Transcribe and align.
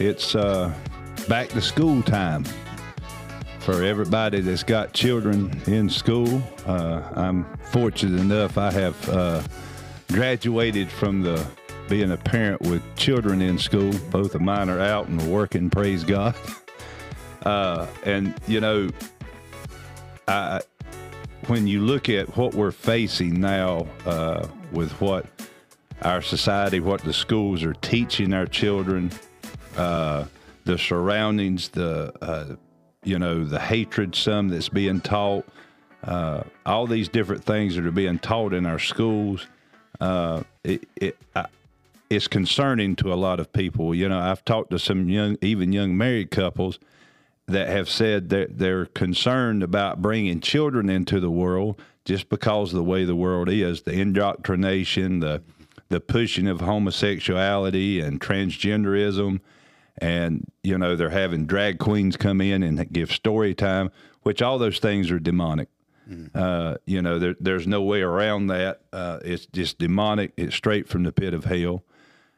it's 0.00 0.34
uh, 0.34 0.72
back 1.28 1.48
to 1.50 1.60
school 1.60 2.02
time 2.02 2.44
for 3.58 3.84
everybody 3.84 4.40
that's 4.40 4.62
got 4.62 4.94
children 4.94 5.60
in 5.66 5.90
school. 5.90 6.42
Uh, 6.66 7.02
I'm 7.14 7.44
fortunate 7.64 8.18
enough 8.18 8.56
I 8.56 8.70
have 8.70 9.08
uh, 9.10 9.42
graduated 10.08 10.90
from 10.90 11.20
the 11.22 11.46
being 11.88 12.12
a 12.12 12.16
parent 12.16 12.62
with 12.62 12.82
children 12.96 13.42
in 13.42 13.58
school. 13.58 13.92
Both 14.10 14.34
of 14.34 14.40
mine 14.40 14.70
are 14.70 14.80
out 14.80 15.08
and 15.08 15.20
working. 15.30 15.70
Praise 15.70 16.02
God. 16.04 16.34
Uh, 17.42 17.86
and 18.04 18.34
you 18.46 18.60
know, 18.60 18.90
I 20.28 20.60
when 21.46 21.66
you 21.66 21.80
look 21.80 22.10
at 22.10 22.36
what 22.36 22.52
we're 22.52 22.70
facing 22.70 23.40
now 23.40 23.86
uh, 24.04 24.46
with 24.72 24.92
what 25.00 25.24
our 26.02 26.20
society, 26.20 26.80
what 26.80 27.00
the 27.00 27.14
schools 27.14 27.64
are 27.64 27.72
teaching 27.72 28.34
our 28.34 28.44
children, 28.44 29.10
uh, 29.80 30.26
the 30.64 30.76
surroundings, 30.76 31.70
the 31.70 32.12
uh, 32.20 32.56
you 33.02 33.18
know 33.18 33.44
the 33.44 33.58
hatred, 33.58 34.14
some 34.14 34.48
that's 34.48 34.68
being 34.68 35.00
taught, 35.00 35.46
uh, 36.04 36.42
all 36.66 36.86
these 36.86 37.08
different 37.08 37.42
things 37.44 37.76
that 37.76 37.86
are 37.86 37.90
being 37.90 38.18
taught 38.18 38.52
in 38.52 38.66
our 38.66 38.78
schools. 38.78 39.46
Uh, 40.00 40.42
it, 40.64 40.86
it 40.96 41.16
it's 42.10 42.28
concerning 42.28 42.96
to 42.96 43.12
a 43.12 43.14
lot 43.14 43.40
of 43.40 43.52
people. 43.52 43.94
You 43.94 44.08
know, 44.08 44.18
I've 44.18 44.44
talked 44.44 44.70
to 44.72 44.78
some 44.78 45.08
young, 45.08 45.38
even 45.40 45.72
young 45.72 45.96
married 45.96 46.30
couples 46.30 46.78
that 47.46 47.68
have 47.68 47.88
said 47.88 48.28
that 48.30 48.58
they're 48.58 48.86
concerned 48.86 49.62
about 49.62 50.02
bringing 50.02 50.40
children 50.40 50.90
into 50.90 51.20
the 51.20 51.30
world 51.30 51.80
just 52.04 52.28
because 52.28 52.72
of 52.72 52.76
the 52.76 52.84
way 52.84 53.04
the 53.04 53.16
world 53.16 53.48
is, 53.48 53.82
the 53.82 53.92
indoctrination, 53.92 55.20
the 55.20 55.42
the 55.88 56.00
pushing 56.00 56.46
of 56.46 56.60
homosexuality 56.60 58.00
and 58.00 58.20
transgenderism. 58.20 59.40
And, 60.00 60.50
you 60.62 60.78
know, 60.78 60.96
they're 60.96 61.10
having 61.10 61.46
drag 61.46 61.78
queens 61.78 62.16
come 62.16 62.40
in 62.40 62.62
and 62.62 62.90
give 62.90 63.12
story 63.12 63.54
time, 63.54 63.90
which 64.22 64.40
all 64.40 64.58
those 64.58 64.78
things 64.78 65.10
are 65.10 65.18
demonic. 65.18 65.68
Mm. 66.08 66.30
Uh, 66.34 66.78
you 66.86 67.02
know, 67.02 67.18
there, 67.18 67.36
there's 67.38 67.66
no 67.66 67.82
way 67.82 68.00
around 68.00 68.46
that. 68.46 68.80
Uh, 68.92 69.18
it's 69.22 69.46
just 69.46 69.78
demonic. 69.78 70.32
It's 70.36 70.56
straight 70.56 70.88
from 70.88 71.02
the 71.02 71.12
pit 71.12 71.34
of 71.34 71.44
hell. 71.44 71.84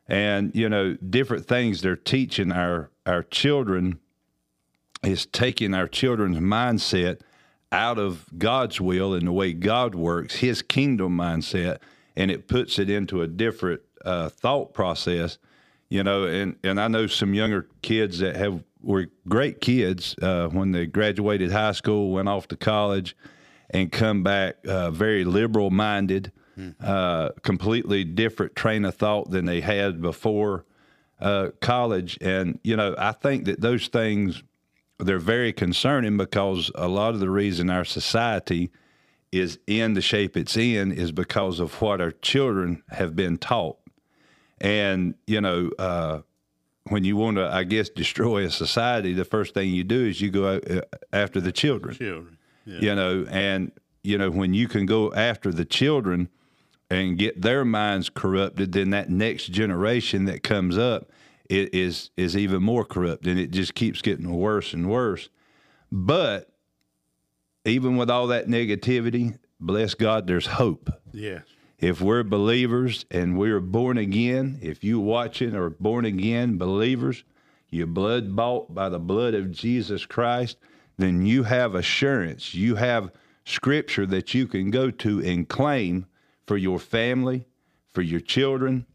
And, 0.09 0.55
you 0.55 0.69
know, 0.69 0.95
different 0.95 1.47
things 1.47 1.81
they're 1.81 1.97
teaching 1.97 2.51
our, 2.51 2.91
our 3.07 3.23
children 3.23 4.01
is 5.05 5.27
taking 5.27 5.73
our 5.75 5.87
children's 5.87 6.39
mindset 6.39 7.21
out 7.71 7.99
of 7.99 8.27
God's 8.37 8.81
will 8.81 9.15
and 9.15 9.27
the 9.27 9.33
way 9.33 9.53
God 9.53 9.95
works, 9.95 10.37
his 10.37 10.63
kingdom 10.63 11.17
mindset, 11.17 11.79
and 12.17 12.31
it 12.31 12.47
puts 12.47 12.79
it 12.79 12.91
into 12.91 13.23
a 13.23 13.27
different 13.27 13.81
uh, 14.05 14.29
thought 14.29 14.75
process. 14.75 15.39
You 15.93 16.03
know, 16.03 16.25
and, 16.25 16.57
and 16.65 16.81
I 16.81 16.89
know 16.89 17.07
some 17.07 17.35
younger 17.35 17.69
kids 17.83 18.21
that 18.21 18.35
have 18.37 18.65
were 18.81 19.09
great 19.29 19.61
kids 19.61 20.17
uh, 20.23 20.49
when 20.49 20.73
they 20.73 20.87
graduated 20.87 21.53
high 21.53 21.73
school, 21.73 22.13
went 22.13 22.31
off 22.31 22.49
to 22.49 22.57
college, 22.57 23.15
and 23.69 23.93
come 23.93 24.23
back 24.23 24.57
uh, 24.67 24.91
very 24.91 25.25
liberal 25.25 25.69
minded, 25.69 26.33
mm-hmm. 26.59 27.39
completely 27.43 28.05
different 28.05 28.57
train 28.57 28.87
of 28.87 28.95
thought 28.95 29.31
than 29.31 29.45
they 29.45 29.61
had 29.61 30.01
before 30.01 30.65
uh, 31.21 31.49
college. 31.61 32.17
And 32.23 32.59
you 32.65 32.75
know, 32.75 32.95
I 32.97 33.13
think 33.13 33.45
that 33.45 33.61
those 33.61 33.89
things 33.89 34.43
they're 34.99 35.19
very 35.19 35.53
concerning 35.53 36.17
because 36.17 36.71
a 36.75 36.89
lot 36.89 37.13
of 37.13 37.21
the 37.21 37.29
reason 37.29 37.69
our 37.69 37.85
society 37.85 38.71
is 39.31 39.59
in 39.67 39.93
the 39.93 40.01
shape 40.01 40.39
it's 40.39 40.57
in 40.57 40.91
is 40.91 41.13
because 41.13 41.61
of 41.61 41.83
what 41.83 42.01
our 42.01 42.13
children 42.13 42.83
have 42.89 43.15
been 43.15 43.37
taught. 43.37 43.77
And, 44.63 45.15
you 45.27 45.41
know, 45.41 45.71
uh, 45.79 46.21
when 46.89 47.05
you 47.05 47.17
want 47.17 47.37
to, 47.37 47.47
I 47.53 47.65
guess, 47.65 47.91
destroy 47.91 48.45
a 48.47 48.51
society, 48.51 49.13
the 49.13 49.25
first 49.25 49.55
thing 49.55 49.71
you 49.71 49.85
do 49.85 50.07
is 50.07 50.21
you 50.21 50.31
go 50.31 50.47
uh, 50.47 50.81
after 51.13 51.41
the 51.41 51.53
children. 51.53 51.95
Children. 51.97 52.39
Yeah. 52.65 52.79
You 52.81 52.95
know, 52.95 53.27
and, 53.29 53.73
you 54.05 54.17
know, 54.17 54.31
when 54.31 54.55
you 54.55 54.69
can 54.69 54.87
go 54.87 55.13
after 55.13 55.53
the 55.53 55.65
children 55.65 56.29
and 56.89 57.19
get 57.19 57.43
their 57.43 57.65
minds 57.65 58.09
corrupted, 58.09 58.73
then 58.73 58.91
that 58.91 59.11
next 59.11 59.47
generation 59.47 60.27
that 60.27 60.43
comes 60.43 60.79
up 60.79 61.11
is 61.51 62.11
is 62.17 62.37
even 62.37 62.63
more 62.63 62.85
corrupt, 62.85 63.27
and 63.27 63.39
it 63.39 63.51
just 63.51 63.75
keeps 63.75 64.01
getting 64.01 64.31
worse 64.33 64.73
and 64.73 64.89
worse. 64.89 65.29
But 65.91 66.51
even 67.65 67.97
with 67.97 68.09
all 68.09 68.29
that 68.29 68.47
negativity, 68.47 69.39
bless 69.61 69.95
God, 69.95 70.27
there's 70.27 70.47
hope. 70.47 70.89
Yes. 71.13 71.43
If 71.83 72.01
we're 72.01 72.23
believers 72.23 73.05
and 73.11 73.37
we're 73.37 73.59
born 73.59 73.99
again, 73.99 74.61
if 74.63 74.85
you 74.85 75.01
watching 75.01 75.57
are 75.57 75.69
born 75.69 76.05
again 76.05 76.57
believers, 76.57 77.25
you're 77.71 77.89
blood 77.89 78.37
bought 78.37 78.73
by 78.73 78.89
the 78.89 79.01
blood 79.01 79.35
of 79.35 79.51
Jesus 79.51 80.07
Christ, 80.07 80.59
then 80.97 81.27
you 81.27 81.43
have 81.43 81.75
assurance. 81.75 82.55
You 82.55 82.77
have 82.77 83.11
scripture 83.45 84.07
that 84.07 84.33
you 84.33 84.47
can 84.47 84.71
go 84.71 84.93
to 84.93 85.21
and 85.25 85.49
claim 85.49 86.07
for 86.47 86.57
your 86.57 86.79
family, 86.79 87.47
for 87.89 88.03
your 88.03 88.21
children, 88.21 88.87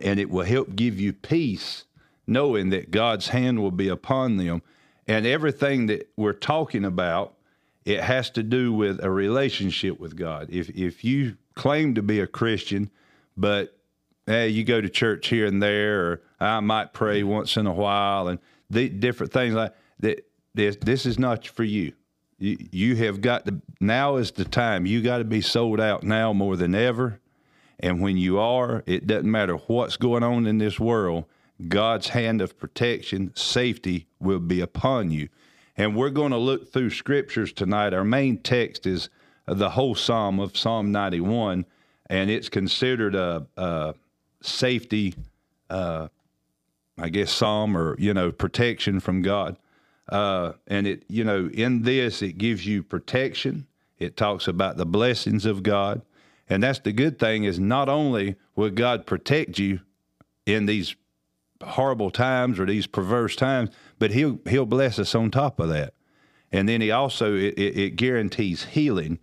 and 0.00 0.18
it 0.18 0.28
will 0.28 0.44
help 0.44 0.74
give 0.74 0.98
you 0.98 1.12
peace 1.12 1.84
knowing 2.26 2.70
that 2.70 2.90
God's 2.90 3.28
hand 3.28 3.60
will 3.60 3.70
be 3.70 3.86
upon 3.86 4.38
them. 4.38 4.62
And 5.06 5.24
everything 5.24 5.86
that 5.86 6.10
we're 6.16 6.32
talking 6.32 6.84
about 6.84 7.36
it 7.84 8.00
has 8.00 8.30
to 8.30 8.42
do 8.42 8.72
with 8.72 9.02
a 9.04 9.10
relationship 9.10 10.00
with 10.00 10.16
God. 10.16 10.48
If 10.50 10.70
if 10.70 11.04
you 11.04 11.36
claim 11.54 11.94
to 11.94 12.02
be 12.02 12.20
a 12.20 12.26
Christian, 12.26 12.90
but 13.36 13.76
hey, 14.26 14.48
you 14.48 14.64
go 14.64 14.80
to 14.80 14.88
church 14.88 15.28
here 15.28 15.46
and 15.46 15.62
there, 15.62 16.06
or 16.06 16.22
I 16.40 16.60
might 16.60 16.92
pray 16.92 17.20
mm-hmm. 17.20 17.30
once 17.30 17.56
in 17.56 17.66
a 17.66 17.72
while, 17.72 18.28
and 18.28 18.38
the 18.70 18.88
different 18.88 19.32
things 19.32 19.54
like 19.54 19.74
that. 20.00 20.26
This 20.54 20.76
this 20.76 21.06
is 21.06 21.18
not 21.18 21.46
for 21.46 21.64
you. 21.64 21.94
You 22.38 22.58
you 22.70 22.96
have 22.96 23.22
got 23.22 23.46
to 23.46 23.62
now 23.80 24.16
is 24.16 24.32
the 24.32 24.44
time. 24.44 24.84
You 24.84 25.00
got 25.00 25.18
to 25.18 25.24
be 25.24 25.40
sold 25.40 25.80
out 25.80 26.02
now 26.02 26.34
more 26.34 26.56
than 26.56 26.74
ever. 26.74 27.20
And 27.80 28.00
when 28.00 28.16
you 28.16 28.38
are, 28.38 28.84
it 28.86 29.06
doesn't 29.06 29.30
matter 29.30 29.54
what's 29.56 29.96
going 29.96 30.22
on 30.22 30.46
in 30.46 30.58
this 30.58 30.78
world. 30.78 31.24
God's 31.68 32.08
hand 32.08 32.40
of 32.40 32.58
protection, 32.58 33.32
safety 33.34 34.06
will 34.20 34.38
be 34.38 34.60
upon 34.60 35.10
you. 35.10 35.28
And 35.76 35.96
we're 35.96 36.10
going 36.10 36.32
to 36.32 36.38
look 36.38 36.72
through 36.72 36.90
scriptures 36.90 37.52
tonight. 37.52 37.94
Our 37.94 38.04
main 38.04 38.38
text 38.38 38.86
is 38.86 39.08
the 39.46 39.70
whole 39.70 39.94
psalm 39.94 40.40
of 40.40 40.56
Psalm 40.56 40.92
91, 40.92 41.64
and 42.06 42.30
it's 42.30 42.48
considered 42.48 43.14
a, 43.14 43.46
a 43.56 43.94
safety, 44.40 45.14
uh, 45.70 46.08
I 46.98 47.08
guess, 47.08 47.32
psalm 47.32 47.76
or, 47.76 47.96
you 47.98 48.14
know, 48.14 48.30
protection 48.32 49.00
from 49.00 49.22
God. 49.22 49.56
Uh, 50.08 50.52
and 50.66 50.86
it, 50.86 51.04
you 51.08 51.24
know, 51.24 51.48
in 51.52 51.82
this, 51.82 52.22
it 52.22 52.38
gives 52.38 52.66
you 52.66 52.82
protection. 52.82 53.66
It 53.98 54.16
talks 54.16 54.48
about 54.48 54.76
the 54.76 54.86
blessings 54.86 55.46
of 55.46 55.62
God. 55.62 56.02
And 56.48 56.62
that's 56.62 56.80
the 56.80 56.92
good 56.92 57.18
thing 57.18 57.44
is 57.44 57.58
not 57.58 57.88
only 57.88 58.36
will 58.56 58.70
God 58.70 59.06
protect 59.06 59.58
you 59.58 59.80
in 60.44 60.66
these 60.66 60.96
horrible 61.62 62.10
times 62.10 62.58
or 62.58 62.66
these 62.66 62.86
perverse 62.86 63.36
times, 63.36 63.70
but 63.98 64.10
he'll 64.10 64.40
he'll 64.48 64.66
bless 64.66 64.98
us 64.98 65.14
on 65.14 65.30
top 65.30 65.60
of 65.60 65.68
that. 65.68 65.94
And 66.50 66.68
then 66.68 66.80
he 66.80 66.90
also 66.90 67.34
it, 67.34 67.54
it, 67.54 67.78
it 67.78 67.96
guarantees 67.96 68.64
healing. 68.64 69.18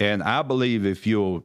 And 0.00 0.22
I 0.22 0.40
believe 0.40 0.86
if 0.86 1.06
you'll 1.06 1.44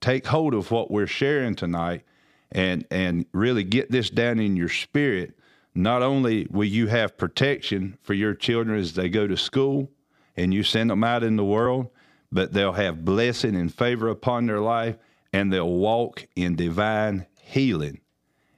take 0.00 0.28
hold 0.28 0.54
of 0.54 0.70
what 0.70 0.90
we're 0.90 1.08
sharing 1.08 1.56
tonight 1.56 2.04
and 2.52 2.86
and 2.90 3.26
really 3.32 3.64
get 3.64 3.90
this 3.90 4.08
down 4.08 4.38
in 4.38 4.56
your 4.56 4.68
spirit, 4.68 5.36
not 5.74 6.00
only 6.02 6.46
will 6.48 6.64
you 6.64 6.86
have 6.86 7.18
protection 7.18 7.98
for 8.02 8.14
your 8.14 8.34
children 8.34 8.78
as 8.78 8.94
they 8.94 9.08
go 9.08 9.26
to 9.26 9.36
school 9.36 9.90
and 10.36 10.54
you 10.54 10.62
send 10.62 10.88
them 10.90 11.02
out 11.02 11.24
in 11.24 11.36
the 11.36 11.44
world, 11.44 11.88
but 12.30 12.52
they'll 12.52 12.72
have 12.72 13.04
blessing 13.04 13.56
and 13.56 13.74
favor 13.74 14.08
upon 14.08 14.46
their 14.46 14.60
life 14.60 14.96
and 15.32 15.52
they'll 15.52 15.68
walk 15.68 16.26
in 16.36 16.54
divine 16.54 17.26
healing. 17.42 18.00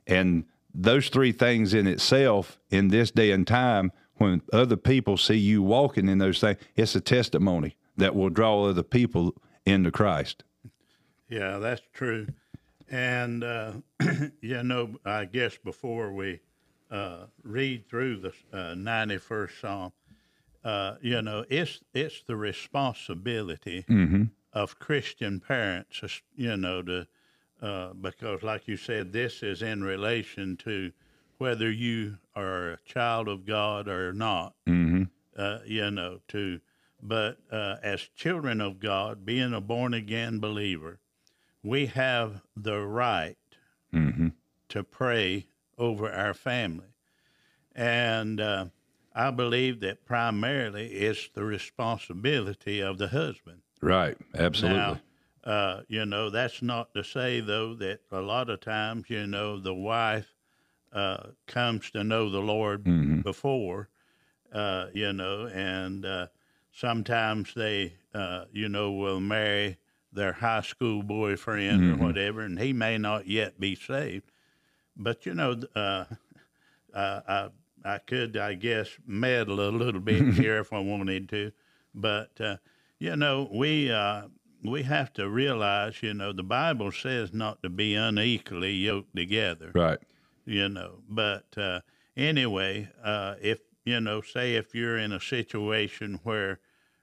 And 0.06 0.44
those 0.74 1.08
three 1.08 1.32
things 1.32 1.72
in 1.72 1.86
itself 1.86 2.60
in 2.70 2.88
this 2.88 3.10
day 3.10 3.32
and 3.32 3.46
time, 3.46 3.90
when 4.16 4.42
other 4.52 4.76
people 4.76 5.16
see 5.16 5.36
you 5.36 5.62
walking 5.62 6.08
in 6.08 6.18
those 6.18 6.40
things, 6.40 6.58
it's 6.76 6.94
a 6.94 7.00
testimony 7.00 7.74
that 8.00 8.14
will 8.14 8.30
draw 8.30 8.64
other 8.64 8.82
people 8.82 9.34
into 9.64 9.90
Christ. 9.90 10.42
Yeah, 11.28 11.58
that's 11.58 11.82
true. 11.92 12.26
And, 12.90 13.44
uh, 13.44 13.72
you 14.40 14.62
know, 14.62 14.96
I 15.04 15.26
guess 15.26 15.56
before 15.56 16.12
we 16.12 16.40
uh, 16.90 17.26
read 17.44 17.88
through 17.88 18.16
the 18.20 18.32
uh, 18.52 18.74
91st 18.74 19.60
Psalm, 19.60 19.92
uh, 20.64 20.96
you 21.00 21.22
know, 21.22 21.44
it's, 21.48 21.80
it's 21.94 22.22
the 22.26 22.36
responsibility 22.36 23.84
mm-hmm. 23.88 24.24
of 24.52 24.78
Christian 24.78 25.40
parents, 25.40 26.02
you 26.34 26.56
know, 26.56 26.82
to 26.82 27.06
uh, 27.62 27.92
because, 27.92 28.42
like 28.42 28.66
you 28.66 28.76
said, 28.76 29.12
this 29.12 29.42
is 29.42 29.60
in 29.60 29.84
relation 29.84 30.56
to 30.56 30.90
whether 31.36 31.70
you 31.70 32.16
are 32.34 32.72
a 32.72 32.78
child 32.86 33.28
of 33.28 33.44
God 33.44 33.86
or 33.86 34.12
not. 34.12 34.54
Mm-hmm. 34.66 35.04
Uh, 35.36 35.58
you 35.64 35.90
know, 35.90 36.20
to 36.28 36.60
but 37.02 37.38
uh, 37.50 37.76
as 37.82 38.08
children 38.14 38.60
of 38.60 38.80
God, 38.80 39.24
being 39.24 39.52
a 39.52 39.60
born 39.60 39.94
again 39.94 40.38
believer, 40.38 40.98
we 41.62 41.86
have 41.86 42.42
the 42.56 42.80
right 42.80 43.36
mm-hmm. 43.92 44.28
to 44.68 44.84
pray 44.84 45.46
over 45.78 46.10
our 46.10 46.34
family. 46.34 46.94
And 47.74 48.40
uh, 48.40 48.66
I 49.14 49.30
believe 49.30 49.80
that 49.80 50.04
primarily 50.04 50.88
it's 50.88 51.28
the 51.34 51.44
responsibility 51.44 52.80
of 52.80 52.98
the 52.98 53.08
husband. 53.08 53.62
Right. 53.80 54.16
Absolutely. 54.34 54.78
Now, 54.78 55.00
uh, 55.44 55.82
you 55.88 56.04
know, 56.04 56.28
that's 56.28 56.60
not 56.60 56.92
to 56.94 57.02
say, 57.02 57.40
though, 57.40 57.74
that 57.74 58.00
a 58.12 58.20
lot 58.20 58.50
of 58.50 58.60
times, 58.60 59.06
you 59.08 59.26
know, 59.26 59.58
the 59.58 59.74
wife 59.74 60.34
uh, 60.92 61.28
comes 61.46 61.90
to 61.92 62.04
know 62.04 62.28
the 62.30 62.40
Lord 62.40 62.84
Mm-hmm. 62.84 63.20
before, 63.20 63.88
uh, 64.52 64.86
you 64.92 65.12
know, 65.12 65.46
and 65.46 66.04
uh, 66.04 66.26
sometimes 66.80 67.52
they, 67.54 67.94
uh, 68.14 68.44
you 68.52 68.68
know, 68.68 68.92
will 68.92 69.20
marry 69.20 69.76
their 70.12 70.32
high 70.32 70.62
school 70.62 71.02
boyfriend 71.02 71.80
Mm-hmm. 71.82 72.02
or 72.02 72.06
whatever, 72.06 72.40
and 72.40 72.58
he 72.58 72.72
may 72.72 72.98
not 72.98 73.26
yet 73.26 73.60
be 73.60 73.74
saved. 73.74 74.30
But, 74.96 75.26
you 75.26 75.34
know, 75.34 75.60
uh, 75.76 76.04
uh, 76.94 77.20
I, 77.28 77.48
I 77.84 77.98
could, 77.98 78.36
I 78.36 78.54
guess, 78.54 78.88
meddle 79.06 79.60
a 79.60 79.70
little 79.70 80.00
bit 80.00 80.34
here 80.34 80.58
if 80.58 80.72
I 80.72 80.80
wanted 80.80 81.28
to. 81.30 81.52
But, 81.94 82.40
uh, 82.40 82.56
you 82.98 83.16
know, 83.16 83.48
we, 83.52 83.90
uh, 83.90 84.28
we 84.64 84.82
have 84.82 85.12
to 85.14 85.28
realize, 85.28 86.02
you 86.02 86.14
know, 86.14 86.32
the 86.32 86.42
Bible 86.42 86.92
says 86.92 87.32
not 87.32 87.62
to 87.62 87.68
be 87.70 87.94
unequally 87.94 88.72
yoked 88.74 89.14
together 89.16 89.72
right. 89.74 89.98
you 90.44 90.68
know. 90.68 91.00
But 91.08 91.46
uh, 91.56 91.80
anyway, 92.16 92.90
uh, 93.02 93.36
if 93.40 93.60
you 93.84 94.00
know, 94.00 94.20
say 94.20 94.54
if 94.56 94.74
you're 94.74 94.98
in 94.98 95.12
a 95.12 95.20
situation 95.20 96.20
where 96.22 96.60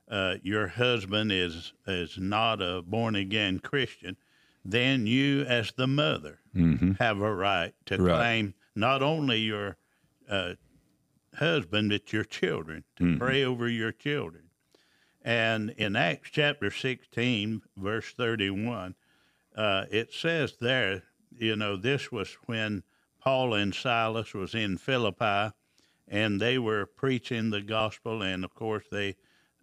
uh, 0.09 0.35
your 0.41 0.67
husband 0.67 1.31
is 1.31 1.73
is 1.85 2.17
not 2.17 2.61
a 2.61 2.81
born 2.81 3.15
again 3.15 3.59
Christian, 3.59 4.15
then 4.63 5.05
you, 5.07 5.41
as 5.43 5.71
the 5.73 5.87
mother, 5.87 6.39
have 6.99 7.21
a 7.21 7.33
right 7.33 7.73
to 7.85 7.97
Right. 8.01 8.15
claim 8.15 8.53
not 8.75 9.01
only 9.01 9.39
your 9.39 9.77
uh, 10.29 10.53
husband 11.35 11.89
but 11.91 12.11
your 12.13 12.23
children 12.23 12.83
to 12.97 13.17
pray 13.17 13.43
over 13.43 13.67
your 13.69 13.91
children. 13.91 14.43
And 15.21 15.71
in 15.71 15.95
Acts 15.95 16.29
chapter 16.31 16.71
16, 16.71 17.61
verse 17.75 18.13
31, 18.13 18.95
uh, 19.55 19.85
it 19.91 20.13
says 20.13 20.55
there, 20.61 21.03
you 21.37 21.55
know, 21.55 21.75
this 21.75 22.11
was 22.11 22.33
when 22.45 22.83
Paul 23.19 23.53
and 23.53 23.75
Silas 23.75 24.33
was 24.33 24.55
in 24.55 24.77
Philippi, 24.77 25.51
and 26.07 26.39
they 26.39 26.57
were 26.57 26.85
preaching 26.85 27.49
the 27.49 27.61
gospel, 27.61 28.21
and 28.21 28.45
of 28.45 28.53
course 28.55 28.85
they 28.89 29.15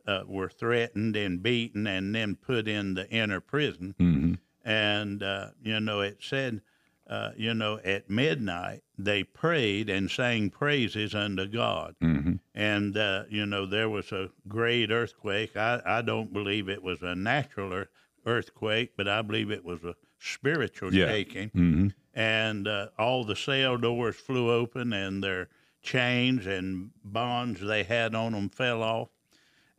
uh, 0.06 0.22
were 0.26 0.48
threatened 0.48 1.16
and 1.16 1.42
beaten, 1.42 1.86
and 1.86 2.14
then 2.14 2.36
put 2.36 2.68
in 2.68 2.94
the 2.94 3.08
inner 3.10 3.40
prison. 3.40 3.94
Mm-hmm. 3.98 4.34
And 4.64 5.22
uh, 5.22 5.48
you 5.62 5.80
know, 5.80 6.00
it 6.00 6.18
said, 6.20 6.62
uh, 7.08 7.30
you 7.36 7.52
know, 7.54 7.78
at 7.84 8.08
midnight 8.08 8.82
they 8.96 9.22
prayed 9.24 9.90
and 9.90 10.10
sang 10.10 10.50
praises 10.50 11.14
unto 11.14 11.46
God. 11.46 11.96
Mm-hmm. 12.02 12.34
And 12.54 12.96
uh, 12.96 13.24
you 13.28 13.44
know, 13.46 13.66
there 13.66 13.88
was 13.88 14.12
a 14.12 14.30
great 14.48 14.90
earthquake. 14.90 15.56
I, 15.56 15.82
I 15.84 16.02
don't 16.02 16.32
believe 16.32 16.68
it 16.68 16.82
was 16.82 17.02
a 17.02 17.14
natural 17.14 17.72
earth, 17.72 17.88
earthquake, 18.26 18.92
but 18.96 19.06
I 19.08 19.22
believe 19.22 19.50
it 19.50 19.64
was 19.64 19.84
a 19.84 19.94
spiritual 20.18 20.94
Yeah. 20.94 21.08
shaking 21.08 21.50
Mm-hmm. 21.50 21.88
and 22.14 22.66
uh, 22.66 22.88
all 22.98 23.24
the 23.24 23.36
cell 23.36 23.76
doors 23.76 24.16
flew 24.16 24.50
open 24.50 24.92
and 24.94 25.22
their 25.22 25.48
chains 25.82 26.46
and 26.46 26.90
bonds 27.04 27.60
they 27.60 27.82
had 27.82 28.14
on 28.14 28.32
them 28.32 28.48
fell 28.48 28.82
off. 28.82 29.08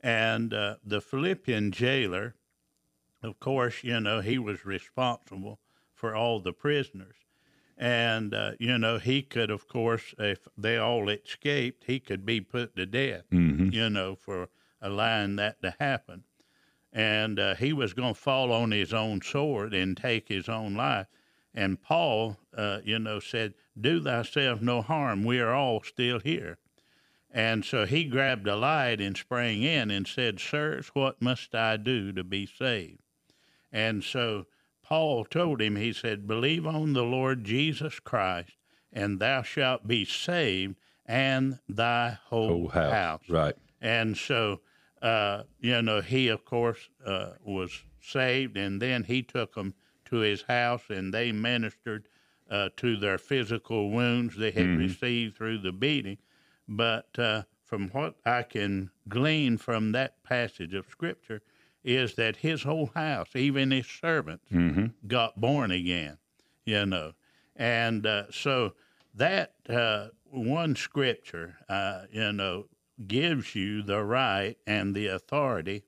And 0.05 0.53
uh, 0.53 0.75
the 0.85 1.01
Philippian 1.01 1.71
jailer, 1.71 2.35
of 3.23 3.39
course, 3.39 3.83
you 3.83 3.99
know, 3.99 4.21
he 4.21 4.37
was 4.37 4.63
responsible 4.63 5.59
for 5.95 6.15
all 6.15 6.39
the 6.39 6.53
prisoners. 6.53 7.15
And, 7.75 8.31
uh, 8.31 8.51
you 8.59 8.77
know, 8.77 8.99
he 8.99 9.23
could, 9.23 9.49
of 9.49 9.67
course, 9.67 10.13
if 10.19 10.47
they 10.55 10.77
all 10.77 11.09
escaped, 11.09 11.85
he 11.87 11.99
could 11.99 12.23
be 12.23 12.39
put 12.39 12.75
to 12.75 12.85
death, 12.85 13.23
Mm-hmm. 13.31 13.69
you 13.71 13.89
know, 13.89 14.13
for 14.13 14.49
allowing 14.79 15.37
that 15.37 15.59
to 15.63 15.73
happen. 15.79 16.23
And 16.93 17.39
uh, 17.39 17.55
he 17.55 17.73
was 17.73 17.93
going 17.93 18.13
to 18.13 18.19
fall 18.19 18.53
on 18.53 18.69
his 18.69 18.93
own 18.93 19.23
sword 19.23 19.73
and 19.73 19.97
take 19.97 20.29
his 20.29 20.47
own 20.47 20.75
life. 20.75 21.07
And 21.55 21.81
Paul, 21.81 22.37
uh, 22.55 22.81
you 22.85 22.99
know, 22.99 23.19
said, 23.19 23.55
Do 23.79 23.99
thyself 24.03 24.61
no 24.61 24.83
harm. 24.83 25.23
We 25.23 25.39
are 25.39 25.55
all 25.55 25.81
still 25.81 26.19
here. 26.19 26.59
And 27.35 27.65
so 27.65 27.85
he 27.85 28.05
grabbed 28.05 28.47
a 28.47 28.55
light 28.55 29.01
and 29.01 29.17
sprang 29.17 29.61
in 29.61 29.91
and 29.91 30.07
said, 30.07 30.39
Sirs, 30.39 30.87
what 30.93 31.21
must 31.21 31.53
I 31.53 31.75
do 31.75 32.13
to 32.13 32.23
be 32.23 32.45
saved? 32.45 33.01
And 33.73 34.05
so 34.05 34.45
Paul 34.81 35.25
told 35.25 35.61
him, 35.61 35.75
he 35.75 35.91
said, 35.91 36.27
Believe 36.27 36.65
on 36.65 36.93
the 36.93 37.03
Lord 37.03 37.43
Jesus 37.43 37.99
Christ, 37.99 38.53
and 38.93 39.19
thou 39.19 39.41
shalt 39.41 39.85
be 39.85 40.05
saved 40.05 40.77
and 41.05 41.59
thy 41.67 42.19
whole, 42.27 42.47
Whole 42.47 42.67
house. 42.69 42.93
house. 42.93 43.23
Right. 43.29 43.55
And 43.81 44.15
so, 44.15 44.61
uh, 45.01 45.43
you 45.59 45.81
know, 45.81 45.99
he, 45.99 46.29
of 46.29 46.45
course, 46.45 46.87
uh, 47.05 47.31
was 47.43 47.83
saved, 47.99 48.55
and 48.55 48.81
then 48.81 49.03
he 49.03 49.21
took 49.21 49.55
them 49.55 49.73
to 50.05 50.17
his 50.17 50.43
house, 50.43 50.83
and 50.87 51.13
they 51.13 51.33
ministered 51.33 52.07
uh, 52.49 52.69
to 52.77 52.95
their 52.95 53.17
physical 53.17 53.89
wounds 53.89 54.37
they 54.37 54.51
had 54.51 54.67
received 54.77 55.35
through 55.35 55.57
the 55.57 55.73
beating. 55.73 56.17
But 56.67 57.17
uh, 57.17 57.43
from 57.63 57.89
what 57.89 58.15
I 58.25 58.43
can 58.43 58.91
glean 59.07 59.57
from 59.57 59.91
that 59.93 60.23
passage 60.23 60.73
of 60.73 60.87
Scripture, 60.89 61.41
is 61.83 62.15
that 62.15 62.37
his 62.37 62.63
whole 62.63 62.87
house, 62.95 63.35
even 63.35 63.71
his 63.71 63.87
servants, 63.87 64.45
Mm-hmm. 64.51 64.87
got 65.07 65.39
born 65.39 65.71
again, 65.71 66.17
you 66.65 66.85
know. 66.85 67.13
And 67.55 68.05
uh, 68.05 68.23
so 68.31 68.73
that 69.13 69.53
uh, 69.69 70.07
one 70.23 70.75
scripture, 70.75 71.57
uh, 71.69 72.03
you 72.11 72.33
know, 72.33 72.65
gives 73.07 73.55
you 73.55 73.83
the 73.83 74.03
right 74.03 74.57
and 74.65 74.95
the 74.95 75.07
authority. 75.07 75.83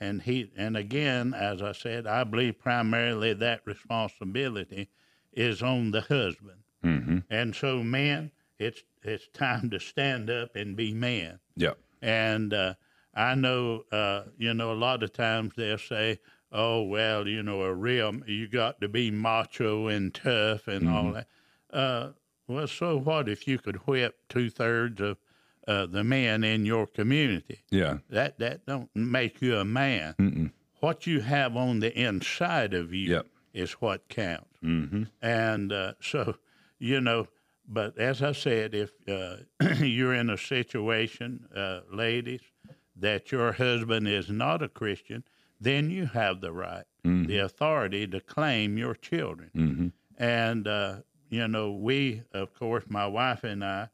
And 0.00 0.22
he, 0.22 0.50
and 0.56 0.76
again, 0.76 1.32
as 1.34 1.62
I 1.62 1.72
said, 1.72 2.06
I 2.06 2.24
believe 2.24 2.58
primarily 2.58 3.32
that 3.34 3.60
responsibility 3.64 4.88
is 5.32 5.62
on 5.62 5.90
the 5.92 6.00
husband. 6.00 6.62
Mm-hmm. 6.84 7.18
And 7.30 7.54
so, 7.54 7.82
men, 7.82 8.32
it's 8.58 8.82
it's 9.02 9.28
time 9.28 9.70
to 9.70 9.80
stand 9.80 10.30
up 10.30 10.56
and 10.56 10.76
be 10.76 10.92
men. 10.94 11.38
Yeah. 11.56 11.74
And 12.02 12.52
uh, 12.54 12.74
I 13.14 13.34
know, 13.34 13.84
uh, 13.92 14.24
you 14.38 14.54
know, 14.54 14.72
a 14.72 14.74
lot 14.74 15.02
of 15.02 15.12
times 15.12 15.52
they'll 15.56 15.78
say, 15.78 16.18
"Oh, 16.52 16.82
well, 16.82 17.26
you 17.28 17.42
know, 17.42 17.62
a 17.62 17.74
real 17.74 18.14
you 18.26 18.48
got 18.48 18.80
to 18.80 18.88
be 18.88 19.10
macho 19.10 19.88
and 19.88 20.14
tough 20.14 20.68
and 20.68 20.88
all 20.88 21.12
that." 21.12 21.26
Uh, 21.72 22.10
well, 22.48 22.66
so 22.66 22.98
what 22.98 23.28
if 23.28 23.46
you 23.46 23.58
could 23.58 23.76
whip 23.86 24.16
two 24.28 24.50
thirds 24.50 25.00
of 25.00 25.18
uh, 25.68 25.86
the 25.86 26.02
men 26.02 26.42
in 26.42 26.64
your 26.64 26.86
community? 26.86 27.60
Yeah. 27.70 27.98
That 28.08 28.38
that 28.38 28.66
don't 28.66 28.90
make 28.94 29.40
you 29.42 29.56
a 29.56 29.64
man. 29.64 30.14
Mm-mm. 30.18 30.50
What 30.80 31.06
you 31.06 31.20
have 31.20 31.56
on 31.56 31.80
the 31.80 31.92
inside 31.96 32.72
of 32.74 32.94
you 32.94 33.10
Yep. 33.10 33.26
is 33.52 33.72
what 33.72 34.08
counts. 34.08 34.46
Mm-hmm. 34.64 35.02
And 35.20 35.70
uh, 35.72 35.92
so, 36.00 36.36
you 36.78 37.00
know, 37.02 37.28
but 37.72 37.96
as 37.98 38.20
I 38.20 38.32
said, 38.32 38.74
if 38.74 38.90
uh, 39.08 39.36
you're 39.84 40.14
in 40.14 40.28
a 40.28 40.36
situation, 40.36 41.46
uh, 41.54 41.80
ladies, 41.92 42.40
that 42.96 43.30
your 43.30 43.52
husband 43.52 44.08
is 44.08 44.28
not 44.28 44.60
a 44.60 44.68
Christian, 44.68 45.22
then 45.60 45.90
you 45.90 46.06
have 46.06 46.40
the 46.40 46.52
right, 46.52 46.84
the 47.04 47.38
authority 47.38 48.06
to 48.08 48.20
claim 48.20 48.76
your 48.76 48.94
children. 48.94 49.50
Mm-hmm. 49.54 49.88
And, 50.18 50.66
uh, 50.66 50.96
you 51.28 51.46
know, 51.46 51.70
we, 51.72 52.22
of 52.32 52.52
course, 52.54 52.84
my 52.88 53.06
wife 53.06 53.44
and 53.44 53.64
I, 53.64 53.88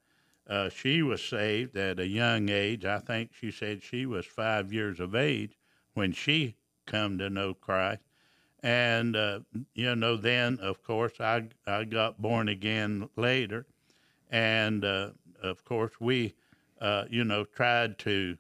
uh, 0.49 0.71
she 0.71 1.03
was 1.03 1.23
saved 1.23 1.77
at 1.77 2.01
a 2.01 2.07
young 2.07 2.49
age. 2.49 2.85
I 2.85 2.99
think 2.99 3.33
she 3.35 3.51
said 3.51 3.83
she 3.83 4.07
was 4.07 4.25
five 4.25 4.73
years 4.73 5.01
of 5.01 5.15
age 5.15 5.59
when 5.95 6.13
she 6.13 6.57
come 6.87 7.19
to 7.19 7.29
know 7.29 7.53
Christ. 7.53 8.03
And, 8.67 9.15
uh, 9.15 9.41
you 9.75 9.95
know, 9.95 10.17
then, 10.17 10.59
of 10.59 10.83
course, 10.83 11.21
I, 11.21 11.49
I 11.69 11.85
got 11.85 12.21
born 12.21 12.49
again 12.49 13.09
later. 13.15 13.65
And, 14.29 14.85
uh, 14.85 15.11
of 15.41 15.65
course, 15.65 15.93
we, 16.01 16.35
uh, 16.81 17.05
you 17.09 17.23
know, 17.23 17.45
tried 17.45 17.97
to 18.01 18.37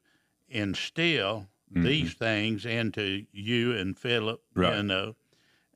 instill 0.49 1.47
these 1.85 2.14
things 2.14 2.66
into 2.66 3.25
you 3.33 3.73
and 3.76 3.97
Philip, 3.97 4.42
you 4.78 4.83
know, 4.83 5.14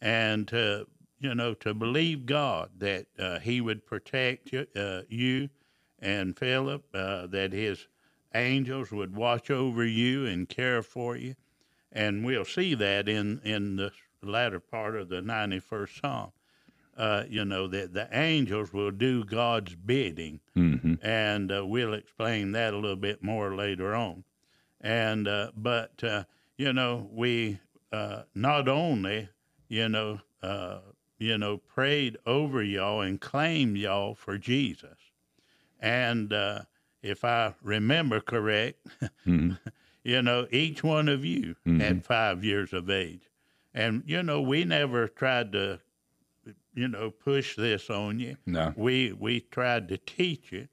and 0.02 0.48
to, 0.48 0.86
you 1.20 1.34
know, 1.34 1.54
to 1.54 1.72
believe 1.72 2.26
God 2.26 2.70
that 2.78 3.06
uh, 3.20 3.38
He 3.38 3.60
would 3.60 3.86
protect 3.86 4.52
you, 4.52 4.66
uh, 4.74 5.02
you 5.08 5.48
and 6.00 6.36
Philip, 6.36 6.84
uh, 6.92 7.28
that 7.28 7.52
His 7.52 7.86
angels 8.34 8.90
would 8.90 9.14
watch 9.14 9.48
over 9.48 9.84
you 9.84 10.26
and 10.26 10.48
care 10.48 10.82
for 10.82 11.16
you. 11.16 11.36
And 11.92 12.24
we'll 12.24 12.44
see 12.44 12.74
that 12.74 13.08
in, 13.08 13.40
in 13.44 13.90
the 14.22 14.30
latter 14.30 14.60
part 14.60 14.96
of 14.96 15.08
the 15.08 15.20
91st 15.20 16.00
Psalm. 16.00 16.32
Uh, 16.96 17.24
you 17.30 17.44
know, 17.44 17.66
that 17.66 17.94
the 17.94 18.08
angels 18.12 18.72
will 18.74 18.90
do 18.90 19.24
God's 19.24 19.74
bidding. 19.74 20.40
Mm-hmm. 20.56 20.94
And 21.02 21.50
uh, 21.50 21.64
we'll 21.64 21.94
explain 21.94 22.52
that 22.52 22.74
a 22.74 22.76
little 22.76 22.96
bit 22.96 23.22
more 23.22 23.54
later 23.54 23.94
on. 23.94 24.24
And, 24.82 25.26
uh, 25.26 25.52
but, 25.56 26.02
uh, 26.04 26.24
you 26.58 26.72
know, 26.74 27.08
we 27.10 27.58
uh, 27.92 28.22
not 28.34 28.68
only, 28.68 29.28
you 29.68 29.88
know, 29.88 30.20
uh, 30.42 30.80
you 31.18 31.38
know, 31.38 31.58
prayed 31.58 32.18
over 32.26 32.62
y'all 32.62 33.00
and 33.02 33.20
claimed 33.20 33.76
y'all 33.78 34.14
for 34.14 34.36
Jesus. 34.36 34.98
And 35.78 36.32
uh, 36.32 36.62
if 37.02 37.24
I 37.24 37.54
remember 37.62 38.20
correct, 38.20 38.86
Mm-hmm. 39.26 39.52
you 40.02 40.22
know, 40.22 40.46
each 40.50 40.82
one 40.82 41.08
of 41.08 41.24
you 41.24 41.56
at 41.80 42.04
five 42.04 42.42
years 42.44 42.72
of 42.72 42.90
age. 42.90 43.29
And, 43.72 44.02
you 44.06 44.22
know, 44.22 44.40
we 44.40 44.64
never 44.64 45.08
tried 45.08 45.52
to, 45.52 45.80
you 46.74 46.88
know, 46.88 47.10
push 47.10 47.56
this 47.56 47.90
on 47.90 48.18
you. 48.18 48.36
No. 48.46 48.72
We, 48.76 49.12
we 49.12 49.40
tried 49.40 49.88
to 49.88 49.98
teach 49.98 50.52
you 50.52 50.68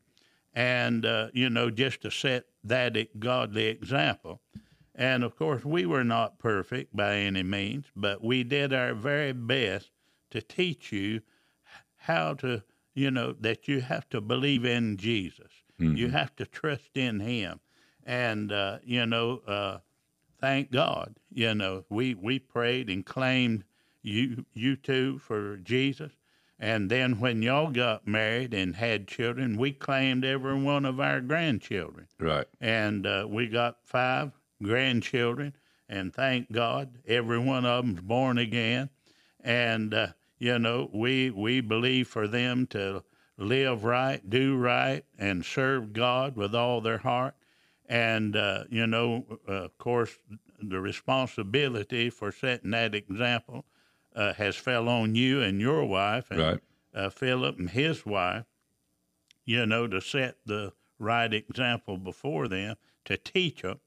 and, 0.54 1.06
uh, 1.06 1.28
you 1.34 1.50
know, 1.50 1.70
just 1.70 2.02
to 2.02 2.12
set 2.12 2.46
that 2.64 3.20
godly 3.20 3.66
example. 3.68 4.42
And 4.96 5.24
of 5.24 5.36
course, 5.36 5.64
we 5.64 5.86
were 5.86 6.04
not 6.04 6.40
perfect 6.40 6.96
by 6.96 7.18
any 7.18 7.44
means, 7.44 7.86
but 7.96 8.24
we 8.24 8.44
did 8.44 8.74
our 8.74 8.96
very 8.96 9.32
best 9.32 9.92
to 10.32 10.42
teach 10.42 10.92
you 10.92 11.22
how 11.98 12.34
to, 12.36 12.64
you 12.96 13.12
know, 13.12 13.34
that 13.34 13.68
you 13.68 13.82
have 13.82 14.10
to 14.10 14.22
believe 14.22 14.66
in 14.66 14.98
Jesus. 14.98 15.52
You 15.96 16.10
have 16.10 16.36
to 16.38 16.46
trust 16.48 16.98
in 16.98 17.20
Him. 17.20 17.60
And, 18.04 18.52
uh, 18.52 18.80
you 18.84 19.06
know, 19.06 19.42
uh, 19.46 19.78
thank 20.40 20.72
God, 20.72 21.16
you 21.32 21.54
know, 21.56 21.86
we, 21.90 22.14
we 22.16 22.40
prayed 22.40 22.90
and 22.90 23.06
claimed 23.06 23.64
you, 24.04 24.46
you 24.54 24.76
two 24.76 25.20
for 25.20 25.58
Jesus. 25.58 26.14
And 26.60 26.90
then 26.90 27.20
when 27.20 27.42
y'all 27.44 27.72
got 27.72 28.08
married 28.08 28.54
and 28.54 28.76
had 28.76 29.08
children, 29.08 29.58
we 29.58 29.72
claimed 29.74 30.26
every 30.26 30.60
one 30.60 30.86
of 30.86 31.00
our 31.00 31.22
grandchildren 31.22 32.08
Right. 32.20 32.48
and 32.60 33.06
uh, 33.06 33.28
we 33.30 33.48
got 33.48 33.78
five 33.84 34.32
grandchildren, 34.64 35.54
and 35.90 36.14
thank 36.14 36.52
God, 36.52 36.98
every 37.08 37.40
one 37.40 37.66
of 37.66 37.86
them's 37.86 38.02
born 38.02 38.38
again, 38.40 38.90
and 39.42 39.94
uh, 39.94 40.08
you 40.40 40.58
know 40.60 40.90
we 40.94 41.30
we 41.30 41.62
believe 41.62 42.08
for 42.08 42.28
them 42.28 42.66
to 42.68 43.04
live 43.38 43.84
right, 43.84 44.28
do 44.30 44.58
right, 44.58 45.06
and 45.18 45.46
serve 45.46 45.94
God 45.94 46.36
with 46.36 46.56
all 46.56 46.82
their 46.82 46.98
heart, 47.00 47.36
and 47.88 48.36
uh, 48.36 48.64
you 48.70 48.88
know, 48.88 49.26
uh, 49.48 49.52
of 49.66 49.78
course, 49.78 50.18
the 50.62 50.80
responsibility 50.80 52.10
for 52.10 52.32
setting 52.32 52.72
that 52.72 52.94
example 52.96 53.66
uh, 54.16 54.34
has 54.34 54.56
fell 54.56 54.90
on 54.90 55.16
you 55.16 55.42
and 55.42 55.62
your 55.62 55.86
wife, 55.86 56.32
and 56.32 56.40
Right. 56.40 56.60
uh, 56.94 57.10
Philip 57.10 57.58
and 57.60 57.70
his 57.70 58.06
wife 58.06 58.46
you 59.46 59.66
know, 59.66 59.88
to 59.88 60.02
set 60.02 60.38
the 60.46 60.74
right 61.00 61.34
example 61.34 61.98
before 61.98 62.48
them, 62.48 62.76
to 63.06 63.18
teach 63.18 63.62
them. 63.62 63.80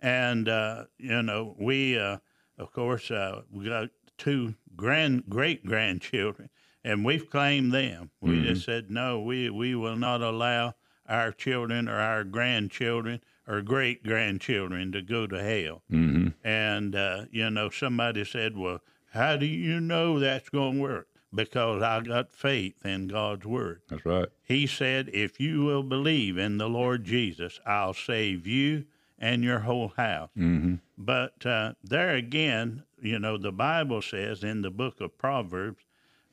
And, 0.00 0.48
uh, 0.48 0.84
you 0.98 1.22
know, 1.22 1.56
we, 1.58 1.98
uh, 1.98 2.18
of 2.58 2.72
course, 2.72 3.10
uh, 3.10 3.42
we 3.50 3.64
got 3.64 3.88
two 4.18 4.54
grand, 4.76 5.24
great 5.28 5.64
grandchildren, 5.64 6.50
and 6.84 7.04
we've 7.04 7.28
claimed 7.30 7.72
them. 7.72 8.10
We 8.20 8.42
just 8.42 8.64
said, 8.64 8.90
no, 8.90 9.20
we, 9.20 9.48
we 9.50 9.74
will 9.74 9.96
not 9.96 10.20
allow 10.20 10.74
our 11.08 11.32
children 11.32 11.88
or 11.88 11.98
our 11.98 12.22
grandchildren 12.22 13.22
or 13.48 13.62
great 13.62 14.04
grandchildren 14.04 14.92
to 14.92 15.00
go 15.00 15.26
to 15.26 15.42
hell. 15.42 15.82
Mm-hmm. 15.90 16.28
And, 16.46 16.94
uh, 16.94 17.24
you 17.30 17.48
know, 17.50 17.70
somebody 17.70 18.24
said, 18.24 18.56
well, 18.56 18.80
how 19.12 19.36
do 19.36 19.46
you 19.46 19.80
know 19.80 20.18
that's 20.18 20.50
going 20.50 20.74
to 20.76 20.82
work? 20.82 21.08
Because 21.34 21.82
I 21.82 22.00
got 22.00 22.30
faith 22.32 22.84
in 22.84 23.08
God's 23.08 23.46
word. 23.46 23.80
That's 23.88 24.04
right. 24.04 24.28
He 24.44 24.66
said, 24.66 25.10
If 25.12 25.38
you 25.38 25.62
will 25.62 25.82
believe 25.82 26.38
in 26.38 26.56
the 26.56 26.68
Lord 26.68 27.04
Jesus, 27.04 27.60
I'll 27.66 27.92
save 27.92 28.46
you 28.46 28.84
and 29.18 29.42
your 29.42 29.60
whole 29.60 29.88
house. 29.96 30.30
Mm-hmm. 30.38 30.76
But 30.96 31.44
uh, 31.44 31.74
there 31.82 32.14
again, 32.14 32.84
you 33.00 33.18
know, 33.18 33.36
the 33.36 33.52
Bible 33.52 34.00
says 34.00 34.42
in 34.42 34.62
the 34.62 34.70
book 34.70 35.00
of 35.00 35.18
Proverbs 35.18 35.84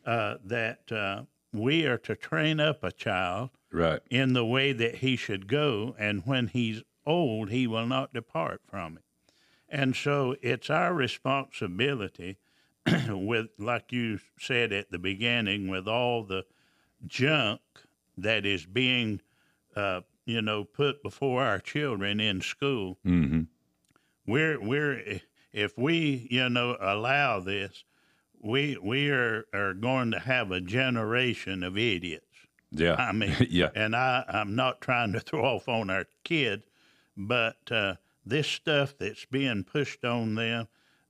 uh, 0.06 0.36
that 0.46 0.92
uh, 0.92 1.24
we 1.52 1.86
are 1.86 1.98
to 2.00 2.16
train 2.16 2.60
up 2.60 2.84
a 2.84 2.92
child 2.92 3.50
Right. 3.72 4.00
in 4.10 4.32
the 4.32 4.46
way 4.46 4.72
that 4.72 4.96
he 4.96 5.18
should 5.18 5.48
go, 5.48 5.96
and 6.00 6.26
when 6.26 6.48
he's 6.48 6.82
old, 7.06 7.50
he 7.50 7.68
will 7.68 7.86
not 7.86 8.14
depart 8.14 8.62
from 8.68 8.98
it. 8.98 9.04
And 9.70 9.96
so 9.96 10.36
it's 10.42 10.70
our 10.70 10.94
responsibility, 10.94 12.38
with, 13.10 13.48
like 13.58 13.92
you 13.92 14.20
said 14.40 14.72
at 14.72 14.92
the 14.92 15.00
beginning, 15.00 15.68
with 15.68 15.88
all 15.88 16.24
the 16.24 16.46
junk 17.08 17.62
that 18.18 18.46
is 18.46 18.66
being, 18.66 19.22
uh, 19.76 20.02
you 20.26 20.42
know, 20.42 20.64
put 20.64 21.04
before 21.04 21.44
our 21.44 21.60
children 21.60 22.20
in 22.20 22.42
school. 22.42 22.98
Mm-hmm. 23.06 23.42
We're 24.28 24.60
we're 24.60 25.22
if 25.54 25.78
we 25.78 26.28
you 26.30 26.50
know 26.50 26.78
allow 26.80 27.40
this, 27.40 27.84
we 28.42 28.78
we 28.82 29.10
are 29.10 29.46
are 29.54 29.74
going 29.74 30.12
to 30.12 30.20
have 30.20 30.52
a 30.52 30.62
generation 30.62 31.64
of 31.64 31.78
idiots. 31.78 32.26
Yeah. 32.72 32.96
I 32.96 33.12
mean, 33.12 33.36
yeah. 33.50 33.70
and 33.74 33.96
I, 33.96 34.24
I'm 34.28 34.56
not 34.56 34.82
trying 34.82 35.14
to 35.14 35.20
throw 35.22 35.44
off 35.44 35.68
on 35.68 35.90
our 35.90 36.06
kids, 36.24 36.66
but 37.18 37.58
uh, 37.72 37.96
this 38.26 38.48
stuff 38.48 38.96
that's 38.98 39.26
being 39.26 39.64
pushed 39.64 40.04
on 40.04 40.36
them, 40.36 40.68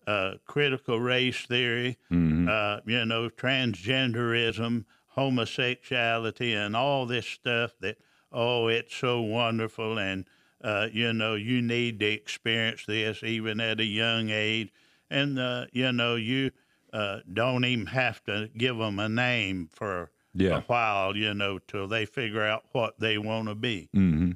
uh, 0.08 0.36
critical 0.46 1.00
race 1.00 1.46
theory, 1.46 1.98
Mm-hmm. 2.12 2.48
uh, 2.50 2.80
you 2.86 3.06
know, 3.06 3.30
transgenderism, 3.30 4.86
homosexuality, 5.08 6.54
and 6.54 6.76
all 6.76 7.06
this 7.06 7.26
stuff 7.26 7.72
that, 7.80 7.98
oh, 8.32 8.68
it's 8.68 8.96
so 8.96 9.22
wonderful, 9.22 9.98
and, 9.98 10.26
uh, 10.64 10.88
you 10.92 11.14
know, 11.14 11.36
you 11.36 11.62
need 11.62 12.00
to 12.00 12.06
experience 12.06 12.86
this 12.86 13.24
even 13.24 13.60
at 13.60 13.80
a 13.80 13.86
young 13.86 14.30
age. 14.30 14.72
And, 15.10 15.40
uh, 15.40 15.66
you 15.72 15.92
know, 15.92 16.16
you 16.16 16.52
uh, 16.94 17.20
don't 17.32 17.66
even 17.66 17.88
have 17.88 18.24
to 18.26 18.50
give 18.58 18.78
them 18.78 19.00
a 19.00 19.10
name 19.10 19.70
for 19.72 20.12
Yeah. 20.34 20.58
a 20.58 20.62
while, 20.62 21.16
you 21.16 21.34
know, 21.34 21.60
till 21.60 21.88
they 21.88 22.06
figure 22.06 22.44
out 22.44 22.66
what 22.72 23.00
they 23.00 23.18
want 23.18 23.48
to 23.48 23.56
be. 23.56 23.90
Mm-hmm. 23.96 24.32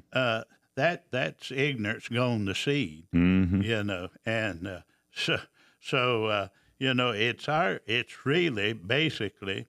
That 0.80 1.10
that's 1.10 1.50
ignorance 1.50 2.08
gone 2.08 2.46
to 2.46 2.54
seed, 2.54 3.04
Mm-hmm. 3.14 3.60
you 3.60 3.84
know, 3.84 4.08
and 4.24 4.66
uh, 4.66 4.80
so 5.12 5.36
so 5.78 6.24
uh, 6.24 6.48
you 6.78 6.94
know 6.94 7.10
it's 7.10 7.50
our 7.50 7.80
it's 7.86 8.24
really 8.24 8.72
basically 8.72 9.66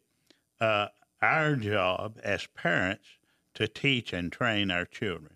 uh, 0.62 0.88
our 1.22 1.58
job 1.58 2.18
as 2.24 2.48
parents 2.56 3.08
to 3.56 3.68
teach 3.68 4.14
and 4.14 4.32
train 4.32 4.72
our 4.72 4.86
children. 4.86 5.34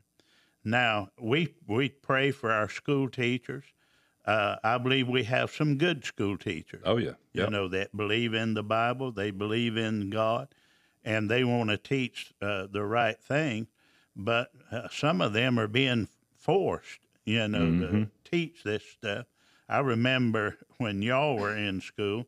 Now 0.63 1.09
we 1.19 1.55
we 1.67 1.89
pray 1.89 2.31
for 2.31 2.53
our 2.53 2.69
school 2.69 3.09
teachers. 3.09 3.65
Uh, 4.23 4.55
I 4.63 4.77
believe 4.77 5.09
we 5.09 5.23
have 5.25 5.51
some 5.51 5.77
good 5.77 6.05
school 6.05 6.37
teachers 6.37 6.83
Oh 6.85 6.95
yeah. 6.97 7.15
you 7.33 7.47
know, 7.49 7.67
that 7.67 7.95
believe 7.97 8.33
in 8.33 8.53
the 8.53 8.63
Bible, 8.63 9.11
they 9.11 9.29
believe 9.31 9.75
in 9.75 10.09
God, 10.09 10.47
and 11.03 11.29
they 11.29 11.43
want 11.43 11.69
to 11.69 11.77
teach 11.77 12.33
uh, 12.41 12.67
the 12.71 12.85
right 12.85 13.19
thing. 13.21 13.67
But 14.15 14.51
uh, 14.71 14.87
some 14.91 15.21
of 15.21 15.33
them 15.33 15.59
are 15.59 15.67
being 15.67 16.07
forced, 16.37 16.99
you 17.25 17.47
know, 17.47 17.65
to 17.79 18.09
teach 18.29 18.63
this 18.63 18.83
stuff. 18.83 19.25
I 19.67 19.79
remember 19.79 20.57
when 20.77 21.01
y'all 21.01 21.37
were 21.37 21.55
in 21.55 21.81
school, 21.81 22.27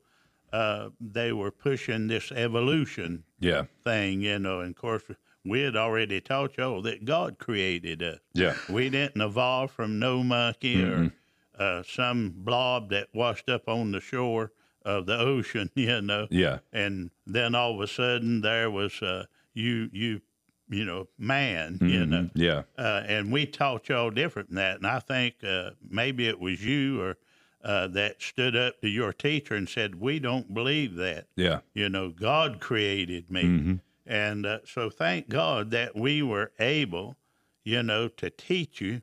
uh, 0.52 0.90
they 1.00 1.32
were 1.32 1.52
pushing 1.52 2.08
this 2.08 2.32
evolution 2.32 3.24
Yeah. 3.40 3.66
thing, 3.84 4.22
you 4.22 4.40
know, 4.40 4.60
and 4.62 4.72
of 4.72 4.82
course, 4.82 5.04
we 5.46 5.62
had 5.62 5.76
already 5.76 6.20
taught 6.20 6.58
y'all 6.58 6.82
that 6.82 7.06
God 7.06 7.38
created 7.38 8.02
us. 8.04 8.20
Yeah. 8.34 8.56
We 8.70 8.90
didn't 8.90 9.22
evolve 9.22 9.72
from 9.72 10.00
no 10.00 10.24
monkey 10.24 10.82
or 10.84 11.14
uh, 11.58 11.84
some 11.84 12.34
blob 12.36 12.90
that 12.90 13.08
washed 13.14 13.50
up 13.50 13.68
on 13.68 13.92
the 13.92 14.02
shore 14.02 14.52
of 14.84 15.06
the 15.06 15.18
ocean, 15.18 15.70
you 15.76 16.02
know. 16.02 16.28
Yeah. 16.30 16.60
And 16.74 17.12
then 17.26 17.56
all 17.56 17.76
of 17.76 17.82
a 17.82 17.88
sudden 17.88 18.42
there 18.42 18.70
was 18.72 19.02
uh, 19.02 19.26
you, 19.54 19.90
you, 19.92 20.22
you 20.70 20.86
know, 20.86 21.08
man, 21.18 21.78
you 21.82 22.06
know. 22.06 22.30
Yeah. 22.34 22.64
Uh, 22.78 23.04
and 23.08 23.32
we 23.32 23.46
taught 23.46 23.90
y'all 23.90 24.12
different 24.12 24.50
than 24.50 24.58
that. 24.58 24.78
And 24.78 24.88
I 24.88 25.00
think 25.00 25.36
uh, 25.44 25.72
maybe 25.88 26.28
it 26.28 26.40
was 26.40 26.64
you 26.64 27.02
or 27.02 27.18
uh, 27.64 27.88
that 27.88 28.22
stood 28.22 28.56
up 28.56 28.82
to 28.82 28.88
your 28.88 29.14
teacher 29.14 29.56
and 29.56 29.68
said, 29.68 29.96
"We 29.96 30.20
don't 30.20 30.54
believe 30.54 30.96
that." 30.96 31.28
Yeah. 31.36 31.60
You 31.74 31.90
know, 31.90 32.10
God 32.10 32.60
created 32.60 33.32
me. 33.32 33.80
And 34.08 34.46
uh, 34.46 34.60
so 34.66 34.90
thank 34.90 35.28
God 35.28 35.72
that 35.72 35.96
we 35.96 36.24
were 36.24 36.52
able, 36.60 37.18
you 37.66 37.84
know, 37.84 38.08
to 38.08 38.30
teach 38.30 38.80
you 38.80 39.02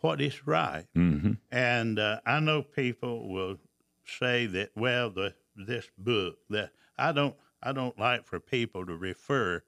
what 0.00 0.20
is 0.20 0.46
right. 0.46 0.86
Mm-hmm. 0.96 1.32
And 1.50 1.98
uh, 1.98 2.20
I 2.24 2.40
know 2.40 2.62
people 2.62 3.28
will 3.28 3.58
say 4.04 4.46
that, 4.46 4.70
well, 4.74 5.10
the 5.10 5.34
this 5.54 5.90
book 5.98 6.38
that 6.48 6.70
I 6.96 7.12
don't 7.12 7.36
I 7.62 7.72
don't 7.72 7.98
like 7.98 8.24
for 8.24 8.40
people 8.40 8.86
to 8.86 8.96
refer 8.96 9.62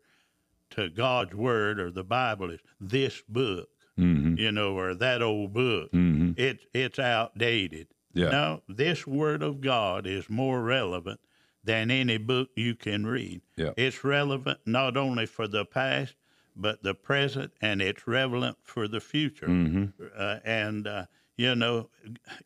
to 0.77 0.89
God's 0.91 1.35
word 1.35 1.79
or 1.81 1.91
the 1.91 2.05
Bible 2.05 2.51
is 2.51 2.61
this 2.81 3.23
book, 3.29 3.69
Mm-hmm. 3.99 4.35
you 4.39 4.51
know, 4.51 4.77
or 4.77 4.93
that 4.97 5.23
old 5.23 5.53
book. 5.53 5.93
Mm-hmm. 5.93 6.33
It's 6.37 6.65
it's 6.75 6.99
outdated. 6.99 7.87
Yeah. 8.13 8.31
No, 8.31 8.63
this 8.69 9.07
word 9.07 9.41
of 9.43 9.61
God 9.61 10.05
is 10.07 10.29
more 10.29 10.63
relevant 10.63 11.21
than 11.63 11.91
any 11.93 12.19
book 12.19 12.49
you 12.57 12.75
can 12.75 13.07
read. 13.07 13.41
Yeah. 13.57 13.71
It's 13.77 14.03
relevant 14.03 14.59
not 14.67 14.97
only 14.97 15.27
for 15.27 15.47
the 15.47 15.65
past, 15.65 16.15
but 16.57 16.83
the 16.83 16.95
present, 16.95 17.53
and 17.61 17.81
it's 17.81 18.07
relevant 18.07 18.57
for 18.63 18.89
the 18.89 19.01
future. 19.01 19.47
Mm-hmm. 19.47 19.85
Uh, 20.17 20.39
and, 20.45 20.87
uh, 20.87 21.07
you 21.37 21.55
know, 21.55 21.89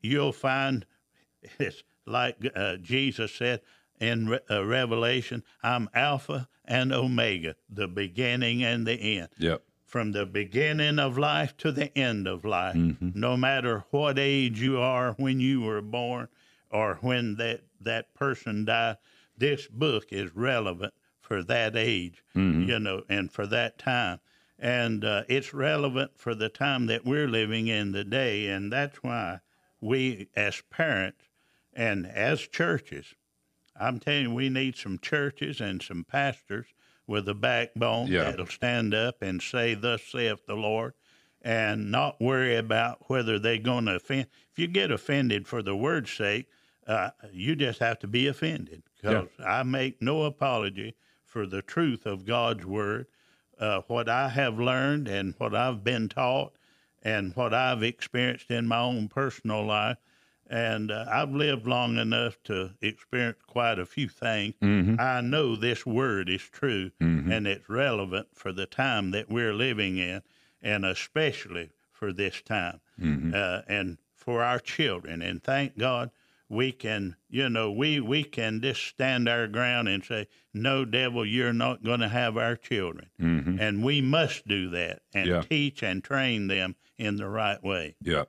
you'll 0.02 0.32
find 0.32 0.87
it's 1.58 1.82
like 2.06 2.37
uh, 2.54 2.76
Jesus 2.76 3.35
said, 3.35 3.61
in 4.00 4.28
Re- 4.28 4.40
uh, 4.50 4.64
Revelation, 4.64 5.43
I'm 5.62 5.88
Alpha 5.95 6.49
and 6.64 6.93
Omega, 6.93 7.57
the 7.69 7.88
beginning 7.88 8.62
and 8.62 8.87
the 8.87 8.95
end. 8.95 9.28
Yep. 9.38 9.62
From 9.85 10.12
the 10.12 10.26
beginning 10.26 10.99
of 10.99 11.17
life 11.17 11.57
to 11.59 11.73
the 11.73 11.97
end 11.97 12.26
of 12.28 12.45
life, 12.45 12.76
Mm-hmm. 12.76 13.11
no 13.14 13.37
matter 13.37 13.85
what 13.90 14.19
age 14.19 14.61
you 14.61 14.78
are 14.78 15.12
when 15.14 15.40
you 15.40 15.62
were 15.62 15.81
born 15.81 16.28
or 16.71 16.99
when 17.00 17.37
that, 17.37 17.62
that 17.81 18.14
person 18.14 18.64
died, 18.67 18.99
this 19.37 19.67
book 19.69 20.07
is 20.11 20.35
relevant 20.37 20.93
for 21.21 21.43
that 21.45 21.75
age, 21.76 22.23
Mm-hmm. 22.37 22.69
you 22.69 22.78
know, 22.78 23.02
and 23.09 23.33
for 23.33 23.47
that 23.47 23.78
time. 23.78 24.21
And 24.59 25.05
uh, 25.05 25.23
it's 25.28 25.55
relevant 25.55 26.12
for 26.17 26.35
the 26.35 26.49
time 26.49 26.87
that 26.87 27.05
we're 27.05 27.28
living 27.28 27.69
in 27.69 27.93
today. 27.93 28.49
And 28.49 28.73
that's 28.73 28.97
why 29.02 29.40
we, 29.81 30.28
as 30.35 30.61
parents 30.69 31.23
and 31.73 32.07
as 32.07 32.40
churches, 32.40 33.14
I'm 33.78 33.99
telling 33.99 34.23
you, 34.25 34.35
we 34.35 34.49
need 34.49 34.76
some 34.76 34.99
churches 34.99 35.61
and 35.61 35.82
some 35.82 36.04
pastors 36.04 36.66
with 37.06 37.28
a 37.28 37.35
backbone 37.35 38.08
Yeah. 38.08 38.25
that'll 38.25 38.47
stand 38.47 38.94
up 38.94 39.23
and 39.23 39.40
say, 39.42 39.75
Thus 39.75 40.02
saith 40.02 40.47
the 40.47 40.56
Lord, 40.56 40.94
and 41.42 41.90
not 41.90 42.20
worry 42.20 42.56
about 42.56 43.08
whether 43.08 43.38
they're 43.38 43.58
going 43.58 43.87
to 43.87 43.97
offend. 43.97 44.26
If 44.52 44.58
you 44.58 44.66
get 44.66 44.90
offended 44.90 45.47
for 45.47 45.62
the 45.62 45.76
word's 45.76 46.12
sake, 46.12 46.47
uh, 46.87 47.11
you 47.32 47.54
just 47.54 47.78
have 47.80 47.99
to 48.00 48.06
be 48.06 48.26
offended 48.26 48.82
because 48.97 49.28
I 49.44 49.62
make 49.62 50.00
no 50.02 50.25
apology 50.25 50.94
for 51.25 51.47
the 51.47 51.62
truth 51.62 52.06
of 52.06 52.25
God's 52.25 52.64
word, 52.64 53.06
uh, 53.58 53.82
what 53.87 54.08
I 54.08 54.30
have 54.30 54.58
learned 54.58 55.06
and 55.06 55.35
what 55.38 55.54
I've 55.54 55.85
been 55.85 56.08
taught 56.08 56.54
and 57.02 57.35
what 57.37 57.52
I've 57.54 57.82
experienced 57.82 58.50
in 58.50 58.66
my 58.66 58.80
own 58.80 59.08
personal 59.08 59.64
life. 59.64 59.99
And 60.50 60.90
uh, 60.90 61.05
I've 61.11 61.31
lived 61.33 61.67
long 61.67 61.99
enough 61.99 62.43
to 62.45 62.71
experience 62.81 63.38
quite 63.47 63.78
a 63.78 63.85
few 63.87 64.09
things. 64.09 64.55
I 64.99 65.21
know 65.21 65.57
this 65.57 65.85
word 65.85 66.28
is 66.31 66.43
true 66.43 66.90
and 67.00 67.47
it's 67.47 67.69
relevant 67.69 68.28
for 68.35 68.52
the 68.52 68.67
time 68.67 69.11
that 69.11 69.28
we're 69.31 69.52
living 69.55 69.99
in, 69.99 70.23
and 70.62 70.85
especially 70.87 71.71
for 71.93 72.12
this 72.12 72.40
time 72.43 72.81
uh, 73.35 73.62
and 73.69 73.99
for 74.14 74.43
our 74.43 74.59
children. 74.59 75.21
And 75.23 75.43
thank 75.43 75.76
God 75.78 76.11
we 76.49 76.73
can, 76.73 77.17
you 77.28 77.50
know, 77.50 77.71
we, 77.71 78.00
we 78.00 78.25
can 78.25 78.62
just 78.62 78.83
stand 78.87 79.28
our 79.28 79.47
ground 79.49 79.87
and 79.88 80.02
say, 80.02 80.26
No, 80.55 80.87
devil, 80.87 81.27
you're 81.27 81.53
not 81.53 81.83
going 81.85 82.01
to 82.01 82.09
have 82.09 82.38
our 82.38 82.57
children. 82.57 83.11
And 83.61 83.85
we 83.85 84.01
must 84.01 84.49
do 84.49 84.70
that 84.70 85.03
and 85.12 85.27
Yeah. 85.29 85.42
teach 85.42 85.83
and 85.83 86.03
train 86.03 86.46
them 86.46 86.75
in 86.96 87.16
the 87.16 87.29
right 87.29 87.62
way. 87.62 87.96
Yeah. 88.03 88.25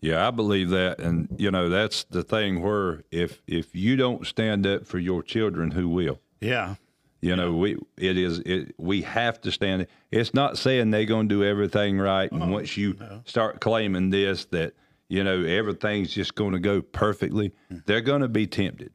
Yeah, 0.00 0.26
I 0.26 0.30
believe 0.30 0.70
that 0.70 0.98
and 1.00 1.28
you 1.38 1.50
know, 1.50 1.68
that's 1.68 2.04
the 2.04 2.22
thing 2.22 2.62
where 2.62 3.02
if 3.10 3.42
if 3.46 3.74
you 3.74 3.96
don't 3.96 4.26
stand 4.26 4.66
up 4.66 4.86
for 4.86 4.98
your 4.98 5.22
children, 5.22 5.70
who 5.70 5.88
will? 5.88 6.20
Yeah. 6.40 6.76
You 7.22 7.34
know, 7.34 7.54
we 7.54 7.76
it 7.96 8.16
is 8.18 8.40
it 8.40 8.74
we 8.78 9.02
have 9.02 9.40
to 9.40 9.50
stand 9.50 9.86
it's 10.10 10.34
not 10.34 10.58
saying 10.58 10.90
they're 10.90 11.06
going 11.06 11.28
to 11.28 11.34
do 11.34 11.44
everything 11.44 11.98
right 11.98 12.30
and 12.30 12.52
once 12.52 12.76
you 12.76 12.96
start 13.24 13.60
claiming 13.60 14.10
this 14.10 14.44
that 14.46 14.74
you 15.08 15.24
know 15.24 15.42
everything's 15.42 16.12
just 16.12 16.34
going 16.34 16.52
to 16.52 16.58
go 16.58 16.82
perfectly, 16.82 17.52
they're 17.86 18.00
going 18.00 18.20
to 18.22 18.28
be 18.28 18.46
tempted. 18.46 18.92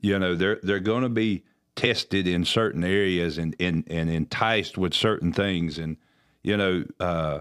You 0.00 0.18
know, 0.18 0.34
they're 0.34 0.58
they're 0.62 0.80
going 0.80 1.02
to 1.02 1.08
be 1.08 1.44
tested 1.76 2.26
in 2.26 2.44
certain 2.44 2.82
areas 2.82 3.36
and, 3.38 3.54
and 3.60 3.84
and 3.88 4.08
enticed 4.10 4.78
with 4.78 4.94
certain 4.94 5.32
things 5.32 5.78
and 5.78 5.96
you 6.42 6.56
know, 6.56 6.84
uh 6.98 7.40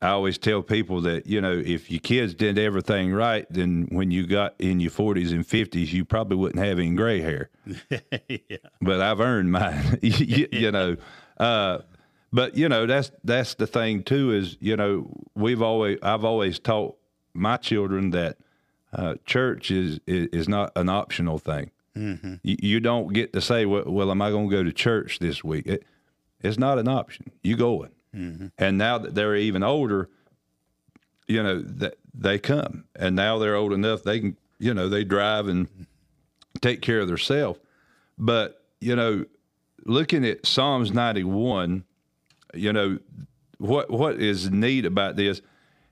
I 0.00 0.10
always 0.10 0.38
tell 0.38 0.62
people 0.62 1.00
that 1.02 1.26
you 1.26 1.40
know 1.40 1.52
if 1.52 1.90
your 1.90 2.00
kids 2.00 2.34
did 2.34 2.58
everything 2.58 3.12
right, 3.12 3.46
then 3.50 3.88
when 3.90 4.10
you 4.10 4.26
got 4.26 4.54
in 4.58 4.78
your 4.78 4.90
forties 4.90 5.32
and 5.32 5.44
fifties, 5.44 5.92
you 5.92 6.04
probably 6.04 6.36
wouldn't 6.36 6.64
have 6.64 6.78
any 6.78 6.94
gray 6.94 7.20
hair. 7.20 7.50
yeah. 8.28 8.56
But 8.80 9.00
I've 9.00 9.20
earned 9.20 9.50
mine, 9.50 9.98
you, 10.02 10.48
you 10.52 10.70
know. 10.70 10.96
Uh, 11.38 11.78
but 12.32 12.56
you 12.56 12.68
know 12.68 12.86
that's 12.86 13.10
that's 13.24 13.54
the 13.54 13.66
thing 13.66 14.02
too 14.02 14.32
is 14.32 14.56
you 14.60 14.76
know 14.76 15.10
we've 15.34 15.62
always 15.62 15.98
I've 16.02 16.24
always 16.24 16.58
taught 16.58 16.96
my 17.34 17.56
children 17.56 18.10
that 18.10 18.36
uh, 18.92 19.14
church 19.24 19.70
is, 19.70 19.98
is 20.06 20.28
is 20.32 20.48
not 20.48 20.70
an 20.76 20.88
optional 20.88 21.38
thing. 21.38 21.70
Mm-hmm. 21.96 22.34
You, 22.42 22.56
you 22.60 22.80
don't 22.80 23.12
get 23.12 23.32
to 23.32 23.40
say, 23.40 23.66
well, 23.66 23.84
well 23.86 24.10
am 24.10 24.22
I 24.22 24.30
going 24.30 24.48
to 24.48 24.56
go 24.56 24.62
to 24.62 24.72
church 24.72 25.18
this 25.18 25.42
week? 25.42 25.66
It, 25.66 25.84
it's 26.40 26.58
not 26.58 26.78
an 26.78 26.86
option. 26.86 27.32
You 27.42 27.56
going. 27.56 27.90
Mm-hmm. 28.14 28.46
And 28.56 28.78
now 28.78 28.98
that 28.98 29.14
they're 29.14 29.36
even 29.36 29.62
older, 29.62 30.08
you 31.26 31.42
know 31.42 31.60
that 31.60 31.98
they 32.14 32.38
come, 32.38 32.84
and 32.96 33.14
now 33.14 33.38
they're 33.38 33.54
old 33.54 33.72
enough 33.72 34.02
they 34.02 34.20
can, 34.20 34.36
you 34.58 34.74
know, 34.74 34.88
they 34.88 35.04
drive 35.04 35.46
and 35.46 35.68
take 36.60 36.80
care 36.80 37.00
of 37.00 37.08
themselves. 37.08 37.60
But 38.16 38.62
you 38.80 38.96
know, 38.96 39.24
looking 39.84 40.24
at 40.24 40.46
Psalms 40.46 40.92
ninety 40.92 41.24
one, 41.24 41.84
you 42.54 42.72
know, 42.72 42.98
what 43.58 43.90
what 43.90 44.20
is 44.20 44.50
neat 44.50 44.86
about 44.86 45.16
this 45.16 45.42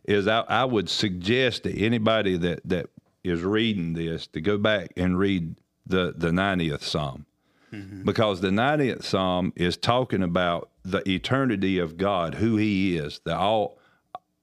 is 0.04 0.26
I, 0.26 0.40
I 0.40 0.64
would 0.64 0.88
suggest 0.88 1.64
to 1.64 1.84
anybody 1.84 2.36
that 2.38 2.60
that 2.64 2.90
is 3.22 3.42
reading 3.42 3.92
this 3.92 4.26
to 4.28 4.40
go 4.40 4.56
back 4.56 4.92
and 4.96 5.18
read 5.18 5.56
the 5.86 6.14
the 6.16 6.32
ninetieth 6.32 6.82
Psalm. 6.84 7.26
Mm-hmm. 7.72 8.04
Because 8.04 8.40
the 8.40 8.50
90th 8.50 9.02
psalm 9.02 9.52
is 9.56 9.76
talking 9.76 10.22
about 10.22 10.70
the 10.90 11.08
eternity 11.08 11.78
of 11.78 11.96
God, 11.96 12.36
who 12.36 12.56
He 12.56 12.96
is, 12.96 13.20
the 13.24 13.36
all 13.36 13.78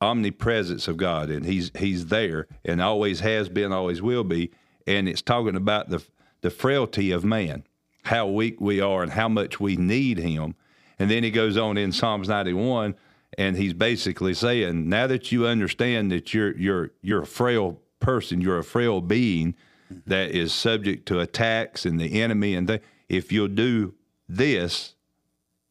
omnipresence 0.01 0.87
of 0.87 0.97
God, 0.97 1.29
and 1.29 1.45
He's 1.45 1.71
He's 1.77 2.07
there 2.07 2.47
and 2.65 2.81
always 2.81 3.21
has 3.21 3.49
been, 3.49 3.71
always 3.71 4.01
will 4.01 4.23
be, 4.23 4.51
and 4.85 5.07
it's 5.07 5.21
talking 5.21 5.55
about 5.55 5.89
the 5.89 6.03
the 6.41 6.49
frailty 6.49 7.11
of 7.11 7.23
man, 7.23 7.63
how 8.03 8.27
weak 8.27 8.59
we 8.59 8.81
are, 8.81 9.01
and 9.01 9.13
how 9.13 9.29
much 9.29 9.59
we 9.59 9.75
need 9.75 10.17
Him. 10.17 10.55
And 10.99 11.09
then 11.09 11.23
he 11.23 11.31
goes 11.31 11.57
on 11.57 11.77
in 11.77 11.91
Psalms 11.91 12.27
91, 12.27 12.95
and 13.37 13.57
he's 13.57 13.73
basically 13.73 14.33
saying, 14.33 14.87
now 14.87 15.07
that 15.07 15.31
you 15.31 15.47
understand 15.47 16.11
that 16.11 16.33
you're 16.33 16.55
you're 16.57 16.91
you're 17.01 17.23
a 17.23 17.27
frail 17.27 17.79
person, 17.99 18.41
you're 18.41 18.59
a 18.59 18.63
frail 18.63 19.01
being 19.01 19.55
mm-hmm. 19.91 19.99
that 20.05 20.31
is 20.31 20.53
subject 20.53 21.07
to 21.07 21.19
attacks 21.19 21.85
and 21.85 21.99
the 21.99 22.21
enemy, 22.21 22.53
and 22.53 22.67
th- 22.67 22.81
if 23.09 23.31
you'll 23.31 23.47
do 23.47 23.93
this, 24.27 24.95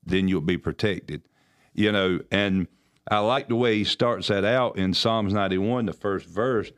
then 0.04 0.28
you'll 0.28 0.40
be 0.40 0.58
protected. 0.58 1.22
You 1.74 1.92
know, 1.92 2.20
and 2.30 2.66
I 3.08 3.18
like 3.18 3.48
the 3.48 3.56
way 3.56 3.78
he 3.78 3.84
starts 3.84 4.28
that 4.28 4.44
out 4.44 4.76
in 4.76 4.94
Psalms 4.94 5.32
91, 5.32 5.86
the 5.86 5.92
first 5.92 6.26
verse. 6.26 6.70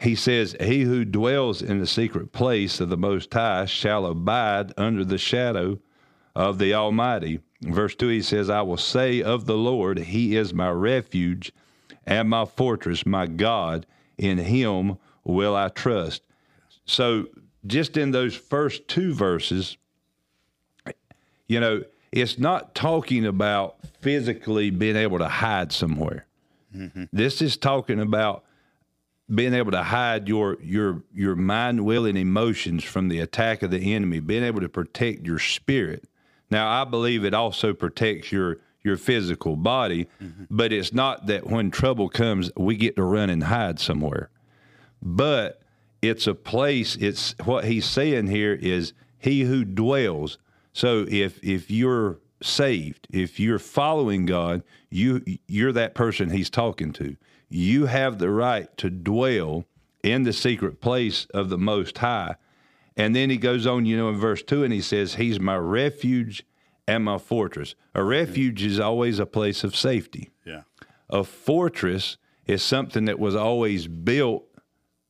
He 0.00 0.14
says, 0.14 0.56
He 0.60 0.82
who 0.82 1.04
dwells 1.04 1.60
in 1.60 1.80
the 1.80 1.86
secret 1.86 2.32
place 2.32 2.80
of 2.80 2.88
the 2.88 2.96
Most 2.96 3.32
High 3.32 3.66
shall 3.66 4.06
abide 4.06 4.72
under 4.76 5.04
the 5.04 5.18
shadow 5.18 5.78
of 6.34 6.58
the 6.58 6.72
Almighty. 6.74 7.40
Verse 7.62 7.96
2, 7.96 8.08
he 8.08 8.22
says, 8.22 8.48
I 8.48 8.62
will 8.62 8.76
say 8.76 9.22
of 9.22 9.46
the 9.46 9.56
Lord, 9.56 9.98
He 9.98 10.36
is 10.36 10.54
my 10.54 10.70
refuge 10.70 11.52
and 12.06 12.30
my 12.30 12.44
fortress, 12.44 13.04
my 13.04 13.26
God. 13.26 13.86
In 14.16 14.38
Him 14.38 14.98
will 15.24 15.56
I 15.56 15.68
trust. 15.68 16.22
So, 16.84 17.26
just 17.66 17.96
in 17.96 18.12
those 18.12 18.34
first 18.34 18.88
two 18.88 19.12
verses, 19.12 19.76
you 21.48 21.60
know, 21.60 21.82
it's 22.12 22.38
not 22.38 22.74
talking 22.74 23.26
about 23.26 23.76
physically 24.00 24.70
being 24.70 24.96
able 24.96 25.18
to 25.18 25.28
hide 25.28 25.72
somewhere. 25.72 26.26
Mm-hmm. 26.74 27.04
This 27.12 27.42
is 27.42 27.56
talking 27.56 28.00
about 28.00 28.44
being 29.32 29.52
able 29.52 29.72
to 29.72 29.82
hide 29.82 30.28
your 30.28 30.56
your 30.62 31.02
your 31.12 31.36
mind, 31.36 31.84
will, 31.84 32.06
and 32.06 32.16
emotions 32.16 32.84
from 32.84 33.08
the 33.08 33.20
attack 33.20 33.62
of 33.62 33.70
the 33.70 33.94
enemy. 33.94 34.20
Being 34.20 34.44
able 34.44 34.60
to 34.60 34.68
protect 34.68 35.26
your 35.26 35.38
spirit. 35.38 36.04
Now, 36.50 36.68
I 36.70 36.84
believe 36.84 37.24
it 37.24 37.34
also 37.34 37.74
protects 37.74 38.32
your 38.32 38.58
your 38.82 38.96
physical 38.96 39.56
body, 39.56 40.08
mm-hmm. 40.22 40.44
but 40.50 40.72
it's 40.72 40.92
not 40.92 41.26
that 41.26 41.46
when 41.46 41.70
trouble 41.70 42.08
comes, 42.08 42.50
we 42.56 42.76
get 42.76 42.96
to 42.96 43.02
run 43.02 43.28
and 43.28 43.44
hide 43.44 43.78
somewhere. 43.78 44.30
But 45.02 45.60
it's 46.00 46.26
a 46.26 46.34
place. 46.34 46.96
It's 46.96 47.34
what 47.44 47.64
he's 47.64 47.84
saying 47.84 48.28
here 48.28 48.54
is 48.54 48.92
he 49.18 49.42
who 49.42 49.64
dwells. 49.64 50.38
So 50.78 51.04
if 51.08 51.42
if 51.42 51.72
you're 51.72 52.20
saved, 52.40 53.08
if 53.10 53.40
you're 53.40 53.58
following 53.58 54.26
God, 54.26 54.62
you 54.90 55.24
you're 55.48 55.72
that 55.72 55.96
person 55.96 56.30
he's 56.30 56.50
talking 56.50 56.92
to. 56.92 57.16
You 57.48 57.86
have 57.86 58.20
the 58.20 58.30
right 58.30 58.68
to 58.76 58.88
dwell 58.88 59.64
in 60.04 60.22
the 60.22 60.32
secret 60.32 60.80
place 60.80 61.26
of 61.34 61.48
the 61.48 61.58
Most 61.58 61.98
High. 61.98 62.36
And 62.96 63.16
then 63.16 63.28
he 63.28 63.38
goes 63.38 63.66
on, 63.66 63.86
you 63.86 63.96
know, 63.96 64.08
in 64.08 64.18
verse 64.18 64.40
2, 64.44 64.62
and 64.62 64.72
he 64.72 64.80
says, 64.80 65.16
He's 65.16 65.40
my 65.40 65.56
refuge 65.56 66.44
and 66.86 67.04
my 67.04 67.18
fortress. 67.18 67.74
A 67.96 68.04
refuge 68.04 68.62
is 68.62 68.78
always 68.78 69.18
a 69.18 69.26
place 69.26 69.64
of 69.64 69.74
safety. 69.74 70.30
Yeah. 70.44 70.62
A 71.10 71.24
fortress 71.24 72.18
is 72.46 72.62
something 72.62 73.06
that 73.06 73.18
was 73.18 73.34
always 73.34 73.88
built 73.88 74.44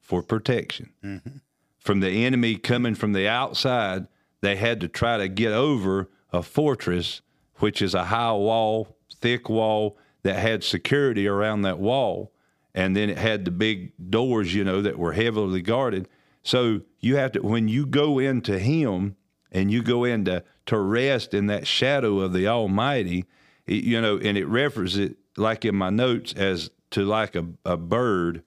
for 0.00 0.22
protection. 0.22 0.94
Mm-hmm. 1.04 1.36
From 1.76 2.00
the 2.00 2.24
enemy 2.24 2.56
coming 2.56 2.94
from 2.94 3.12
the 3.12 3.28
outside, 3.28 4.08
they 4.40 4.56
had 4.56 4.80
to 4.80 4.88
try 4.88 5.16
to 5.16 5.28
get 5.28 5.52
over 5.52 6.08
a 6.32 6.42
fortress, 6.42 7.22
which 7.56 7.82
is 7.82 7.94
a 7.94 8.04
high 8.04 8.32
wall, 8.32 8.96
thick 9.20 9.48
wall 9.48 9.98
that 10.22 10.36
had 10.36 10.62
security 10.62 11.26
around 11.26 11.62
that 11.62 11.78
wall. 11.78 12.32
And 12.74 12.94
then 12.94 13.10
it 13.10 13.18
had 13.18 13.44
the 13.44 13.50
big 13.50 13.92
doors, 14.10 14.54
you 14.54 14.62
know, 14.62 14.82
that 14.82 14.98
were 14.98 15.12
heavily 15.12 15.62
guarded. 15.62 16.08
So 16.42 16.82
you 17.00 17.16
have 17.16 17.32
to 17.32 17.40
when 17.40 17.68
you 17.68 17.86
go 17.86 18.18
into 18.18 18.58
Him 18.58 19.16
and 19.50 19.70
you 19.70 19.82
go 19.82 20.04
into 20.04 20.44
to 20.66 20.78
rest 20.78 21.34
in 21.34 21.46
that 21.46 21.66
shadow 21.66 22.20
of 22.20 22.32
the 22.32 22.46
Almighty, 22.46 23.24
it, 23.66 23.84
you 23.84 24.00
know, 24.00 24.18
and 24.18 24.38
it 24.38 24.46
references 24.46 24.98
it 24.98 25.16
like 25.36 25.64
in 25.64 25.74
my 25.74 25.90
notes 25.90 26.32
as 26.34 26.70
to 26.90 27.04
like 27.04 27.34
a, 27.34 27.46
a 27.64 27.76
bird 27.76 28.42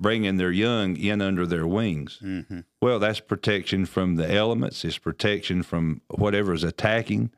bringing 0.00 0.36
their 0.36 0.52
young 0.52 0.96
in 0.96 1.20
under 1.20 1.46
their 1.46 1.66
wings. 1.66 2.20
Mm-hmm. 2.22 2.60
Well, 2.80 2.98
that's 2.98 3.20
protection 3.20 3.86
from 3.86 4.16
the 4.16 4.32
elements. 4.32 4.84
It's 4.84 4.98
protection 4.98 5.62
from 5.62 6.02
whatever 6.08 6.52
is 6.52 6.64
attacking, 6.64 7.30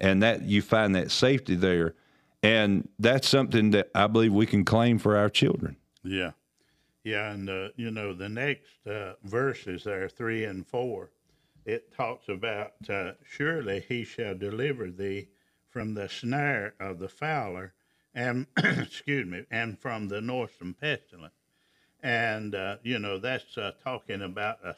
and 0.00 0.22
that 0.22 0.42
you 0.42 0.62
find 0.62 0.94
that 0.94 1.10
safety 1.10 1.54
there, 1.54 1.94
and 2.42 2.88
that's 2.98 3.28
something 3.28 3.70
that 3.72 3.90
I 3.94 4.06
believe 4.06 4.32
we 4.32 4.46
can 4.46 4.64
claim 4.64 4.98
for 4.98 5.16
our 5.16 5.28
children. 5.28 5.76
Yeah, 6.02 6.32
yeah, 7.04 7.32
and 7.32 7.48
uh, 7.48 7.68
you 7.76 7.90
know 7.90 8.14
the 8.14 8.28
next 8.28 8.86
uh, 8.86 9.14
verses 9.24 9.84
there, 9.84 10.08
three 10.08 10.44
and 10.44 10.66
four, 10.66 11.10
it 11.66 11.94
talks 11.94 12.28
about 12.28 12.72
uh, 12.88 13.12
surely 13.22 13.84
he 13.86 14.04
shall 14.04 14.34
deliver 14.34 14.90
thee 14.90 15.28
from 15.68 15.92
the 15.92 16.08
snare 16.08 16.74
of 16.80 16.98
the 16.98 17.08
fowler, 17.08 17.74
and 18.14 18.46
excuse 18.56 19.26
me, 19.26 19.44
and 19.50 19.78
from 19.78 20.08
the 20.08 20.22
noisome 20.22 20.74
pestilence 20.74 21.34
and 22.02 22.54
uh, 22.54 22.76
you 22.82 22.98
know 22.98 23.18
that's 23.18 23.58
uh, 23.58 23.72
talking 23.82 24.22
about 24.22 24.58
a, 24.64 24.74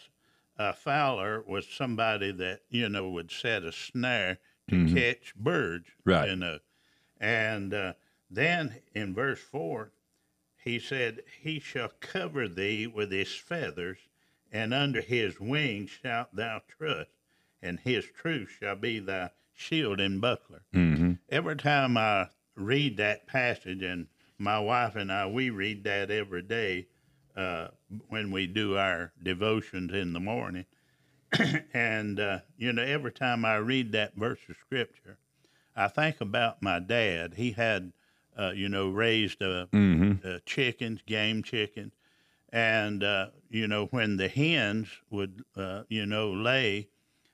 a, 0.58 0.72
fowler 0.72 1.42
was 1.46 1.66
somebody 1.66 2.32
that 2.32 2.60
you 2.70 2.88
know 2.88 3.08
would 3.10 3.30
set 3.30 3.62
a 3.62 3.72
snare 3.72 4.38
to 4.68 4.76
mm-hmm. 4.76 4.96
catch 4.96 5.34
birds, 5.34 5.88
right? 6.04 6.30
You 6.30 6.36
know, 6.36 6.58
and 7.20 7.74
uh, 7.74 7.92
then 8.30 8.76
in 8.94 9.14
verse 9.14 9.40
four, 9.40 9.92
he 10.56 10.78
said, 10.78 11.22
"He 11.42 11.60
shall 11.60 11.92
cover 12.00 12.48
thee 12.48 12.86
with 12.86 13.12
his 13.12 13.34
feathers, 13.34 13.98
and 14.50 14.72
under 14.72 15.02
his 15.02 15.38
wings 15.38 15.90
shalt 15.90 16.34
thou 16.34 16.62
trust, 16.68 17.10
and 17.60 17.80
his 17.80 18.06
truth 18.06 18.56
shall 18.58 18.76
be 18.76 18.98
thy 18.98 19.30
shield 19.52 20.00
and 20.00 20.20
buckler." 20.20 20.62
Mm-hmm. 20.74 21.12
Every 21.28 21.56
time 21.56 21.98
I 21.98 22.28
read 22.54 22.96
that 22.96 23.26
passage, 23.26 23.82
and 23.82 24.06
my 24.38 24.58
wife 24.58 24.96
and 24.96 25.12
I, 25.12 25.26
we 25.26 25.50
read 25.50 25.84
that 25.84 26.10
every 26.10 26.42
day 26.42 26.86
uh, 27.36 27.68
when 28.08 28.30
we 28.30 28.46
do 28.46 28.76
our 28.76 29.12
devotions 29.22 29.92
in 29.92 30.12
the 30.12 30.20
morning. 30.20 30.66
and, 31.74 32.18
uh, 32.18 32.38
you 32.58 32.72
know, 32.72 32.82
every 32.82 33.12
time 33.12 33.44
I 33.44 33.56
read 33.56 33.92
that 33.92 34.14
verse 34.14 34.40
of 34.48 34.56
scripture, 34.56 35.18
I 35.76 35.88
think 35.88 36.20
about 36.20 36.62
my 36.62 36.80
dad. 36.80 37.34
He 37.36 37.52
had, 37.52 37.92
uh, 38.36 38.52
you 38.54 38.68
know, 38.68 38.90
raised 38.90 39.42
uh, 39.42 39.66
mm-hmm. 39.72 40.26
Uh, 40.26 40.38
chickens, 40.44 41.00
game 41.06 41.42
chickens. 41.42 41.92
And, 42.52 43.04
uh, 43.04 43.28
you 43.48 43.68
know, 43.68 43.86
when 43.86 44.16
the 44.16 44.28
hens 44.28 44.88
would, 45.10 45.44
you 45.88 46.04
know, 46.06 46.32
lay 46.32 46.88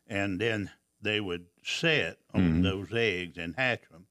and 0.06 0.38
then 0.38 0.70
they 1.00 1.20
would 1.20 1.46
set 1.64 2.18
on 2.34 2.42
mm-hmm. 2.42 2.62
those 2.62 2.88
eggs 2.92 3.38
and 3.38 3.54
hatch 3.56 3.88
them. 3.90 4.06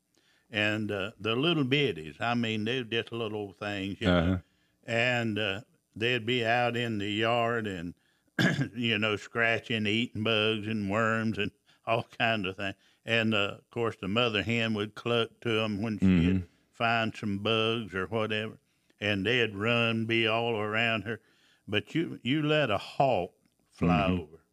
And 0.52 0.90
the 0.90 1.36
little 1.36 1.64
biddies, 1.64 2.16
I 2.20 2.34
mean, 2.34 2.66
they're 2.66 2.84
just 2.84 3.12
little 3.12 3.54
things, 3.54 3.98
you 4.00 4.10
uh-huh. 4.10 4.26
know. 4.26 4.40
And 4.88 5.64
they'd 5.96 6.26
be 6.26 6.46
out 6.46 6.76
in 6.76 6.98
the 6.98 7.10
yard 7.10 7.68
and 7.68 7.94
you 8.76 8.98
know 8.98 9.16
scratching, 9.16 9.88
eating 9.88 10.24
bugs 10.24 10.68
and 10.68 10.90
worms 10.90 11.38
and 11.38 11.52
all 11.88 12.06
kinds 12.18 12.48
of 12.48 12.58
things. 12.58 12.76
And 13.06 13.34
uh, 13.34 13.56
of 13.60 13.70
course, 13.70 13.96
the 14.02 14.08
mother 14.08 14.42
hen 14.42 14.74
would 14.74 14.96
cluck 14.96 15.30
to 15.42 15.50
them 15.50 15.82
when 15.82 16.00
she'd 16.00 16.08
mm-hmm. 16.08 16.46
find 16.74 17.16
some 17.16 17.40
bugs 17.40 17.94
or 17.94 18.08
whatever, 18.08 18.58
and 19.00 19.26
they'd 19.26 19.56
run, 19.56 20.06
be 20.06 20.28
all 20.28 20.60
around 20.60 21.04
her. 21.04 21.20
But 21.68 21.94
you 21.96 22.20
you 22.24 22.42
let 22.42 22.72
a 22.72 22.78
hawk 22.78 23.32
fly 23.70 24.08
mm-hmm. 24.10 24.22
over, 24.22 24.44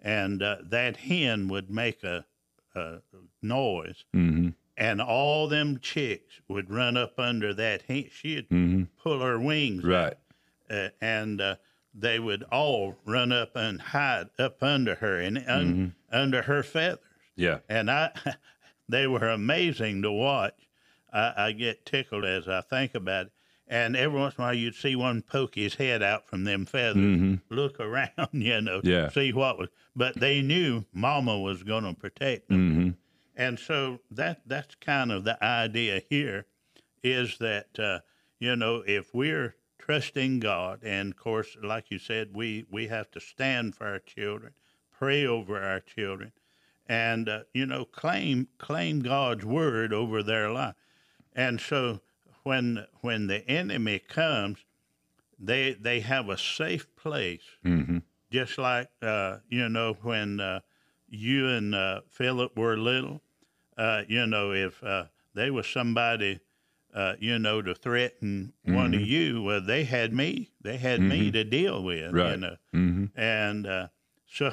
and 0.00 0.42
uh, 0.42 0.58
that 0.64 0.96
hen 0.96 1.48
would 1.48 1.70
make 1.70 2.02
a, 2.04 2.24
a 2.74 2.98
noise. 3.42 4.04
Mm-hmm 4.14 4.50
and 4.80 5.02
all 5.02 5.46
them 5.46 5.78
chicks 5.78 6.40
would 6.48 6.70
run 6.70 6.96
up 6.96 7.18
under 7.18 7.52
that 7.52 7.82
hen. 7.82 8.08
She'd 8.10 8.48
mm-hmm. 8.48 8.84
pull 9.02 9.20
her 9.20 9.38
wings 9.38 9.84
right. 9.84 10.16
And 11.00 11.40
uh, 11.40 11.56
they 11.94 12.18
would 12.18 12.44
all 12.44 12.96
run 13.04 13.32
up 13.32 13.56
and 13.56 13.80
hide 13.80 14.30
up 14.38 14.62
under 14.62 14.94
her 14.96 15.18
and 15.18 15.38
un- 15.38 15.74
mm-hmm. 15.74 16.16
under 16.16 16.42
her 16.42 16.62
feathers. 16.62 17.04
Yeah, 17.36 17.58
and 17.68 17.90
I, 17.90 18.12
they 18.88 19.06
were 19.06 19.28
amazing 19.28 20.02
to 20.02 20.12
watch. 20.12 20.54
I, 21.12 21.32
I, 21.36 21.52
get 21.52 21.84
tickled 21.84 22.24
as 22.24 22.46
I 22.46 22.60
think 22.60 22.94
about 22.94 23.26
it. 23.26 23.32
And 23.66 23.96
every 23.96 24.18
once 24.18 24.34
in 24.36 24.42
a 24.42 24.46
while, 24.46 24.54
you'd 24.54 24.74
see 24.74 24.96
one 24.96 25.22
poke 25.22 25.54
his 25.54 25.74
head 25.76 26.02
out 26.02 26.28
from 26.28 26.44
them 26.44 26.66
feathers, 26.66 26.96
mm-hmm. 26.96 27.34
look 27.54 27.78
around, 27.80 28.10
you 28.32 28.60
know, 28.60 28.80
yeah. 28.82 29.08
see 29.10 29.32
what 29.32 29.58
was. 29.58 29.68
But 29.94 30.18
they 30.18 30.42
knew 30.42 30.84
Mama 30.92 31.38
was 31.38 31.62
going 31.62 31.84
to 31.84 31.94
protect 31.94 32.48
them, 32.48 32.70
mm-hmm. 32.70 32.90
and 33.36 33.58
so 33.58 34.00
that 34.10 34.42
that's 34.46 34.74
kind 34.76 35.12
of 35.12 35.24
the 35.24 35.42
idea 35.42 36.02
here, 36.08 36.46
is 37.02 37.38
that 37.38 37.78
uh, 37.78 38.00
you 38.40 38.56
know 38.56 38.82
if 38.86 39.14
we're 39.14 39.54
trusting 39.80 40.40
God. 40.40 40.80
And 40.82 41.12
of 41.12 41.18
course, 41.18 41.56
like 41.62 41.90
you 41.90 41.98
said, 41.98 42.30
we, 42.34 42.64
we 42.70 42.88
have 42.88 43.10
to 43.12 43.20
stand 43.20 43.74
for 43.74 43.86
our 43.86 43.98
children, 43.98 44.52
pray 44.96 45.26
over 45.26 45.60
our 45.60 45.80
children, 45.80 46.32
and 46.86 47.28
uh, 47.28 47.40
you 47.54 47.66
know 47.66 47.84
claim 47.84 48.48
claim 48.58 49.00
God's 49.00 49.44
word 49.44 49.92
over 49.92 50.22
their 50.22 50.50
life. 50.50 50.74
And 51.34 51.60
so 51.60 52.00
when 52.42 52.86
when 53.00 53.28
the 53.28 53.48
enemy 53.48 54.00
comes, 54.00 54.58
they 55.38 55.74
they 55.74 56.00
have 56.00 56.28
a 56.28 56.36
safe 56.36 56.86
place, 56.96 57.44
mm-hmm. 57.64 57.98
just 58.30 58.58
like 58.58 58.88
uh, 59.00 59.38
you 59.48 59.68
know 59.68 59.96
when 60.02 60.40
uh, 60.40 60.60
you 61.08 61.48
and 61.48 61.74
uh, 61.74 62.00
Philip 62.08 62.56
were 62.56 62.76
little. 62.76 63.22
Uh, 63.78 64.02
you 64.08 64.26
know 64.26 64.52
if 64.52 64.82
uh, 64.82 65.04
they 65.34 65.50
was 65.50 65.66
somebody 65.66 66.40
uh, 66.94 67.14
you 67.18 67.38
know, 67.38 67.62
to 67.62 67.74
threaten 67.74 68.52
mm-hmm. 68.66 68.74
one 68.74 68.94
of 68.94 69.00
mm-hmm. 69.00 69.10
you. 69.10 69.42
Well, 69.42 69.60
they 69.60 69.84
had 69.84 70.12
me. 70.12 70.50
They 70.60 70.76
had 70.76 71.00
mm-hmm. 71.00 71.08
me 71.08 71.30
to 71.30 71.44
deal 71.44 71.82
with. 71.82 72.12
Right. 72.12 72.30
You 72.32 72.36
know, 72.36 72.56
mm-hmm. 72.74 73.20
and 73.20 73.66
uh, 73.66 73.88
so 74.26 74.52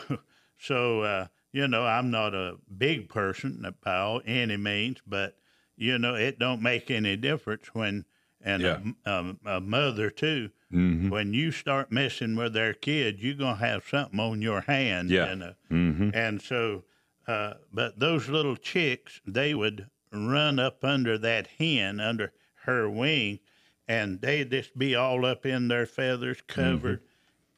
so 0.57 1.01
uh, 1.01 1.27
you 1.51 1.67
know, 1.67 1.85
I'm 1.85 2.11
not 2.11 2.33
a 2.33 2.57
big 2.77 3.09
person 3.09 3.73
by 3.83 4.19
any 4.25 4.57
means, 4.57 4.99
but 5.05 5.37
you 5.75 5.97
know, 5.97 6.15
it 6.15 6.39
don't 6.39 6.61
make 6.61 6.89
any 6.91 7.15
difference 7.15 7.73
when 7.73 8.05
and 8.41 8.61
yeah. 8.61 8.79
a, 9.05 9.11
a, 9.11 9.35
a, 9.57 9.61
mother 9.61 10.09
too. 10.09 10.51
Mm-hmm. 10.71 11.09
When 11.09 11.33
you 11.33 11.51
start 11.51 11.91
messing 11.91 12.35
with 12.35 12.53
their 12.53 12.73
kids, 12.73 13.21
you're 13.21 13.35
gonna 13.35 13.55
have 13.55 13.83
something 13.87 14.19
on 14.19 14.41
your 14.41 14.61
hand. 14.61 15.09
Yeah. 15.09 15.29
You 15.29 15.35
know? 15.35 15.53
Mm-hmm. 15.71 16.09
And 16.13 16.41
so, 16.41 16.83
uh, 17.27 17.55
but 17.73 17.99
those 17.99 18.29
little 18.29 18.55
chicks, 18.55 19.21
they 19.25 19.53
would 19.53 19.89
run 20.25 20.59
up 20.59 20.83
under 20.83 21.17
that 21.17 21.47
hen, 21.59 21.99
under 21.99 22.33
her 22.65 22.89
wing, 22.89 23.39
and 23.87 24.21
they'd 24.21 24.51
just 24.51 24.77
be 24.77 24.95
all 24.95 25.25
up 25.25 25.45
in 25.45 25.67
their 25.67 25.85
feathers, 25.85 26.41
covered. 26.47 26.99
Mm-hmm. 26.99 27.03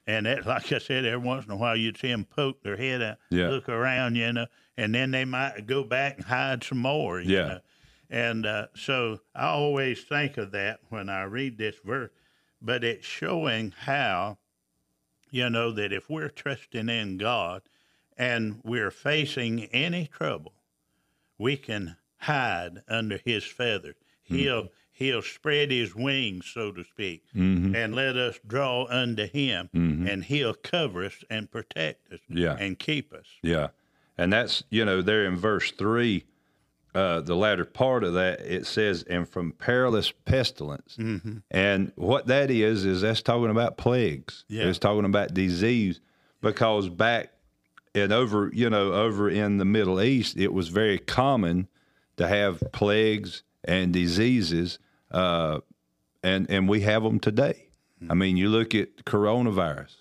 And 0.07 0.25
that, 0.25 0.45
like 0.45 0.71
I 0.71 0.79
said, 0.79 1.05
every 1.05 1.25
once 1.25 1.45
in 1.45 1.51
a 1.51 1.55
while 1.55 1.75
you'd 1.75 1.97
see 1.97 2.07
them 2.07 2.25
poke 2.25 2.63
their 2.63 2.77
head 2.77 3.01
out, 3.01 3.17
yeah. 3.29 3.49
look 3.49 3.69
around, 3.69 4.15
you 4.15 4.33
know, 4.33 4.47
and 4.75 4.95
then 4.95 5.11
they 5.11 5.25
might 5.25 5.67
go 5.67 5.83
back 5.83 6.17
and 6.17 6.25
hide 6.25 6.63
some 6.63 6.79
more. 6.79 7.19
yeah. 7.19 7.47
Know? 7.47 7.59
And 8.09 8.45
uh, 8.45 8.67
so 8.75 9.19
I 9.35 9.49
always 9.49 10.03
think 10.03 10.37
of 10.37 10.51
that 10.51 10.79
when 10.89 11.09
I 11.09 11.23
read 11.23 11.57
this 11.57 11.75
verse, 11.83 12.09
but 12.61 12.83
it's 12.83 13.05
showing 13.05 13.73
how, 13.77 14.39
you 15.29 15.49
know, 15.49 15.71
that 15.73 15.93
if 15.93 16.09
we're 16.09 16.29
trusting 16.29 16.89
in 16.89 17.17
God 17.17 17.61
and 18.17 18.61
we're 18.63 18.91
facing 18.91 19.65
any 19.65 20.07
trouble, 20.07 20.53
we 21.37 21.55
can 21.55 21.97
hide 22.19 22.83
under 22.87 23.19
his 23.23 23.43
feathers. 23.43 23.95
He'll 24.23 24.63
mm-hmm. 24.63 24.67
he'll 24.91 25.21
spread 25.21 25.71
his 25.71 25.95
wings, 25.95 26.45
so 26.53 26.71
to 26.71 26.83
speak, 26.83 27.23
mm-hmm. 27.35 27.75
and 27.75 27.95
let 27.95 28.15
us 28.15 28.39
draw 28.45 28.85
unto 28.85 29.27
him, 29.27 29.69
mm-hmm. 29.73 30.07
and 30.07 30.23
he'll 30.23 30.53
cover 30.53 31.05
us 31.05 31.23
and 31.29 31.49
protect 31.49 32.13
us, 32.13 32.19
yeah. 32.29 32.55
and 32.59 32.77
keep 32.77 33.11
us. 33.11 33.25
Yeah, 33.41 33.69
and 34.17 34.31
that's 34.31 34.63
you 34.69 34.85
know 34.85 35.01
there 35.01 35.25
in 35.25 35.35
verse 35.35 35.71
three, 35.71 36.25
uh, 36.93 37.21
the 37.21 37.35
latter 37.35 37.65
part 37.65 38.03
of 38.03 38.13
that 38.13 38.41
it 38.41 38.67
says, 38.67 39.03
"And 39.03 39.27
from 39.27 39.51
perilous 39.53 40.11
pestilence," 40.11 40.95
mm-hmm. 40.97 41.37
and 41.49 41.91
what 41.95 42.27
that 42.27 42.51
is 42.51 42.85
is 42.85 43.01
that's 43.01 43.23
talking 43.23 43.49
about 43.49 43.77
plagues. 43.77 44.45
Yeah. 44.47 44.65
It's 44.65 44.77
talking 44.77 45.05
about 45.05 45.33
disease, 45.33 46.01
because 46.41 46.87
back 46.87 47.31
and 47.95 48.13
over 48.13 48.51
you 48.53 48.69
know 48.69 48.93
over 48.93 49.27
in 49.27 49.57
the 49.57 49.65
Middle 49.65 49.99
East, 49.99 50.37
it 50.37 50.53
was 50.53 50.67
very 50.67 50.99
common 50.99 51.67
to 52.19 52.27
have 52.27 52.61
plagues 52.71 53.43
and 53.63 53.93
diseases, 53.93 54.77
uh, 55.11 55.59
and 56.21 56.49
and 56.49 56.69
we 56.69 56.81
have 56.81 57.01
them 57.03 57.19
today. 57.19 57.69
Mm-hmm. 58.01 58.11
I 58.11 58.15
mean, 58.15 58.37
you 58.37 58.49
look 58.49 58.75
at 58.75 59.05
coronavirus. 59.05 59.95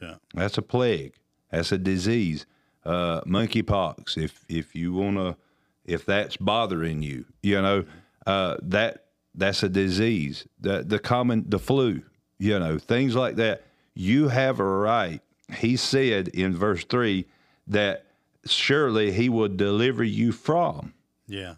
Yeah, 0.00 0.16
that's 0.34 0.58
a 0.58 0.62
plague. 0.62 1.14
That's 1.50 1.72
a 1.72 1.78
disease. 1.78 2.46
Uh, 2.84 3.22
monkeypox. 3.22 4.16
If 4.16 4.44
if 4.48 4.74
you 4.74 4.92
wanna, 4.92 5.36
if 5.84 6.04
that's 6.04 6.36
bothering 6.36 7.02
you, 7.02 7.24
you 7.42 7.60
know, 7.60 7.84
uh, 8.26 8.56
that 8.62 9.06
that's 9.34 9.62
a 9.62 9.68
disease. 9.68 10.46
The 10.60 10.82
the 10.82 10.98
common 10.98 11.46
the 11.48 11.58
flu. 11.58 12.02
You 12.38 12.58
know, 12.58 12.78
things 12.78 13.16
like 13.16 13.36
that. 13.36 13.62
You 13.94 14.28
have 14.28 14.60
a 14.60 14.64
right 14.64 15.20
he 15.54 15.76
said 15.76 16.28
in 16.28 16.56
verse 16.56 16.84
3 16.84 17.26
that 17.68 18.06
surely 18.44 19.12
he 19.12 19.28
will 19.28 19.48
deliver 19.48 20.02
you 20.02 20.32
from. 20.32 20.94
Yeah. 21.26 21.54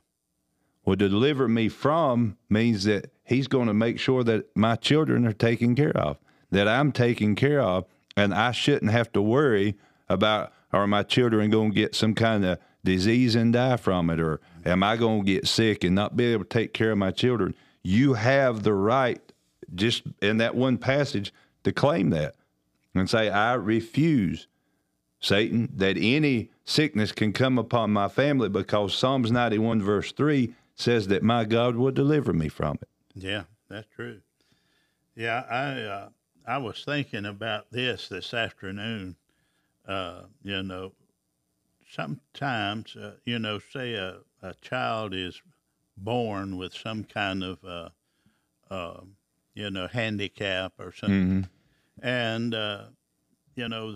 Well, 0.85 0.97
to 0.97 1.09
deliver 1.09 1.49
me 1.49 1.69
from 1.69 2.37
means 2.49 2.85
that 2.85 3.11
he's 3.25 3.49
going 3.49 3.69
to 3.69 3.75
make 3.75 3.99
sure 3.99 4.23
that 4.25 4.55
my 4.55 4.77
children 4.77 5.27
are 5.27 5.33
taken 5.33 5.75
care 5.75 5.97
of, 5.97 6.19
that 6.51 6.69
I'm 6.69 6.93
taken 6.93 7.35
care 7.35 7.61
of, 7.61 7.87
and 8.17 8.35
I 8.35 8.53
shouldn't 8.53 8.93
have 8.93 9.11
to 9.13 9.23
worry 9.23 9.77
about 10.09 10.53
are 10.73 10.87
my 10.87 11.03
children 11.05 11.51
going 11.51 11.71
to 11.71 11.75
get 11.75 11.95
some 11.95 12.15
kind 12.15 12.45
of 12.45 12.59
disease 12.85 13.35
and 13.35 13.53
die 13.53 13.77
from 13.77 14.11
it, 14.11 14.21
or 14.21 14.41
am 14.67 14.83
I 14.83 14.97
going 14.97 15.25
to 15.25 15.27
get 15.27 15.47
sick 15.47 15.85
and 15.85 15.95
not 15.95 16.17
be 16.17 16.27
able 16.27 16.45
to 16.45 16.51
take 16.51 16.75
care 16.75 16.91
of 16.91 16.99
my 16.99 17.13
children? 17.13 17.55
You 17.83 18.15
have 18.15 18.63
the 18.63 18.73
right, 18.73 19.21
just 19.75 20.03
in 20.21 20.39
that 20.39 20.55
one 20.55 20.79
passage, 20.79 21.33
to 21.63 21.73
claim 21.73 22.11
that 22.11 22.35
and 22.95 23.09
say, 23.09 23.31
I 23.31 23.55
refuse, 23.55 24.49
Satan, 25.21 25.73
that 25.77 25.97
any 25.99 26.51
sickness 26.65 27.13
can 27.13 27.33
come 27.33 27.59
upon 27.59 27.93
my 27.93 28.09
family 28.09 28.49
because 28.49 28.95
Psalms 28.95 29.31
91, 29.31 29.81
verse 29.81 30.13
3 30.13 30.55
says 30.75 31.09
that 31.09 31.23
my 31.23 31.45
God 31.45 31.77
will 31.77 31.93
deliver 31.93 32.33
me 32.33 32.49
from 32.49 32.79
it. 32.83 32.89
Yeah, 33.15 33.45
that's 33.69 33.89
true. 33.95 34.21
Yeah, 35.17 35.45
I 35.49 35.83
uh, 35.83 36.09
I 36.47 36.59
was 36.59 36.85
thinking 36.85 37.25
about 37.25 37.71
this 37.71 38.09
this 38.09 38.35
afternoon. 38.35 39.17
Uh, 39.87 40.23
you 40.43 40.63
know, 40.63 40.93
sometimes, 41.89 42.97
uh, 42.97 43.13
you 43.25 43.39
know, 43.39 43.59
say 43.59 43.95
a, 43.95 44.19
a 44.43 44.55
child 44.63 45.15
is 45.15 45.41
born 45.97 46.57
with 46.57 46.75
some 46.75 47.05
kind 47.05 47.45
of, 47.45 47.63
uh, 47.65 47.89
uh, 48.71 49.01
you 49.55 49.71
know, 49.71 49.87
handicap 49.87 50.73
or 50.79 50.91
something, 50.93 51.49
and 52.03 52.55
uh, 52.55 52.85
you 53.55 53.69
know, 53.69 53.95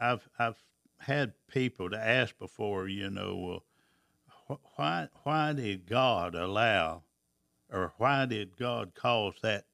I've 0.00 0.28
I've 0.38 0.62
had 0.98 1.32
people 1.48 1.90
to 1.90 1.98
ask 1.98 2.38
before, 2.38 2.86
you 2.86 3.10
know, 3.10 3.36
well, 3.36 3.64
why 4.76 5.08
why 5.22 5.52
did 5.52 5.86
God 5.86 6.34
allow, 6.34 7.02
or 7.72 7.92
why 7.98 8.26
did 8.26 8.56
God 8.56 8.94
cause 8.94 9.34
that 9.42 9.64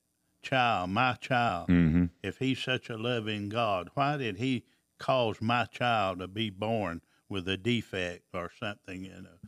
child, 0.42 0.90
my 0.90 1.14
child, 1.14 1.68
Mm-hmm. 1.68 2.06
if 2.22 2.38
He's 2.38 2.58
such 2.58 2.90
a 2.90 2.96
loving 2.96 3.48
God, 3.48 3.90
why 3.94 4.16
did 4.16 4.36
He 4.36 4.64
cause 4.98 5.40
my 5.40 5.64
child 5.64 6.18
to 6.20 6.28
be 6.28 6.50
born 6.50 7.02
with 7.28 7.48
a 7.48 7.56
defect 7.56 8.24
or 8.34 8.50
something, 8.58 9.04
you 9.04 9.10
know? 9.22 9.38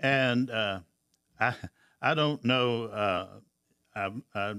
And 0.00 0.50
uh, 0.50 0.80
I 1.40 1.54
I 2.00 2.14
don't 2.14 2.44
know. 2.44 2.84
Uh, 2.84 3.26
I, 3.94 4.10
I, 4.34 4.54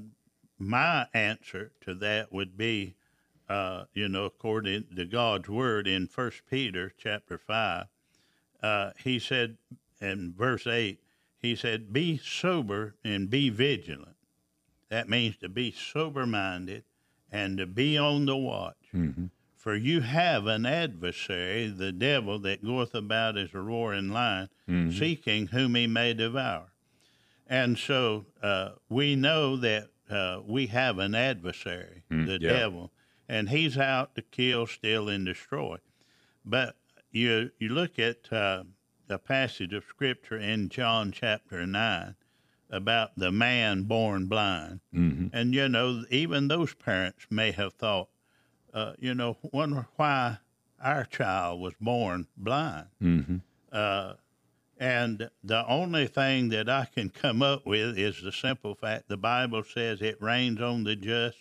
my 0.58 1.08
answer 1.14 1.72
to 1.82 1.94
that 1.96 2.34
would 2.34 2.58
be, 2.58 2.96
uh, 3.48 3.86
you 3.94 4.10
know, 4.10 4.26
according 4.26 4.86
to 4.96 5.06
God's 5.06 5.48
word 5.48 5.88
in 5.88 6.08
First 6.08 6.42
Peter 6.50 6.92
chapter 6.98 7.38
five, 7.38 7.86
uh, 8.62 8.92
he 9.02 9.20
said 9.20 9.58
in 10.02 10.34
verse 10.38 10.66
eight, 10.68 11.00
he 11.38 11.56
said, 11.56 11.92
"Be 11.94 12.18
sober 12.18 12.96
and 13.04 13.30
be 13.30 13.50
vigilant." 13.50 14.16
That 14.90 15.08
means 15.10 15.38
to 15.38 15.50
be 15.50 15.72
sober 15.72 16.26
minded 16.26 16.84
and 17.32 17.58
to 17.60 17.66
be 17.68 17.98
on 17.98 18.26
the 18.26 18.36
watch. 18.38 18.76
Mm-hmm. 18.94 19.26
For 19.56 19.76
you 19.76 20.02
have 20.02 20.48
an 20.48 20.66
adversary, 20.66 21.68
the 21.68 21.92
devil, 21.92 22.40
that 22.40 22.64
goeth 22.64 22.96
about 22.96 23.38
as 23.38 23.54
a 23.54 23.60
roaring 23.60 24.10
lion, 24.10 24.50
Mm-hmm. 24.68 24.98
seeking 24.98 25.48
whom 25.48 25.76
he 25.76 25.86
may 25.88 26.14
devour. 26.14 26.72
And 27.48 27.78
so 27.78 28.26
uh, 28.42 28.72
we 28.88 29.16
know 29.16 29.58
that 29.58 29.90
uh, 30.10 30.42
we 30.48 30.68
have 30.68 30.98
an 31.00 31.14
adversary, 31.16 32.04
Mm, 32.12 32.26
the 32.26 32.40
yeah. 32.40 32.54
devil, 32.54 32.92
and 33.28 33.50
he's 33.50 33.78
out 33.78 34.16
to 34.16 34.22
kill, 34.22 34.66
steal, 34.68 35.10
and 35.10 35.26
destroy. 35.26 35.78
But 36.46 36.76
you 37.12 37.52
you 37.60 37.70
look 37.70 38.00
at 38.00 38.32
uh, 38.32 38.64
a 39.10 39.18
passage 39.18 39.74
of 39.74 39.84
scripture 39.86 40.38
in 40.38 40.70
John 40.70 41.12
chapter 41.12 41.66
nine 41.66 42.16
about 42.70 43.12
the 43.18 43.32
man 43.32 43.84
born 43.84 44.28
blind, 44.28 44.80
Mm-hmm. 44.94 45.28
and 45.34 45.54
you 45.54 45.68
know 45.68 46.04
even 46.10 46.48
those 46.48 46.74
parents 46.76 47.26
may 47.30 47.52
have 47.52 47.74
thought, 47.74 48.10
uh, 48.74 48.94
you 49.00 49.14
know, 49.16 49.38
wonder 49.52 49.88
why 49.96 50.38
our 50.82 51.04
child 51.06 51.60
was 51.62 51.74
born 51.82 52.28
blind. 52.38 52.88
Mm-hmm. 53.02 53.38
Uh, 53.72 54.14
and 54.78 55.30
the 55.44 55.68
only 55.68 56.08
thing 56.08 56.50
that 56.50 56.70
I 56.70 56.86
can 56.86 57.10
come 57.10 57.42
up 57.42 57.66
with 57.66 57.98
is 57.98 58.22
the 58.22 58.32
simple 58.32 58.76
fact 58.76 59.10
the 59.10 59.18
Bible 59.18 59.64
says 59.64 60.02
it 60.02 60.22
rains 60.22 60.62
on 60.62 60.84
the 60.86 60.96
just 60.96 61.38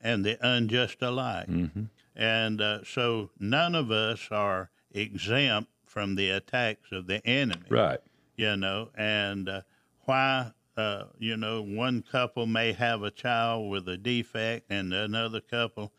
and 0.00 0.24
the 0.24 0.38
unjust 0.46 1.00
alike. 1.02 1.48
Mm-hmm. 1.48 1.84
And 2.16 2.60
uh, 2.60 2.84
so 2.84 3.30
none 3.38 3.74
of 3.74 3.90
us 3.90 4.28
are 4.30 4.70
exempt 4.92 5.70
from 5.94 6.16
the 6.16 6.28
attacks 6.30 6.90
of 6.92 7.06
the 7.06 7.24
enemy 7.24 7.66
Right. 7.70 8.00
you 8.36 8.56
know, 8.56 8.90
and 8.96 9.48
uh, 9.48 9.62
why, 10.06 10.50
uh, 10.76 11.04
you 11.20 11.36
know, 11.36 11.62
one 11.62 12.02
couple 12.02 12.46
may 12.46 12.72
have 12.72 13.02
a 13.04 13.12
child 13.12 13.70
with 13.70 13.88
a 13.88 13.96
defect 13.96 14.66
and 14.70 14.92
another 14.92 15.40
couple 15.40 15.92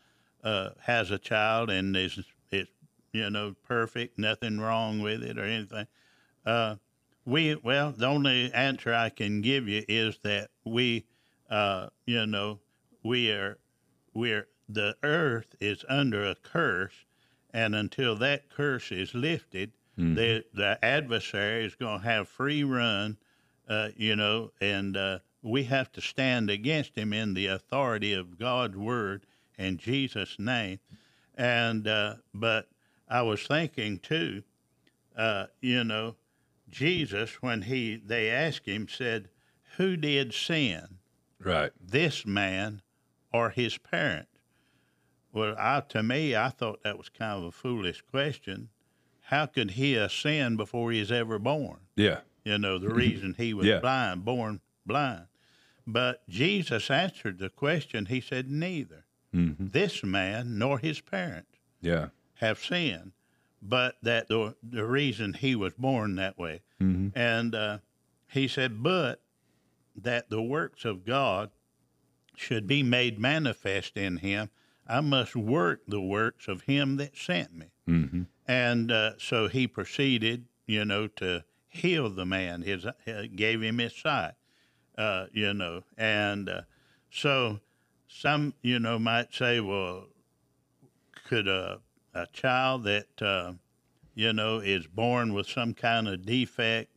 uh, 0.44 0.70
has 0.82 1.10
a 1.10 1.18
child 1.18 1.70
and 1.70 1.96
is, 1.96 2.20
is, 2.50 2.68
you 3.12 3.30
know, 3.30 3.54
perfect, 3.62 4.18
nothing 4.18 4.60
wrong 4.60 5.00
with 5.00 5.22
it 5.22 5.38
or 5.38 5.44
anything. 5.44 5.86
Uh, 6.44 6.76
we, 7.24 7.54
well, 7.56 7.92
the 7.92 8.06
only 8.06 8.52
answer 8.52 8.92
I 8.94 9.08
can 9.08 9.40
give 9.40 9.66
you 9.66 9.82
is 9.88 10.18
that 10.24 10.50
we, 10.64 11.06
uh, 11.50 11.88
you 12.04 12.26
know, 12.26 12.60
we 13.02 13.30
are, 13.30 13.58
we're, 14.14 14.46
the 14.68 14.96
earth 15.02 15.54
is 15.60 15.84
under 15.88 16.24
a 16.26 16.34
curse, 16.34 17.06
and 17.52 17.74
until 17.74 18.14
that 18.16 18.50
curse 18.50 18.92
is 18.92 19.14
lifted, 19.14 19.72
the 19.96 20.44
the 20.52 20.78
adversary 20.84 21.64
is 21.64 21.74
going 21.74 22.00
to 22.00 22.06
have 22.06 22.28
free 22.28 22.64
run, 22.64 23.16
uh, 23.68 23.88
you 23.96 24.14
know, 24.14 24.52
and 24.60 24.96
uh, 24.96 25.18
we 25.42 25.64
have 25.64 25.90
to 25.92 26.00
stand 26.00 26.50
against 26.50 26.96
him 26.96 27.12
in 27.12 27.34
the 27.34 27.46
authority 27.46 28.12
of 28.12 28.38
God's 28.38 28.76
word 28.76 29.26
and 29.56 29.78
Jesus' 29.78 30.38
name. 30.38 30.80
And 31.34 31.88
uh, 31.88 32.16
but 32.34 32.68
I 33.08 33.22
was 33.22 33.46
thinking 33.46 33.98
too, 33.98 34.42
uh, 35.16 35.46
you 35.60 35.84
know, 35.84 36.16
Jesus 36.68 37.40
when 37.42 37.62
he 37.62 37.96
they 37.96 38.28
asked 38.30 38.66
him 38.66 38.88
said, 38.88 39.30
"Who 39.76 39.96
did 39.96 40.34
sin, 40.34 40.98
Right. 41.38 41.72
this 41.80 42.26
man 42.26 42.82
or 43.32 43.50
his 43.50 43.78
parents?" 43.78 44.30
Well, 45.32 45.54
I, 45.58 45.80
to 45.88 46.02
me, 46.02 46.34
I 46.34 46.48
thought 46.48 46.82
that 46.82 46.96
was 46.98 47.08
kind 47.10 47.38
of 47.38 47.44
a 47.44 47.52
foolish 47.52 48.02
question. 48.02 48.70
How 49.26 49.46
could 49.46 49.72
he 49.72 49.92
have 49.94 50.12
sinned 50.12 50.56
before 50.56 50.92
he 50.92 51.00
was 51.00 51.10
ever 51.12 51.38
born? 51.38 51.78
Yeah. 51.96 52.20
You 52.44 52.58
know, 52.58 52.78
the 52.78 52.88
reason 52.94 53.34
he 53.36 53.52
was 53.54 53.66
Yeah. 53.66 53.80
blind, 53.80 54.24
born 54.24 54.60
blind. 54.84 55.26
But 55.86 56.28
Jesus 56.28 56.90
answered 56.90 57.38
the 57.38 57.48
question. 57.48 58.06
He 58.06 58.20
said, 58.20 58.50
Neither 58.50 59.04
Mm-hmm. 59.34 59.66
this 59.68 60.02
man 60.02 60.58
nor 60.58 60.78
his 60.78 61.00
parents 61.00 61.58
Yeah. 61.82 62.08
have 62.36 62.58
sinned, 62.62 63.12
but 63.60 63.96
that 64.02 64.28
the, 64.28 64.54
the 64.62 64.84
reason 64.86 65.34
he 65.34 65.54
was 65.54 65.74
born 65.74 66.14
that 66.16 66.38
way. 66.38 66.62
Mm-hmm. 66.80 67.18
And 67.18 67.54
uh, 67.54 67.78
he 68.30 68.48
said, 68.48 68.82
But 68.82 69.20
that 69.94 70.30
the 70.30 70.40
works 70.42 70.84
of 70.84 71.04
God 71.04 71.50
should 72.36 72.66
be 72.66 72.82
made 72.82 73.18
manifest 73.18 73.96
in 73.96 74.18
him, 74.18 74.50
I 74.86 75.00
must 75.00 75.34
work 75.34 75.80
the 75.88 76.00
works 76.00 76.46
of 76.48 76.62
him 76.62 76.96
that 76.96 77.16
sent 77.16 77.54
me. 77.54 77.66
Mm-hmm. 77.88 78.22
And 78.48 78.92
uh, 78.92 79.12
so 79.18 79.48
he 79.48 79.66
proceeded, 79.66 80.46
you 80.66 80.84
know, 80.84 81.08
to 81.08 81.44
heal 81.68 82.10
the 82.10 82.26
man. 82.26 82.62
His 82.62 82.86
uh, 82.86 82.92
gave 83.34 83.62
him 83.62 83.78
his 83.78 83.94
sight, 83.94 84.34
uh, 84.96 85.26
you 85.32 85.52
know, 85.52 85.82
and 85.96 86.48
uh, 86.48 86.60
so 87.10 87.60
some, 88.08 88.54
you 88.62 88.78
know, 88.78 88.98
might 88.98 89.34
say, 89.34 89.60
well, 89.60 90.06
could 91.26 91.48
a 91.48 91.80
a 92.16 92.26
child 92.32 92.84
that 92.84 93.22
uh, 93.22 93.52
you 94.14 94.32
know 94.32 94.58
is 94.58 94.86
born 94.86 95.34
with 95.34 95.46
some 95.46 95.74
kind 95.74 96.08
of 96.08 96.24
defect 96.24 96.90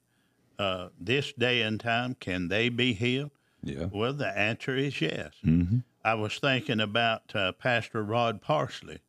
uh, 0.58 0.90
this 1.00 1.34
day 1.34 1.62
and 1.62 1.80
time 1.80 2.16
can 2.20 2.48
they 2.48 2.70
be 2.70 2.94
healed? 2.94 3.32
Yeah. 3.62 3.88
Well, 3.92 4.14
the 4.14 4.38
answer 4.38 4.76
is 4.78 5.02
yes. 5.02 5.34
Mm-hmm. 5.46 5.80
I 6.04 6.14
was 6.14 6.40
thinking 6.40 6.80
about 6.80 7.36
uh, 7.36 7.52
Pastor 7.52 8.02
Rod 8.04 8.42
Parsley 8.42 9.00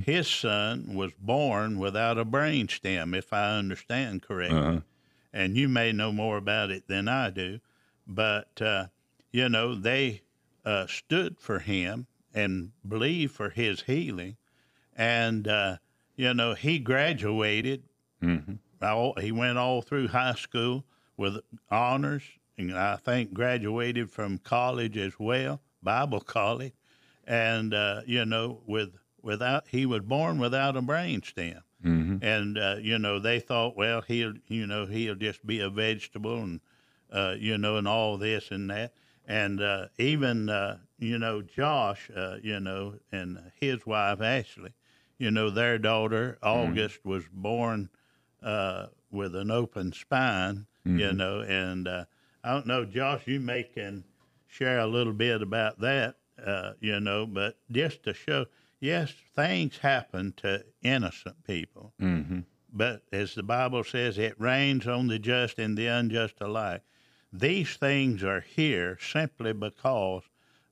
Mm-hmm. 0.00 0.10
his 0.10 0.28
son 0.28 0.94
was 0.94 1.12
born 1.14 1.78
without 1.78 2.18
a 2.18 2.24
brain 2.24 2.68
stem, 2.68 3.14
if 3.14 3.32
I 3.32 3.56
understand 3.56 4.22
correctly. 4.22 4.58
Uh-huh. 4.58 4.80
And 5.32 5.56
you 5.56 5.68
may 5.68 5.92
know 5.92 6.12
more 6.12 6.36
about 6.36 6.70
it 6.70 6.88
than 6.88 7.06
I 7.06 7.30
do, 7.30 7.60
but 8.06 8.60
uh, 8.60 8.86
you 9.30 9.48
know 9.48 9.74
they 9.74 10.22
uh, 10.64 10.86
stood 10.86 11.38
for 11.38 11.58
him 11.58 12.06
and 12.34 12.72
believed 12.86 13.34
for 13.34 13.50
his 13.50 13.82
healing, 13.82 14.36
and 14.96 15.46
uh, 15.46 15.76
you 16.16 16.32
know 16.34 16.54
he 16.54 16.78
graduated. 16.78 17.82
Mm-hmm. 18.22 18.54
All, 18.82 19.14
he 19.20 19.32
went 19.32 19.58
all 19.58 19.82
through 19.82 20.08
high 20.08 20.34
school 20.34 20.84
with 21.16 21.38
honors, 21.70 22.22
and 22.56 22.76
I 22.76 22.96
think 22.96 23.34
graduated 23.34 24.10
from 24.10 24.38
college 24.38 24.96
as 24.96 25.18
well, 25.18 25.60
Bible 25.82 26.20
college, 26.20 26.72
and 27.26 27.74
uh, 27.74 28.00
you 28.06 28.24
know 28.24 28.60
with 28.66 28.92
without 29.28 29.68
he 29.68 29.86
was 29.86 30.02
born 30.02 30.40
without 30.40 30.76
a 30.76 30.82
brain 30.82 31.22
stem, 31.22 31.62
Mm-hmm. 31.84 32.16
and 32.24 32.58
uh, 32.58 32.76
you 32.80 32.98
know 32.98 33.20
they 33.20 33.40
thought, 33.40 33.76
well, 33.76 34.02
he'll 34.02 34.34
you 34.48 34.66
know 34.66 34.86
he'll 34.86 35.14
just 35.16 35.46
be 35.46 35.60
a 35.60 35.70
vegetable 35.70 36.38
and 36.42 36.60
uh, 37.12 37.36
you 37.38 37.58
know 37.58 37.76
and 37.76 37.88
all 37.88 38.18
this 38.18 38.50
and 38.50 38.70
that, 38.70 38.92
and 39.26 39.60
uh, 39.62 39.88
even 39.98 40.48
uh, 40.50 40.78
you 40.98 41.18
know 41.18 41.42
Josh, 41.42 42.10
uh, 42.16 42.38
you 42.42 42.60
know, 42.60 42.94
and 43.12 43.38
his 43.60 43.86
wife 43.86 44.20
Ashley, 44.20 44.72
you 45.18 45.30
know 45.30 45.50
their 45.50 45.78
daughter 45.78 46.38
August 46.42 47.04
was 47.04 47.24
born 47.32 47.90
uh, 48.42 48.86
with 49.10 49.34
an 49.36 49.50
open 49.50 49.92
spine, 49.92 50.66
you 50.96 51.12
know, 51.12 51.40
and 51.40 51.86
uh, 51.88 52.04
I 52.44 52.52
don't 52.52 52.66
know, 52.66 52.84
Josh, 52.84 53.26
you 53.26 53.40
may 53.40 53.62
can 53.64 54.04
share 54.46 54.78
a 54.80 54.86
little 54.86 55.12
bit 55.12 55.42
about 55.42 55.80
that, 55.80 56.16
uh, 56.44 56.72
you 56.80 57.00
know, 57.00 57.26
but 57.26 57.58
just 57.70 58.02
to 58.04 58.14
show, 58.14 58.46
yes, 58.80 59.12
things 59.34 59.78
happen 59.78 60.32
to 60.38 60.64
innocent 60.82 61.44
people, 61.44 61.92
Mm-hmm. 62.00 62.40
but 62.72 63.02
as 63.12 63.34
the 63.34 63.42
Bible 63.42 63.84
says, 63.84 64.18
it 64.18 64.40
rains 64.40 64.86
on 64.86 65.06
the 65.08 65.18
just 65.18 65.58
and 65.58 65.76
the 65.76 65.86
unjust 65.86 66.36
alike. 66.40 66.82
These 67.32 67.76
things 67.76 68.22
are 68.24 68.40
here 68.40 68.98
simply 69.00 69.52
because 69.52 70.22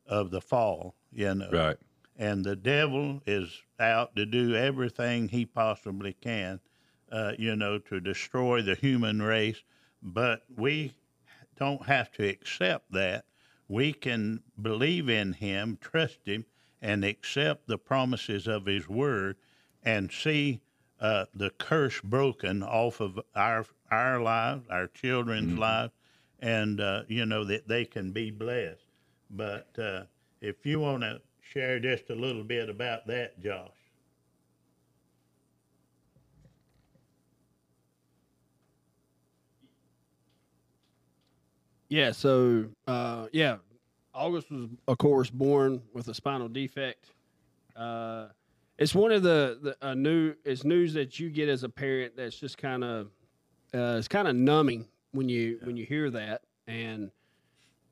of 0.06 0.30
the 0.30 0.40
fall, 0.40 0.94
you 1.12 1.34
know 1.34 1.50
Right. 1.52 1.76
and 2.16 2.44
the 2.44 2.56
devil 2.56 3.20
is 3.26 3.62
out 3.78 4.16
to 4.16 4.24
do 4.24 4.54
everything 4.54 5.28
he 5.28 5.44
possibly 5.44 6.14
can, 6.14 6.60
uh, 7.12 7.32
you 7.38 7.54
know, 7.56 7.78
to 7.78 8.00
destroy 8.00 8.62
the 8.62 8.74
human 8.74 9.20
race. 9.20 9.62
But 10.02 10.44
we 10.56 10.94
don't 11.58 11.84
have 11.86 12.10
to 12.12 12.26
accept 12.26 12.92
that. 12.92 13.24
We 13.68 13.92
can 13.92 14.42
believe 14.62 15.08
in 15.08 15.32
him, 15.34 15.76
trust 15.80 16.20
him, 16.24 16.44
and 16.86 17.04
accept 17.04 17.66
the 17.66 17.76
promises 17.76 18.46
of 18.46 18.66
his 18.66 18.88
word 18.88 19.36
and 19.82 20.12
see 20.12 20.60
uh, 21.00 21.24
the 21.34 21.50
curse 21.50 22.00
broken 22.00 22.62
off 22.62 23.00
of 23.00 23.18
our 23.34 23.66
our 23.90 24.20
lives, 24.22 24.64
our 24.70 24.86
children's 24.86 25.58
lives, 25.58 25.92
and 26.38 26.80
uh, 26.80 27.02
you 27.08 27.26
know 27.26 27.42
that 27.42 27.66
they 27.66 27.84
can 27.84 28.12
be 28.12 28.30
blessed. 28.30 28.86
But 29.30 29.76
uh, 29.76 30.04
if 30.40 30.64
you 30.64 30.78
want 30.78 31.02
to 31.02 31.20
share 31.40 31.80
just 31.80 32.08
a 32.10 32.14
little 32.14 32.44
bit 32.44 32.70
about 32.70 33.08
that, 33.08 33.42
Josh. 33.42 33.70
Yeah, 41.88 42.12
so 42.12 42.66
uh, 42.86 43.26
yeah, 43.32 43.56
August 44.16 44.50
was 44.50 44.68
of 44.88 44.98
course 44.98 45.30
born 45.30 45.82
with 45.92 46.08
a 46.08 46.14
spinal 46.14 46.48
defect. 46.48 47.12
Uh, 47.76 48.28
it's 48.78 48.94
one 48.94 49.12
of 49.12 49.22
the, 49.22 49.58
the 49.62 49.86
uh, 49.86 49.94
new 49.94 50.34
it's 50.44 50.64
news 50.64 50.94
that 50.94 51.20
you 51.20 51.30
get 51.30 51.48
as 51.48 51.62
a 51.62 51.68
parent 51.68 52.16
that's 52.16 52.38
just 52.38 52.56
kind 52.58 52.82
of 52.82 53.06
uh, 53.74 53.96
it's 53.98 54.08
kind 54.08 54.26
of 54.26 54.34
numbing 54.34 54.88
when 55.12 55.28
you 55.28 55.58
when 55.62 55.76
you 55.76 55.84
hear 55.84 56.10
that 56.10 56.42
and 56.66 57.10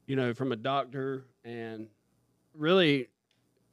you 0.07 0.17
know 0.17 0.33
from 0.33 0.53
a 0.53 0.57
doctor 0.57 1.25
and 1.45 1.89
really 2.55 3.09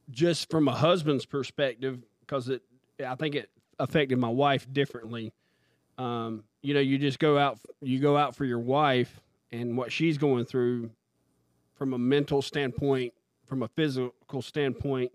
just 0.10 0.50
from 0.50 0.68
a 0.68 0.74
husband's 0.74 1.26
perspective 1.26 2.00
because 2.22 2.50
it 2.50 2.62
I 3.06 3.16
think 3.16 3.36
it 3.36 3.50
affected 3.80 4.18
my 4.20 4.30
wife 4.30 4.72
differently. 4.72 5.34
Um, 5.98 6.44
you 6.62 6.74
know, 6.74 6.80
you 6.80 6.98
just 6.98 7.20
go 7.20 7.38
out 7.38 7.60
you 7.82 8.00
go 8.00 8.18
out 8.18 8.36
for 8.36 8.46
your 8.46 8.60
wife 8.60 9.22
and 9.52 9.78
what 9.78 9.92
she's 9.92 10.18
going 10.18 10.46
through 10.46 10.92
from 11.82 11.94
a 11.94 11.98
mental 11.98 12.44
standpoint, 12.44 13.12
from 13.48 13.64
a 13.64 13.68
physical 13.70 14.44
standpoint, 14.44 15.12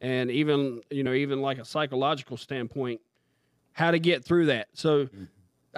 and 0.00 0.32
even 0.32 0.80
you 0.90 1.04
know 1.04 1.12
even 1.12 1.40
like 1.40 1.58
a 1.58 1.64
psychological 1.64 2.36
standpoint, 2.36 3.00
how 3.70 3.92
to 3.92 4.00
get 4.00 4.24
through 4.24 4.46
that. 4.46 4.66
So. 4.72 5.08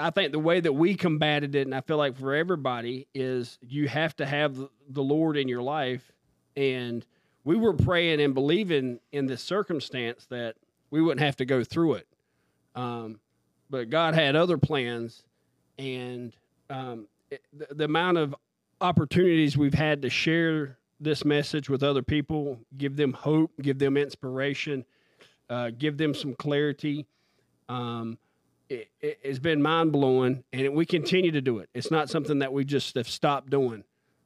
I 0.00 0.10
think 0.10 0.30
the 0.30 0.38
way 0.38 0.60
that 0.60 0.72
we 0.72 0.94
combated 0.94 1.56
it, 1.56 1.62
and 1.66 1.74
I 1.74 1.80
feel 1.80 1.96
like 1.96 2.16
for 2.16 2.32
everybody, 2.32 3.08
is 3.14 3.58
you 3.60 3.88
have 3.88 4.14
to 4.18 4.26
have 4.26 4.54
the- 4.54 4.70
the 4.88 5.02
Lord 5.02 5.36
in 5.36 5.48
your 5.48 5.60
life. 5.60 6.12
And 6.56 7.04
we 7.42 7.56
were 7.56 7.72
praying 7.72 8.20
and 8.20 8.32
believing 8.32 9.00
in 9.10 9.26
this 9.26 9.42
circumstance 9.42 10.24
that 10.26 10.54
we 10.92 11.02
wouldn't 11.02 11.20
have 11.20 11.34
to 11.38 11.44
go 11.44 11.64
through 11.64 11.94
it. 11.94 12.06
Um, 12.76 13.18
but 13.70 13.90
God 13.90 14.14
had 14.14 14.36
other 14.36 14.56
plans, 14.56 15.24
and 15.80 16.32
um, 16.70 17.08
it, 17.28 17.42
the, 17.52 17.74
the 17.74 17.84
amount 17.86 18.18
of 18.18 18.36
opportunities 18.80 19.56
we've 19.56 19.74
had 19.74 20.02
to 20.02 20.10
share 20.10 20.78
this 21.00 21.24
message 21.24 21.68
with 21.68 21.82
other 21.82 22.02
people, 22.02 22.58
give 22.76 22.96
them 22.96 23.12
hope, 23.12 23.52
give 23.62 23.78
them 23.78 23.96
inspiration, 23.96 24.84
uh, 25.48 25.70
give 25.76 25.96
them 25.96 26.14
some 26.14 26.34
clarity. 26.34 27.06
Um, 27.68 28.18
it, 28.68 28.88
it, 29.00 29.18
it's 29.22 29.38
been 29.38 29.62
mind 29.62 29.92
blowing, 29.92 30.44
and 30.52 30.74
we 30.74 30.84
continue 30.86 31.30
to 31.30 31.40
do 31.40 31.58
it. 31.58 31.68
It's 31.74 31.90
not 31.90 32.10
something 32.10 32.40
that 32.40 32.52
we 32.52 32.64
just 32.64 32.94
have 32.96 33.08
stopped 33.08 33.50
doing. 33.50 33.84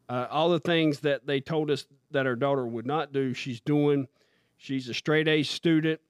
Uh, 0.08 0.26
all 0.30 0.50
the 0.50 0.60
things 0.60 1.00
that 1.00 1.26
they 1.26 1.40
told 1.40 1.70
us 1.70 1.86
that 2.10 2.26
our 2.26 2.36
daughter 2.36 2.66
would 2.66 2.86
not 2.86 3.12
do, 3.12 3.34
she's 3.34 3.60
doing. 3.60 4.08
She's 4.56 4.88
a 4.88 4.94
straight 4.94 5.28
A 5.28 5.42
student. 5.42 6.00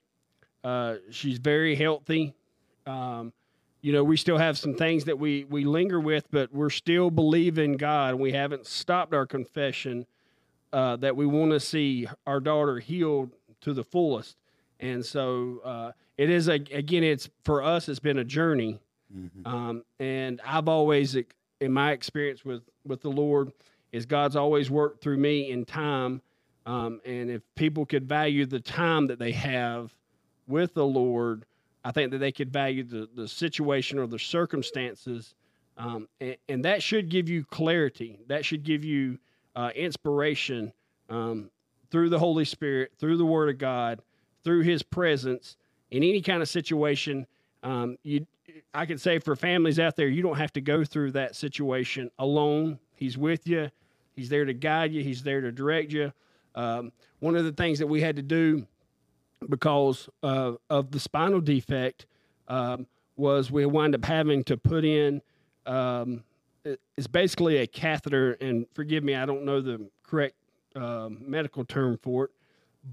Uh, 0.63 0.95
she's 1.11 1.37
very 1.37 1.75
healthy. 1.75 2.33
Um, 2.85 3.33
you 3.83 3.91
know, 3.91 4.03
we 4.03 4.15
still 4.15 4.37
have 4.37 4.57
some 4.57 4.75
things 4.75 5.03
that 5.03 5.19
we 5.19 5.43
we 5.43 5.65
linger 5.65 5.99
with, 5.99 6.31
but 6.31 6.51
we're 6.53 6.69
still 6.69 7.11
believing 7.11 7.73
God. 7.73 8.15
We 8.15 8.31
haven't 8.31 8.65
stopped 8.65 9.13
our 9.13 9.25
confession 9.25 10.07
uh, 10.71 10.95
that 10.95 11.17
we 11.17 11.25
want 11.25 11.51
to 11.51 11.59
see 11.59 12.07
our 12.25 12.39
daughter 12.39 12.79
healed 12.79 13.31
to 13.61 13.73
the 13.73 13.83
fullest. 13.83 14.37
And 14.79 15.05
so 15.05 15.59
uh, 15.65 15.91
it 16.17 16.29
is 16.29 16.47
a, 16.47 16.53
again, 16.53 17.03
it's 17.03 17.29
for 17.43 17.61
us. 17.61 17.89
It's 17.89 17.99
been 17.99 18.19
a 18.19 18.23
journey, 18.23 18.79
um, 19.45 19.83
and 19.99 20.39
I've 20.45 20.69
always, 20.69 21.17
in 21.59 21.71
my 21.73 21.91
experience 21.91 22.45
with 22.45 22.63
with 22.85 23.01
the 23.01 23.11
Lord, 23.11 23.51
is 23.91 24.05
God's 24.05 24.37
always 24.37 24.71
worked 24.71 25.01
through 25.01 25.17
me 25.17 25.51
in 25.51 25.65
time. 25.65 26.21
Um, 26.65 27.01
and 27.05 27.29
if 27.29 27.41
people 27.55 27.85
could 27.85 28.07
value 28.07 28.45
the 28.45 28.61
time 28.61 29.07
that 29.07 29.19
they 29.19 29.33
have 29.33 29.93
with 30.47 30.73
the 30.73 30.85
Lord, 30.85 31.43
I 31.83 31.91
think 31.91 32.11
that 32.11 32.19
they 32.19 32.31
could 32.31 32.51
value 32.51 32.83
the, 32.83 33.09
the 33.13 33.27
situation 33.27 33.99
or 33.99 34.07
the 34.07 34.19
circumstances. 34.19 35.35
Um, 35.77 36.07
and, 36.21 36.37
and 36.47 36.65
that 36.65 36.81
should 36.81 37.09
give 37.09 37.27
you 37.29 37.43
clarity. 37.45 38.19
That 38.27 38.45
should 38.45 38.63
give 38.63 38.83
you 38.83 39.17
uh, 39.55 39.71
inspiration 39.75 40.71
um, 41.09 41.49
through 41.91 42.09
the 42.09 42.19
Holy 42.19 42.45
Spirit, 42.45 42.93
through 42.97 43.17
the 43.17 43.25
Word 43.25 43.49
of 43.49 43.57
God, 43.57 44.01
through 44.43 44.61
His 44.61 44.81
presence 44.81 45.57
in 45.91 46.03
any 46.03 46.21
kind 46.21 46.41
of 46.41 46.49
situation. 46.49 47.27
Um, 47.63 47.97
you, 48.03 48.25
I 48.73 48.85
can 48.85 48.97
say 48.97 49.19
for 49.19 49.35
families 49.35 49.79
out 49.79 49.95
there, 49.95 50.07
you 50.07 50.21
don't 50.21 50.37
have 50.37 50.53
to 50.53 50.61
go 50.61 50.83
through 50.83 51.11
that 51.11 51.35
situation 51.35 52.09
alone. 52.19 52.79
He's 52.95 53.17
with 53.17 53.47
you. 53.47 53.69
He's 54.15 54.29
there 54.29 54.45
to 54.45 54.53
guide 54.53 54.93
you. 54.93 55.03
He's 55.03 55.23
there 55.23 55.41
to 55.41 55.51
direct 55.51 55.91
you. 55.91 56.13
Um, 56.55 56.91
one 57.19 57.35
of 57.35 57.45
the 57.45 57.51
things 57.51 57.79
that 57.79 57.87
we 57.87 58.01
had 58.01 58.15
to 58.17 58.21
do 58.21 58.67
because 59.49 60.09
uh, 60.21 60.53
of 60.69 60.91
the 60.91 60.99
spinal 60.99 61.41
defect 61.41 62.05
um, 62.47 62.87
was 63.15 63.51
we 63.51 63.65
wind 63.65 63.95
up 63.95 64.05
having 64.05 64.43
to 64.43 64.57
put 64.57 64.83
in 64.85 65.21
um, 65.65 66.23
it's 66.65 67.07
basically 67.07 67.57
a 67.57 67.67
catheter 67.67 68.33
and 68.41 68.65
forgive 68.73 69.03
me 69.03 69.15
i 69.15 69.25
don't 69.25 69.43
know 69.43 69.61
the 69.61 69.89
correct 70.03 70.35
um, 70.75 71.19
medical 71.21 71.63
term 71.63 71.97
for 72.01 72.25
it 72.25 72.31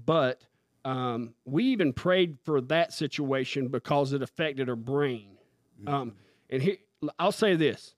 but 0.05 0.41
um, 0.83 1.33
we 1.45 1.65
even 1.65 1.93
prayed 1.93 2.37
for 2.43 2.61
that 2.61 2.93
situation 2.93 3.67
because 3.67 4.13
it 4.13 4.21
affected 4.21 4.67
her 4.67 4.75
brain. 4.75 5.37
Um, 5.85 6.13
and 6.49 6.61
he, 6.61 6.77
i'll 7.19 7.31
say 7.31 7.55
this. 7.55 7.95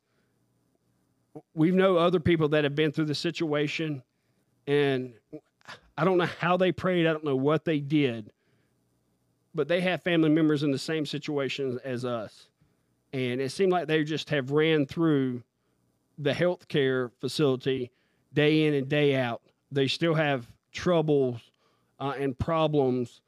We 1.54 1.72
know 1.72 1.98
other 1.98 2.20
people 2.20 2.50
that 2.50 2.64
have 2.64 2.76
been 2.76 2.92
through 2.92 3.06
the 3.06 3.16
situation 3.16 4.04
and 4.68 5.14
i 5.98 6.06
don't 6.06 6.18
know 6.18 6.30
how 6.40 6.56
they 6.56 6.72
prayed 6.72 7.06
i 7.06 7.12
don't 7.12 7.26
know 7.26 7.36
what 7.36 7.66
they 7.66 7.80
did 7.80 8.32
but 9.56 9.68
they 9.68 9.82
have 9.82 10.02
family 10.02 10.30
members 10.30 10.64
in 10.64 10.72
the 10.72 10.78
same 10.78 11.06
situation 11.06 11.80
as 11.84 12.06
us. 12.06 12.48
And 13.12 13.40
it 13.40 13.52
seemed 13.52 13.72
like 13.72 13.88
they 13.88 14.04
just 14.04 14.30
have 14.32 14.52
ran 14.52 14.86
through 14.86 15.44
the 16.18 16.32
healthcare 16.32 17.12
facility 17.22 17.92
day 18.34 18.66
in 18.66 18.74
and 18.74 18.90
day 18.90 19.16
out. 19.16 19.42
They 19.72 19.88
still 19.88 20.16
have 20.16 20.48
troubles 20.72 21.40
uh, 22.00 22.14
and 22.18 22.38
problems. 22.38 23.22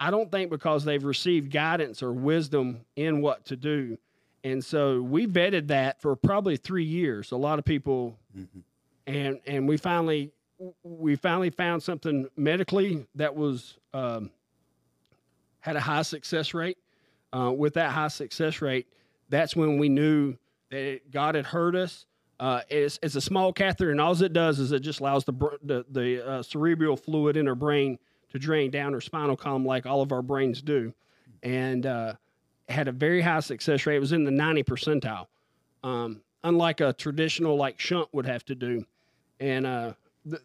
I 0.00 0.10
don't 0.10 0.30
think 0.30 0.50
because 0.50 0.84
they've 0.84 1.04
received 1.04 1.50
guidance 1.50 2.02
or 2.02 2.12
wisdom 2.12 2.80
in 2.96 3.20
what 3.20 3.44
to 3.46 3.56
do. 3.56 3.98
And 4.44 4.64
so 4.64 5.02
we 5.02 5.26
vetted 5.26 5.68
that 5.68 6.00
for 6.00 6.14
probably 6.16 6.56
three 6.56 6.84
years. 6.84 7.32
A 7.32 7.36
lot 7.36 7.58
of 7.58 7.64
people, 7.64 8.16
and 9.06 9.40
and 9.46 9.68
we 9.68 9.76
finally 9.76 10.32
we 10.82 11.16
finally 11.16 11.50
found 11.50 11.82
something 11.82 12.28
medically 12.36 13.06
that 13.14 13.34
was 13.34 13.76
um, 13.92 14.30
had 15.66 15.74
a 15.74 15.80
high 15.80 16.02
success 16.02 16.54
rate. 16.54 16.78
Uh, 17.32 17.50
with 17.50 17.74
that 17.74 17.90
high 17.90 18.08
success 18.08 18.62
rate, 18.62 18.86
that's 19.28 19.56
when 19.56 19.78
we 19.78 19.88
knew 19.88 20.36
that 20.70 20.78
it, 20.78 21.10
God 21.10 21.34
had 21.34 21.44
heard 21.44 21.74
us. 21.74 22.06
Uh, 22.38 22.60
it's, 22.70 23.00
it's 23.02 23.16
a 23.16 23.20
small 23.20 23.52
catheter, 23.52 23.90
and 23.90 24.00
all 24.00 24.22
it 24.22 24.32
does 24.32 24.60
is 24.60 24.70
it 24.70 24.80
just 24.80 25.00
allows 25.00 25.24
the 25.24 25.32
the, 25.64 25.84
the 25.90 26.26
uh, 26.26 26.42
cerebral 26.42 26.96
fluid 26.96 27.36
in 27.36 27.46
her 27.46 27.56
brain 27.56 27.98
to 28.30 28.38
drain 28.38 28.70
down 28.70 28.92
her 28.92 29.00
spinal 29.00 29.36
column 29.36 29.66
like 29.66 29.86
all 29.86 30.02
of 30.02 30.12
our 30.12 30.22
brains 30.22 30.62
do, 30.62 30.94
and 31.42 31.84
uh, 31.84 32.12
had 32.68 32.86
a 32.86 32.92
very 32.92 33.20
high 33.20 33.40
success 33.40 33.86
rate. 33.86 33.96
It 33.96 34.00
was 34.00 34.12
in 34.12 34.22
the 34.22 34.30
90 34.30 34.62
percentile, 34.62 35.26
um, 35.82 36.20
unlike 36.44 36.80
a 36.80 36.92
traditional 36.92 37.56
like 37.56 37.80
shunt 37.80 38.08
would 38.12 38.26
have 38.26 38.44
to 38.44 38.54
do, 38.54 38.84
and 39.40 39.66
uh, 39.66 39.92
th- 40.30 40.42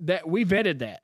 that 0.00 0.26
we 0.26 0.46
vetted 0.46 0.78
that. 0.78 1.01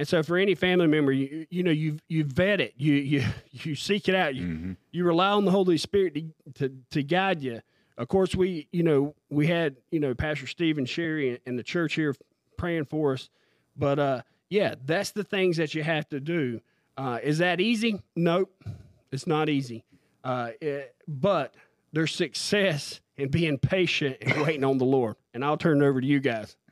And 0.00 0.08
so, 0.08 0.22
for 0.22 0.38
any 0.38 0.54
family 0.54 0.86
member, 0.86 1.12
you, 1.12 1.46
you 1.50 1.62
know 1.62 1.70
you 1.70 1.98
you 2.08 2.24
vet 2.24 2.58
it, 2.58 2.72
you 2.78 2.94
you 2.94 3.24
you 3.52 3.74
seek 3.74 4.08
it 4.08 4.14
out, 4.14 4.34
you 4.34 4.76
you 4.92 5.04
rely 5.04 5.28
on 5.28 5.44
the 5.44 5.50
Holy 5.50 5.76
Spirit 5.76 6.14
to, 6.14 6.24
to 6.54 6.74
to 6.92 7.02
guide 7.02 7.42
you. 7.42 7.60
Of 7.98 8.08
course, 8.08 8.34
we 8.34 8.66
you 8.72 8.82
know 8.82 9.14
we 9.28 9.46
had 9.46 9.76
you 9.90 10.00
know 10.00 10.14
Pastor 10.14 10.46
Steve 10.46 10.78
and 10.78 10.88
Sherry 10.88 11.38
and 11.44 11.58
the 11.58 11.62
church 11.62 11.92
here 11.96 12.14
praying 12.56 12.86
for 12.86 13.12
us, 13.12 13.28
but 13.76 13.98
uh, 13.98 14.22
yeah, 14.48 14.74
that's 14.86 15.10
the 15.10 15.22
things 15.22 15.58
that 15.58 15.74
you 15.74 15.82
have 15.82 16.08
to 16.08 16.18
do. 16.18 16.62
Uh, 16.96 17.18
is 17.22 17.36
that 17.38 17.60
easy? 17.60 18.00
Nope, 18.16 18.50
it's 19.12 19.26
not 19.26 19.50
easy. 19.50 19.84
Uh, 20.24 20.52
it- 20.62 20.94
but 21.06 21.54
there's 21.92 22.14
success 22.14 23.02
in 23.18 23.28
being 23.28 23.58
patient 23.58 24.16
and 24.22 24.40
waiting 24.46 24.64
on 24.64 24.78
the 24.78 24.84
Lord. 24.86 25.16
And 25.34 25.44
I'll 25.44 25.58
turn 25.58 25.82
it 25.82 25.86
over 25.86 26.00
to 26.00 26.06
you 26.06 26.20
guys. 26.20 26.56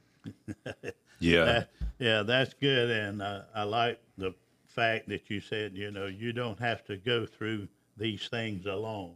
Yeah. 1.21 1.65
Yeah, 1.99 2.23
that's 2.23 2.55
good, 2.55 2.91
and 2.91 3.21
uh, 3.23 3.43
I 3.55 3.65
like 3.65 4.01
the 4.17 4.35
fact 4.67 5.09
that 5.09 5.29
you 5.31 5.41
said, 5.41 5.77
you 5.77 5.91
know, 5.91 6.07
you 6.07 6.33
don't 6.33 6.59
have 6.61 6.85
to 6.85 6.97
go 6.97 7.27
through 7.27 7.69
these 7.97 8.29
things 8.29 8.67
alone. 8.67 9.15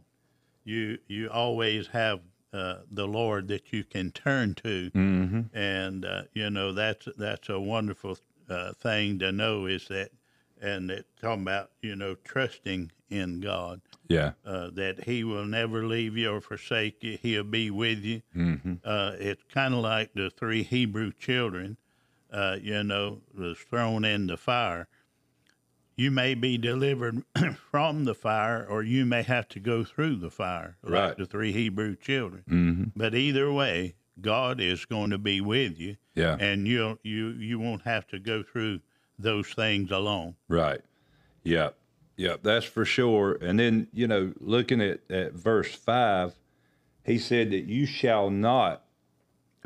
You 0.65 0.97
you 1.07 1.29
always 1.29 1.87
have 1.87 2.19
uh, 2.51 2.79
the 2.91 3.07
Lord 3.07 3.47
that 3.47 3.71
you 3.73 3.83
can 3.83 4.11
turn 4.11 4.53
to, 4.55 4.91
Mm-hmm. 4.93 5.55
and 5.55 6.05
uh, 6.05 6.23
you 6.33 6.49
know 6.49 6.73
that's 6.73 7.07
that's 7.17 7.49
a 7.49 7.59
wonderful 7.59 8.17
uh, 8.49 8.73
thing 8.73 9.19
to 9.19 9.31
know 9.31 9.65
is 9.65 9.87
that, 9.87 10.11
and 10.61 10.91
it 10.91 11.05
talking 11.21 11.43
about 11.43 11.71
you 11.81 11.95
know 11.95 12.15
trusting 12.15 12.91
in 13.09 13.39
God 13.41 13.81
Yeah. 14.07 14.31
uh, 14.45 14.69
that 14.71 15.03
He 15.05 15.23
will 15.23 15.45
never 15.45 15.85
leave 15.85 16.17
you 16.17 16.31
or 16.33 16.41
forsake 16.41 17.03
you. 17.03 17.17
He'll 17.21 17.43
be 17.43 17.69
with 17.71 17.99
you. 17.99 18.21
Mm-hmm. 18.35 18.73
Uh, 18.83 19.13
it's 19.19 19.43
kind 19.53 19.73
of 19.73 19.81
like 19.81 20.13
the 20.13 20.29
three 20.29 20.63
Hebrew 20.63 21.11
children, 21.13 21.77
uh, 22.33 22.57
you 22.61 22.83
know, 22.83 23.21
was 23.37 23.57
thrown 23.59 24.03
in 24.03 24.27
the 24.27 24.37
fire. 24.37 24.87
You 25.95 26.09
may 26.09 26.33
be 26.33 26.57
delivered 26.57 27.23
from 27.71 28.05
the 28.05 28.15
fire, 28.15 28.65
or 28.67 28.81
you 28.81 29.05
may 29.05 29.21
have 29.21 29.47
to 29.49 29.59
go 29.59 29.83
through 29.83 30.15
the 30.17 30.31
fire, 30.31 30.77
like 30.83 30.91
Right. 30.93 31.17
the 31.17 31.25
three 31.27 31.51
Hebrew 31.51 31.95
children. 31.95 32.43
Mm-hmm. 32.49 32.83
But 32.95 33.13
either 33.13 33.51
way, 33.51 33.93
God 34.19 34.59
is 34.59 34.85
going 34.85 35.11
to 35.11 35.17
be 35.19 35.39
with 35.39 35.79
you, 35.79 35.97
Yeah. 36.15 36.35
and 36.39 36.67
you 36.67 36.97
you 37.03 37.29
you 37.29 37.59
won't 37.59 37.83
have 37.83 38.07
to 38.07 38.19
go 38.19 38.41
through 38.43 38.79
those 39.19 39.47
things 39.49 39.91
alone. 39.91 40.35
Right. 40.47 40.81
Yep. 41.43 41.75
Yep. 42.17 42.41
That's 42.43 42.65
for 42.65 42.85
sure. 42.85 43.37
And 43.41 43.59
then, 43.59 43.87
you 43.93 44.07
know, 44.07 44.33
looking 44.39 44.81
at, 44.81 44.99
at 45.11 45.33
verse 45.33 45.73
five, 45.75 46.33
he 47.03 47.17
said 47.19 47.51
that 47.51 47.65
you 47.65 47.85
shall 47.85 48.29
not 48.31 48.83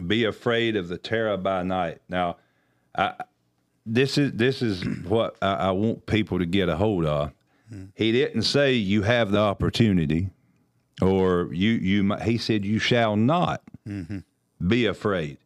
be 0.05 0.25
afraid 0.25 0.75
of 0.75 0.89
the 0.89 0.97
terror 0.97 1.37
by 1.37 1.63
night. 1.63 2.01
Now, 2.09 2.37
I, 2.97 3.13
this 3.85 4.17
is 4.17 4.33
this 4.33 4.61
is 4.61 4.83
what 5.03 5.37
I, 5.41 5.53
I 5.53 5.71
want 5.71 6.05
people 6.05 6.39
to 6.39 6.45
get 6.45 6.69
a 6.69 6.75
hold 6.75 7.05
of. 7.05 7.31
He 7.95 8.13
didn't 8.13 8.43
say 8.43 8.73
you 8.73 9.01
have 9.01 9.31
the 9.31 9.39
opportunity, 9.39 10.29
or 11.01 11.49
you 11.51 11.71
you. 11.71 12.15
He 12.15 12.37
said 12.37 12.63
you 12.63 12.79
shall 12.79 13.17
not 13.17 13.61
be 14.65 14.85
afraid 14.85 15.37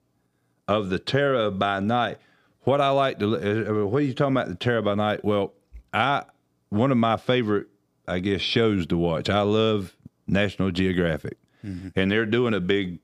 of 0.67 0.89
the 0.89 0.99
terror 0.99 1.49
by 1.49 1.79
night. 1.79 2.19
What 2.63 2.79
I 2.79 2.89
like 2.91 3.17
to, 3.19 3.85
what 3.85 3.97
are 3.97 4.05
you 4.05 4.13
talking 4.13 4.37
about 4.37 4.49
the 4.49 4.55
terror 4.55 4.83
by 4.83 4.93
night? 4.93 5.25
Well, 5.25 5.53
I 5.91 6.25
one 6.69 6.91
of 6.91 6.97
my 6.97 7.17
favorite, 7.17 7.67
I 8.07 8.19
guess, 8.19 8.41
shows 8.41 8.85
to 8.87 8.97
watch. 8.97 9.29
I 9.29 9.41
love 9.41 9.95
National 10.27 10.69
Geographic, 10.69 11.37
mm-hmm. 11.65 11.89
and 11.95 12.11
they're 12.11 12.27
doing 12.27 12.53
a 12.53 12.59
big 12.59 12.99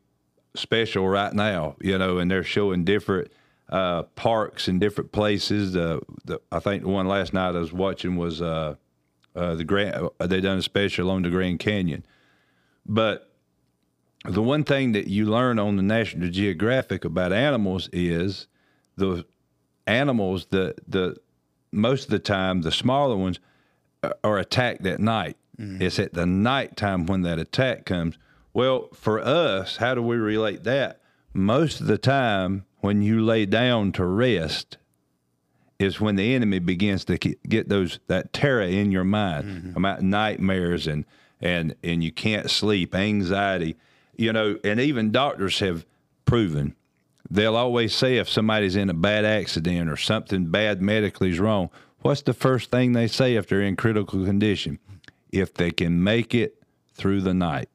special 0.55 1.07
right 1.07 1.33
now. 1.33 1.75
You 1.81 1.97
know, 1.97 2.19
and 2.19 2.29
they're 2.29 2.43
showing 2.43 2.83
different 2.83 3.31
uh, 3.69 4.03
parks 4.03 4.67
and 4.67 4.79
different 4.79 5.11
places. 5.11 5.75
Uh, 5.75 5.99
the, 6.25 6.39
I 6.51 6.59
think 6.59 6.83
the 6.83 6.89
one 6.89 7.07
last 7.07 7.33
night 7.33 7.55
I 7.55 7.59
was 7.59 7.73
watching 7.73 8.15
was 8.15 8.41
uh, 8.41 8.75
uh, 9.35 9.55
the 9.55 9.63
Grand. 9.63 10.09
Uh, 10.19 10.27
they 10.27 10.41
done 10.41 10.57
a 10.57 10.61
special 10.61 11.09
on 11.09 11.21
the 11.23 11.29
Grand 11.29 11.59
Canyon, 11.59 12.05
but 12.85 13.31
the 14.25 14.41
one 14.41 14.63
thing 14.63 14.91
that 14.93 15.07
you 15.07 15.25
learn 15.25 15.59
on 15.59 15.75
the 15.75 15.83
National 15.83 16.29
Geographic 16.29 17.05
about 17.05 17.31
animals 17.33 17.89
is 17.93 18.47
the 18.95 19.25
animals 19.85 20.47
the 20.49 20.75
the 20.87 21.15
most 21.71 22.05
of 22.05 22.09
the 22.11 22.19
time 22.19 22.61
the 22.61 22.71
smaller 22.71 23.15
ones 23.15 23.39
a- 24.03 24.13
are 24.23 24.37
attacked 24.37 24.85
at 24.85 24.99
night. 24.99 25.37
It's 25.59 25.97
at 25.97 26.13
the 26.13 26.25
nighttime 26.27 27.07
when 27.07 27.23
that 27.23 27.39
attack 27.39 27.85
comes. 27.85 28.15
Well, 28.53 28.89
for 28.93 29.19
us, 29.19 29.77
how 29.77 29.95
do 29.95 30.03
we 30.03 30.15
relate 30.17 30.63
that? 30.65 31.01
Most 31.33 31.81
of 31.81 31.87
the 31.87 31.97
time 31.97 32.65
when 32.79 33.01
you 33.01 33.21
lay 33.23 33.45
down 33.45 33.91
to 33.93 34.05
rest 34.05 34.77
is 35.79 36.01
when 36.01 36.15
the 36.15 36.33
enemy 36.33 36.59
begins 36.59 37.05
to 37.05 37.17
get 37.17 37.69
those 37.69 37.99
that 38.07 38.33
terror 38.33 38.61
in 38.61 38.91
your 38.91 39.03
mind 39.03 39.45
mm-hmm. 39.45 39.77
about 39.77 40.01
nightmares 40.01 40.87
and 40.87 41.05
and 41.39 41.75
and 41.83 42.03
you 42.03 42.11
can't 42.11 42.49
sleep, 42.49 42.95
anxiety, 42.95 43.75
you 44.15 44.33
know, 44.33 44.57
and 44.63 44.79
even 44.79 45.11
doctors 45.11 45.59
have 45.59 45.85
proven 46.25 46.75
they'll 47.29 47.55
always 47.55 47.93
say 47.93 48.17
if 48.17 48.29
somebody's 48.29 48.75
in 48.75 48.89
a 48.89 48.93
bad 48.93 49.25
accident 49.25 49.89
or 49.89 49.97
something 49.97 50.45
bad 50.45 50.81
medically 50.81 51.31
is 51.31 51.39
wrong, 51.39 51.69
what's 52.01 52.21
the 52.21 52.33
first 52.33 52.71
thing 52.71 52.93
they 52.93 53.07
say 53.07 53.35
if 53.35 53.47
they're 53.47 53.61
in 53.61 53.75
critical 53.75 54.23
condition? 54.25 54.79
If 55.31 55.53
they 55.53 55.71
can 55.71 56.03
make 56.03 56.33
it 56.33 56.61
through 56.93 57.21
the 57.21 57.33
night. 57.33 57.69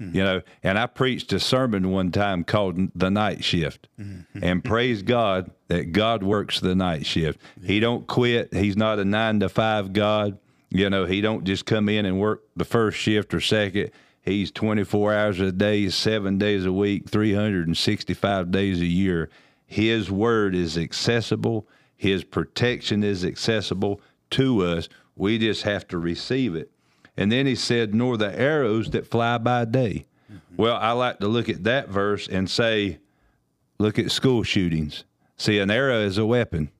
Mm-hmm. 0.00 0.16
You 0.16 0.24
know, 0.24 0.42
and 0.62 0.78
I 0.78 0.86
preached 0.86 1.32
a 1.32 1.40
sermon 1.40 1.90
one 1.90 2.12
time 2.12 2.44
called 2.44 2.78
The 2.94 3.10
Night 3.10 3.42
Shift. 3.44 3.88
Mm-hmm. 4.00 4.42
And 4.42 4.64
praise 4.64 5.02
God 5.02 5.50
that 5.68 5.92
God 5.92 6.22
works 6.22 6.60
the 6.60 6.74
night 6.74 7.04
shift. 7.04 7.40
He 7.62 7.80
don't 7.80 8.06
quit. 8.06 8.54
He's 8.54 8.76
not 8.76 8.98
a 8.98 9.04
9 9.04 9.40
to 9.40 9.48
5 9.48 9.92
God. 9.92 10.38
You 10.70 10.90
know, 10.90 11.04
he 11.04 11.20
don't 11.20 11.44
just 11.44 11.66
come 11.66 11.88
in 11.88 12.06
and 12.06 12.18
work 12.20 12.44
the 12.56 12.64
first 12.64 12.98
shift 12.98 13.34
or 13.34 13.40
second. 13.40 13.90
He's 14.20 14.50
24 14.50 15.14
hours 15.14 15.40
a 15.40 15.52
day, 15.52 15.88
7 15.88 16.38
days 16.38 16.66
a 16.66 16.72
week, 16.72 17.08
365 17.08 18.50
days 18.50 18.80
a 18.80 18.86
year. 18.86 19.30
His 19.66 20.10
word 20.10 20.54
is 20.54 20.76
accessible. 20.78 21.66
His 21.96 22.24
protection 22.24 23.02
is 23.02 23.24
accessible 23.24 24.00
to 24.30 24.64
us. 24.64 24.88
We 25.16 25.38
just 25.38 25.62
have 25.62 25.88
to 25.88 25.98
receive 25.98 26.54
it. 26.54 26.70
And 27.18 27.32
then 27.32 27.46
he 27.46 27.54
said, 27.56 27.94
nor 27.94 28.16
the 28.16 28.38
arrows 28.38 28.90
that 28.90 29.06
fly 29.06 29.38
by 29.38 29.64
day. 29.64 30.06
Mm-hmm. 30.32 30.56
Well, 30.56 30.76
I 30.76 30.92
like 30.92 31.18
to 31.18 31.28
look 31.28 31.48
at 31.48 31.64
that 31.64 31.88
verse 31.88 32.28
and 32.28 32.48
say, 32.48 32.98
look 33.78 33.98
at 33.98 34.12
school 34.12 34.44
shootings. 34.44 35.04
See, 35.36 35.58
an 35.58 35.70
arrow 35.70 36.00
is 36.00 36.16
a 36.16 36.24
weapon. 36.24 36.70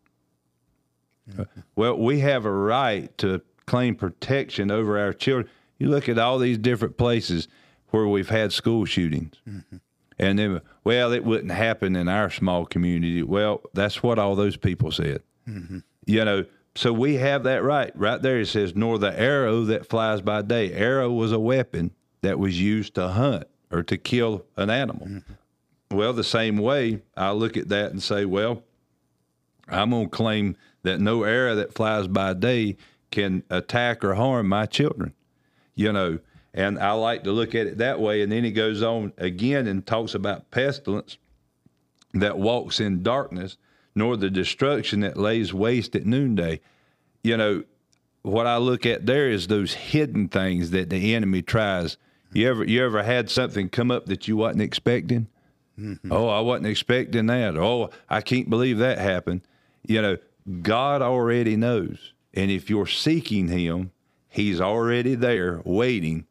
Mm-hmm. 1.30 1.60
Well, 1.74 1.98
we 1.98 2.20
have 2.20 2.44
a 2.44 2.52
right 2.52 3.16
to 3.18 3.42
claim 3.66 3.96
protection 3.96 4.70
over 4.70 4.98
our 4.98 5.12
children. 5.12 5.50
You 5.78 5.88
look 5.90 6.08
at 6.08 6.18
all 6.18 6.38
these 6.38 6.56
different 6.56 6.96
places 6.96 7.48
where 7.88 8.06
we've 8.06 8.30
had 8.30 8.52
school 8.52 8.84
shootings. 8.84 9.34
Mm-hmm. 9.48 9.76
And 10.20 10.38
then, 10.38 10.60
well, 10.84 11.12
it 11.12 11.24
wouldn't 11.24 11.52
happen 11.52 11.96
in 11.96 12.08
our 12.08 12.30
small 12.30 12.64
community. 12.64 13.22
Well, 13.22 13.62
that's 13.74 14.02
what 14.02 14.18
all 14.18 14.36
those 14.36 14.56
people 14.56 14.90
said. 14.92 15.22
You 16.06 16.24
know, 16.24 16.44
so 16.78 16.92
we 16.92 17.16
have 17.16 17.42
that 17.42 17.64
right. 17.64 17.90
Right 17.96 18.22
there, 18.22 18.38
it 18.38 18.46
says, 18.46 18.76
nor 18.76 19.00
the 19.00 19.18
arrow 19.18 19.64
that 19.64 19.88
flies 19.88 20.20
by 20.20 20.42
day. 20.42 20.72
Arrow 20.72 21.10
was 21.10 21.32
a 21.32 21.38
weapon 21.40 21.90
that 22.22 22.38
was 22.38 22.60
used 22.60 22.94
to 22.94 23.08
hunt 23.08 23.48
or 23.72 23.82
to 23.82 23.96
kill 23.96 24.44
an 24.56 24.70
animal. 24.70 25.08
Mm-hmm. 25.08 25.96
Well, 25.96 26.12
the 26.12 26.22
same 26.22 26.56
way, 26.56 27.02
I 27.16 27.32
look 27.32 27.56
at 27.56 27.68
that 27.70 27.90
and 27.90 28.00
say, 28.00 28.24
well, 28.26 28.62
I'm 29.66 29.90
going 29.90 30.08
to 30.08 30.16
claim 30.16 30.56
that 30.84 31.00
no 31.00 31.24
arrow 31.24 31.56
that 31.56 31.74
flies 31.74 32.06
by 32.06 32.32
day 32.32 32.76
can 33.10 33.42
attack 33.50 34.04
or 34.04 34.14
harm 34.14 34.48
my 34.48 34.66
children. 34.66 35.14
You 35.74 35.92
know, 35.92 36.20
and 36.54 36.78
I 36.78 36.92
like 36.92 37.24
to 37.24 37.32
look 37.32 37.56
at 37.56 37.66
it 37.66 37.78
that 37.78 37.98
way. 37.98 38.22
And 38.22 38.30
then 38.30 38.44
he 38.44 38.52
goes 38.52 38.84
on 38.84 39.12
again 39.18 39.66
and 39.66 39.84
talks 39.84 40.14
about 40.14 40.52
pestilence 40.52 41.18
that 42.14 42.38
walks 42.38 42.78
in 42.78 43.02
darkness, 43.02 43.56
nor 43.98 44.16
the 44.16 44.30
destruction 44.30 45.00
that 45.00 45.16
lays 45.16 45.52
waste 45.52 45.94
at 45.96 46.06
noonday. 46.06 46.60
You 47.22 47.36
know, 47.36 47.64
what 48.22 48.46
I 48.46 48.56
look 48.56 48.86
at 48.86 49.06
there 49.06 49.28
is 49.28 49.48
those 49.48 49.74
hidden 49.74 50.28
things 50.28 50.70
that 50.70 50.88
the 50.88 51.14
enemy 51.14 51.42
tries. 51.42 51.98
You 52.32 52.48
ever 52.48 52.64
you 52.64 52.84
ever 52.84 53.02
had 53.02 53.28
something 53.28 53.68
come 53.68 53.90
up 53.90 54.06
that 54.06 54.28
you 54.28 54.36
wasn't 54.36 54.62
expecting? 54.62 55.26
Mm-hmm. 55.78 56.12
Oh, 56.12 56.28
I 56.28 56.40
wasn't 56.40 56.68
expecting 56.68 57.26
that. 57.26 57.56
Oh, 57.56 57.90
I 58.08 58.20
can't 58.20 58.48
believe 58.48 58.78
that 58.78 58.98
happened. 58.98 59.42
You 59.86 60.02
know, 60.02 60.16
God 60.62 61.02
already 61.02 61.56
knows. 61.56 62.12
And 62.34 62.50
if 62.50 62.70
you're 62.70 62.86
seeking 62.86 63.48
him, 63.48 63.90
he's 64.28 64.60
already 64.60 65.14
there 65.14 65.60
waiting 65.64 66.26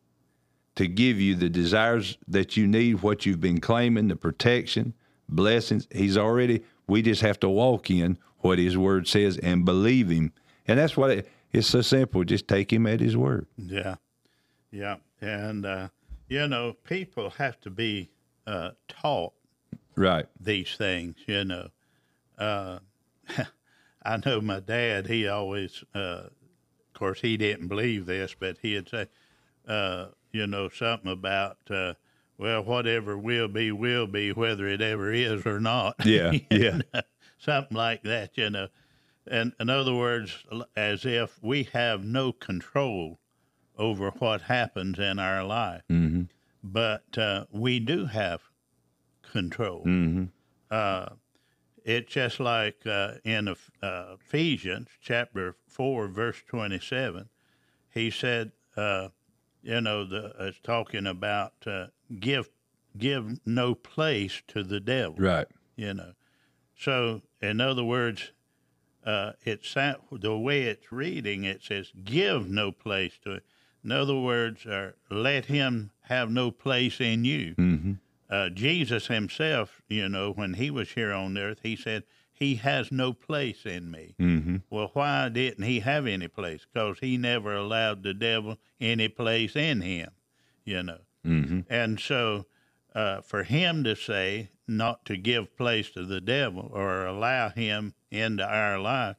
to 0.76 0.88
give 0.88 1.20
you 1.20 1.36
the 1.36 1.50
desires 1.50 2.18
that 2.28 2.56
you 2.56 2.68
need, 2.68 3.02
what 3.02 3.26
you've 3.26 3.42
been 3.42 3.60
claiming, 3.60 4.08
the 4.08 4.16
protection, 4.16 4.94
blessings. 5.28 5.88
He's 5.92 6.18
already 6.18 6.64
We 6.88 7.02
just 7.02 7.22
have 7.22 7.40
to 7.42 7.50
walk 7.50 7.90
in 7.90 8.18
what 8.40 8.60
His 8.60 8.78
Word 8.78 9.08
says 9.08 9.38
and 9.38 9.66
believe 9.66 10.10
Him, 10.10 10.32
and 10.68 10.80
that's 10.80 10.96
what 10.98 11.12
it, 11.12 11.32
it's 11.52 11.68
so 11.68 11.82
simple. 11.82 12.24
Just 12.24 12.48
take 12.48 12.72
Him 12.72 12.88
at 12.88 13.00
His 13.00 13.18
word. 13.18 13.48
Yeah, 13.58 13.96
yeah, 14.72 14.98
and 15.22 15.66
uh, 15.66 15.90
you 16.28 16.48
know, 16.48 16.74
people 16.84 17.30
have 17.32 17.60
to 17.62 17.70
be 17.70 18.10
uh, 18.46 18.72
taught 18.88 19.34
Right. 19.96 20.28
these 20.40 20.76
things. 20.78 21.16
You 21.28 21.44
know, 21.46 21.70
uh, 22.38 22.80
I 24.04 24.18
know 24.26 24.40
my 24.42 24.60
dad. 24.60 25.08
He 25.08 25.28
always, 25.28 25.84
uh, 25.96 26.28
of 26.30 26.94
course, 26.94 27.20
he 27.22 27.36
didn't 27.38 27.68
believe 27.68 28.06
this, 28.06 28.36
but 28.40 28.58
he'd 28.62 28.88
say, 28.90 29.08
uh, 29.68 30.08
you 30.32 30.48
know, 30.48 30.70
something 30.70 31.12
about. 31.12 31.58
Uh, 32.40 32.44
well, 32.44 32.64
whatever 32.64 33.18
will 33.18 33.48
be, 33.48 33.72
will 33.72 34.08
be, 34.08 34.32
whether 34.32 34.68
it 34.68 34.82
ever 34.82 35.12
is 35.12 35.46
or 35.46 35.60
not. 35.60 35.96
Yeah, 36.06 36.34
yeah. 36.52 36.80
something 37.38 37.76
like 37.78 38.04
that, 38.04 38.38
you 38.38 38.50
know. 38.50 38.68
And 39.30 39.54
in 39.60 39.70
other 39.70 39.94
words, 39.94 40.46
as 40.76 41.06
if 41.06 41.38
we 41.42 41.64
have 41.74 42.04
no 42.04 42.32
control 42.32 43.20
over 43.78 44.10
what 44.12 44.42
happens 44.44 45.00
in 45.00 45.20
our 45.20 45.44
life, 45.44 45.82
Mm-hmm. 45.90 46.24
but 46.64 47.18
uh, 47.18 47.46
we 47.52 47.80
do 47.80 48.06
have 48.06 48.42
control. 49.22 49.84
Mm-hmm. 49.86 50.26
Uh, 50.72 51.08
it's 51.84 52.12
just 52.12 52.40
like 52.40 52.86
uh, 52.86 53.14
in 53.24 53.48
uh, 53.82 54.16
Ephesians 54.20 54.90
chapter 55.02 55.56
four, 55.68 56.08
verse 56.08 56.42
twenty-seven. 56.48 57.30
He 57.94 58.10
said, 58.12 58.52
uh, 58.76 59.10
"You 59.62 59.82
know, 59.82 60.06
the 60.06 60.34
it's 60.40 60.60
talking 60.62 61.06
about 61.08 61.54
uh, 61.66 61.88
give 62.20 62.50
give 62.98 63.40
no 63.46 63.76
place 63.76 64.42
to 64.48 64.64
the 64.64 64.80
devil." 64.80 65.16
Right. 65.18 65.48
you 65.76 65.94
know. 65.94 66.14
So, 66.76 67.22
in 67.42 67.60
other 67.60 67.84
words, 67.84 68.32
uh, 69.06 69.34
it's 69.44 69.74
the 69.74 70.38
way 70.38 70.64
it's 70.64 70.92
reading. 70.92 71.44
It 71.44 71.64
says, 71.64 71.92
"Give 72.04 72.50
no 72.50 72.72
place 72.72 73.18
to 73.24 73.34
it." 73.34 73.46
In 73.84 73.92
other 73.92 74.20
words, 74.20 74.66
uh, 74.66 74.92
let 75.10 75.46
him 75.46 75.92
have 76.02 76.30
no 76.30 76.52
place 76.52 77.00
in 77.00 77.24
you. 77.24 77.56
Mm-hmm. 77.56 77.94
Uh, 78.30 78.50
Jesus 78.50 79.08
himself, 79.08 79.82
you 79.88 80.10
know, 80.10 80.34
when 80.34 80.56
he 80.56 80.70
was 80.70 80.92
here 80.92 81.14
on 81.14 81.38
earth, 81.38 81.60
he 81.64 81.76
said, 81.76 82.04
"He 82.34 82.56
has 82.56 82.92
no 82.92 83.14
place 83.14 83.66
in 83.66 83.90
me." 83.90 84.16
Mm-hmm. 84.20 84.58
Well, 84.70 84.90
why 84.94 85.30
didn't 85.30 85.64
he 85.64 85.80
have 85.80 86.06
any 86.06 86.28
place? 86.28 86.66
Because 86.72 87.00
he 87.00 87.18
never 87.18 87.56
allowed 87.56 88.04
the 88.04 88.14
devil 88.14 88.58
any 88.82 89.08
place 89.08 89.56
in 89.56 89.82
him, 89.82 90.12
you 90.66 90.84
know. 90.84 91.00
Mm-hmm. 91.28 91.60
And 91.70 92.00
so, 92.00 92.46
uh, 92.96 93.22
for 93.22 93.44
him 93.44 93.84
to 93.84 93.96
say 93.96 94.50
not 94.68 95.06
to 95.06 95.18
give 95.18 95.56
place 95.58 95.90
to 95.92 96.06
the 96.06 96.22
devil 96.22 96.70
or 96.74 97.06
allow 97.06 97.50
him 97.50 97.94
into 98.12 98.44
our 98.48 98.80
life, 98.80 99.18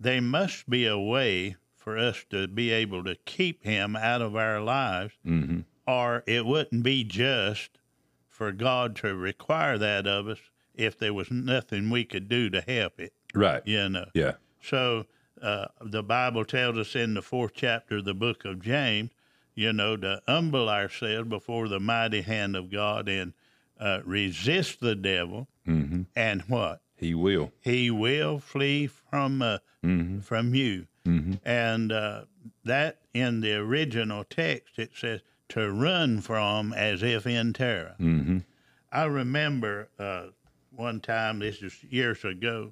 there 0.00 0.20
must 0.22 0.68
be 0.68 0.86
a 0.86 0.98
way 0.98 1.56
for 1.76 1.98
us 1.98 2.24
to 2.30 2.46
be 2.48 2.70
able 2.70 3.04
to 3.04 3.14
keep 3.24 3.64
him 3.64 3.96
out 3.96 4.22
of 4.22 4.34
our 4.36 4.60
lives, 4.60 5.14
Mm-hmm. 5.26 5.60
or 5.86 6.22
it 6.26 6.46
wouldn't 6.46 6.82
be 6.82 7.04
just 7.04 7.70
for 8.28 8.52
God 8.52 8.96
to 8.96 9.14
require 9.14 9.78
that 9.78 10.06
of 10.06 10.28
us 10.28 10.38
if 10.74 10.98
there 10.98 11.12
was 11.14 11.30
nothing 11.30 11.90
we 11.90 12.04
could 12.04 12.28
do 12.28 12.48
to 12.50 12.60
help 12.62 12.98
it, 13.00 13.12
Right. 13.34 13.62
you 13.66 13.88
know. 13.88 14.06
Yeah. 14.14 14.32
So 14.62 15.06
uh, 15.40 15.66
the 15.80 16.02
Bible 16.02 16.44
tells 16.44 16.78
us 16.78 16.94
in 16.96 17.14
the 17.14 17.22
fourth 17.22 17.52
chapter 17.54 17.98
of 17.98 18.04
the 18.04 18.14
book 18.14 18.44
of 18.44 18.60
James, 18.62 19.10
you 19.54 19.72
know, 19.72 19.96
to 19.96 20.20
humble 20.26 20.68
ourselves 20.68 21.28
before 21.28 21.68
the 21.68 21.80
mighty 21.80 22.22
hand 22.22 22.56
of 22.56 22.70
God 22.70 23.08
and 23.08 23.32
uh, 23.80 24.00
resist 24.04 24.80
the 24.80 24.94
devil, 24.94 25.48
Mm-hmm. 25.66 26.02
and 26.16 26.42
what 26.42 26.80
He 26.96 27.14
will. 27.14 27.52
he 27.60 27.88
will 27.90 28.38
flee 28.40 28.86
from 28.88 29.40
uh, 29.42 29.58
Mm-hmm. 29.84 30.20
from 30.20 30.54
you. 30.54 30.86
Mm-hmm. 31.06 31.34
And 31.44 31.90
uh, 31.92 32.24
that 32.64 32.98
in 33.14 33.40
the 33.40 33.54
original 33.54 34.22
text 34.24 34.78
it 34.78 34.90
says 34.96 35.20
to 35.50 35.70
run 35.70 36.20
from 36.20 36.72
as 36.72 37.02
if 37.02 37.26
in 37.26 37.52
terror. 37.52 37.94
Mm-hmm. 38.00 38.38
I 38.92 39.04
remember 39.04 39.88
uh, 39.98 40.26
one 40.70 41.00
time, 41.00 41.40
this 41.40 41.62
is 41.62 41.82
years 41.84 42.24
ago, 42.24 42.70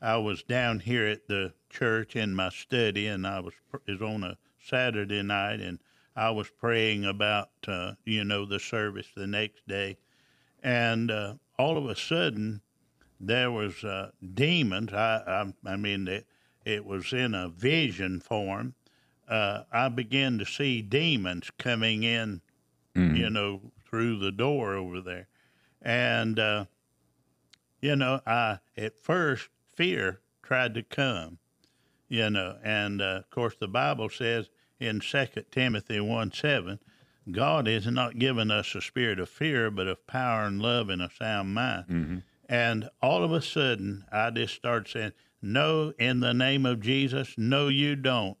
I 0.00 0.16
was 0.16 0.42
down 0.42 0.80
here 0.80 1.06
at 1.06 1.26
the 1.28 1.52
church 1.70 2.16
in 2.16 2.34
my 2.34 2.48
study, 2.50 3.06
and 3.06 3.26
I 3.26 3.40
was 3.40 3.54
was 3.86 4.00
on 4.02 4.24
a 4.24 4.36
Saturday 4.58 5.22
night, 5.22 5.60
and 5.60 5.78
I 6.16 6.30
was 6.30 6.48
praying 6.50 7.04
about 7.04 7.50
uh, 7.68 7.94
you 8.04 8.24
know 8.24 8.46
the 8.46 8.58
service 8.58 9.08
the 9.14 9.26
next 9.26 9.66
day, 9.68 9.98
and 10.62 11.10
uh, 11.10 11.34
all 11.58 11.76
of 11.76 11.86
a 11.86 11.96
sudden 11.96 12.62
there 13.20 13.50
was 13.50 13.84
uh, 13.84 14.10
demons. 14.34 14.92
I, 14.92 15.22
I 15.66 15.72
I 15.72 15.76
mean 15.76 16.08
it, 16.08 16.26
it 16.64 16.84
was 16.84 17.12
in 17.12 17.34
a 17.34 17.48
vision 17.48 18.20
form. 18.20 18.74
Uh, 19.28 19.64
I 19.72 19.88
began 19.88 20.38
to 20.38 20.44
see 20.46 20.82
demons 20.82 21.50
coming 21.58 22.02
in 22.02 22.40
Mm-hmm. 22.96 23.16
you 23.16 23.30
know, 23.30 23.60
through 23.84 24.18
the 24.18 24.32
door 24.32 24.74
over 24.74 25.00
there. 25.00 25.28
And, 25.82 26.38
uh, 26.38 26.64
you 27.80 27.94
know, 27.94 28.20
I, 28.26 28.58
at 28.76 28.98
first, 28.98 29.48
fear 29.74 30.20
tried 30.42 30.74
to 30.74 30.82
come, 30.82 31.38
you 32.08 32.30
know, 32.30 32.56
and 32.62 33.02
uh, 33.02 33.16
of 33.18 33.30
course, 33.30 33.54
the 33.60 33.68
Bible 33.68 34.08
says 34.08 34.48
in 34.80 35.00
2 35.00 35.26
Timothy 35.50 36.00
1 36.00 36.32
7, 36.32 36.78
God 37.32 37.66
has 37.66 37.86
not 37.86 38.18
given 38.18 38.50
us 38.50 38.74
a 38.74 38.80
spirit 38.80 39.18
of 39.18 39.28
fear, 39.28 39.70
but 39.70 39.88
of 39.88 40.06
power 40.06 40.44
and 40.44 40.60
love 40.62 40.88
and 40.88 41.02
a 41.02 41.10
sound 41.10 41.54
mind. 41.54 41.84
Mm-hmm. 41.88 42.16
And 42.48 42.88
all 43.02 43.24
of 43.24 43.32
a 43.32 43.42
sudden, 43.42 44.04
I 44.12 44.30
just 44.30 44.54
started 44.54 44.88
saying, 44.88 45.12
No, 45.42 45.92
in 45.98 46.20
the 46.20 46.34
name 46.34 46.64
of 46.64 46.80
Jesus, 46.80 47.34
no, 47.36 47.68
you 47.68 47.96
don't. 47.96 48.36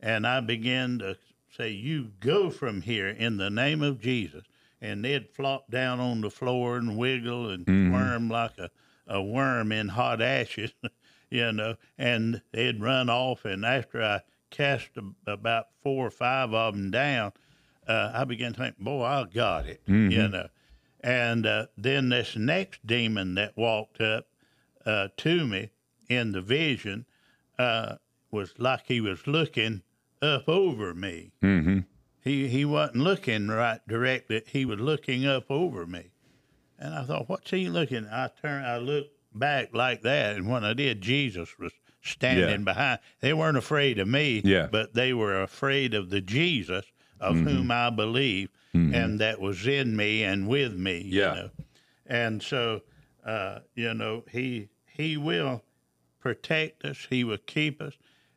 And 0.00 0.26
I 0.26 0.40
began 0.40 0.98
to 1.00 1.16
say, 1.54 1.70
You 1.70 2.12
go 2.20 2.48
from 2.50 2.82
here 2.82 3.08
in 3.08 3.36
the 3.36 3.50
name 3.50 3.82
of 3.82 4.00
Jesus. 4.00 4.44
And 4.80 5.04
they'd 5.04 5.28
flop 5.28 5.70
down 5.70 6.00
on 6.00 6.22
the 6.22 6.30
floor 6.30 6.76
and 6.76 6.96
wiggle 6.96 7.50
and 7.50 7.66
Mhm. 7.66 7.92
worm 7.92 8.28
like 8.28 8.58
a, 8.58 8.70
a 9.06 9.22
worm 9.22 9.70
in 9.70 9.88
hot 9.88 10.20
ashes, 10.22 10.72
you 11.30 11.52
know, 11.52 11.76
and 11.98 12.40
they'd 12.52 12.80
run 12.80 13.08
off. 13.10 13.44
And 13.44 13.64
after 13.64 14.02
I 14.02 14.22
cast 14.52 14.90
about 15.26 15.66
four 15.82 16.06
or 16.06 16.10
five 16.10 16.54
of 16.54 16.74
them 16.74 16.90
down, 16.92 17.32
uh, 17.88 18.12
I 18.14 18.22
began 18.24 18.52
to 18.52 18.58
think, 18.60 18.78
Boy, 18.78 19.02
I 19.02 19.24
got 19.24 19.66
it, 19.66 19.80
you 19.88 19.94
Mhm. 19.94 20.30
know. 20.30 20.48
And 21.00 21.44
uh, 21.46 21.66
then 21.76 22.10
this 22.10 22.36
next 22.36 22.86
demon 22.86 23.34
that 23.34 23.56
walked 23.56 24.00
up 24.00 24.28
uh, 24.86 25.08
to 25.16 25.44
me 25.46 25.70
in 26.08 26.30
the 26.32 26.40
vision 26.40 27.06
uh, 27.58 27.96
was 28.30 28.54
like 28.58 28.86
he 28.86 29.00
was 29.00 29.26
looking 29.26 29.82
up 30.20 30.48
over 30.48 30.94
me. 30.94 31.32
Mm-hmm. 31.42 31.80
He 32.22 32.46
he 32.48 32.64
wasn't 32.64 32.98
looking 32.98 33.48
right 33.48 33.80
directly. 33.88 34.42
He 34.46 34.64
was 34.64 34.78
looking 34.78 35.26
up 35.26 35.50
over 35.50 35.86
me, 35.86 36.12
and 36.78 36.94
I 36.94 37.02
thought, 37.04 37.28
"What's 37.28 37.50
he 37.50 37.68
looking?" 37.68 38.06
I 38.06 38.28
turned, 38.40 38.64
I 38.64 38.78
looked 38.78 39.10
back 39.34 39.74
like 39.74 40.02
that, 40.02 40.36
and 40.36 40.48
when 40.48 40.62
I 40.62 40.72
did, 40.72 41.00
Jesus 41.00 41.58
was 41.58 41.72
standing 42.02 42.48
Yeah. 42.50 42.56
behind. 42.64 42.98
They 43.20 43.32
weren't 43.32 43.56
afraid 43.56 43.98
of 43.98 44.08
me, 44.08 44.42
Yeah. 44.44 44.68
but 44.70 44.94
they 44.94 45.12
were 45.12 45.42
afraid 45.42 45.94
of 45.94 46.10
the 46.10 46.20
Jesus 46.20 46.84
of 47.20 47.36
Mhm. 47.36 47.44
whom 47.44 47.70
I 47.70 47.90
believe, 47.90 48.50
Mhm. 48.74 48.94
and 48.94 49.20
that 49.20 49.40
was 49.40 49.66
in 49.66 49.96
me 49.96 50.24
and 50.24 50.48
with 50.48 50.74
me. 50.74 51.02
Yeah. 51.06 51.34
You 51.34 51.40
know? 51.42 51.50
And 52.06 52.42
so, 52.42 52.82
uh, 53.24 53.60
you 53.74 53.94
know, 53.94 54.24
he 54.30 54.68
he 54.86 55.16
will 55.16 55.64
protect 56.20 56.84
us. 56.84 57.06
He 57.08 57.24
will 57.24 57.38
keep 57.38 57.80
us. 57.80 57.94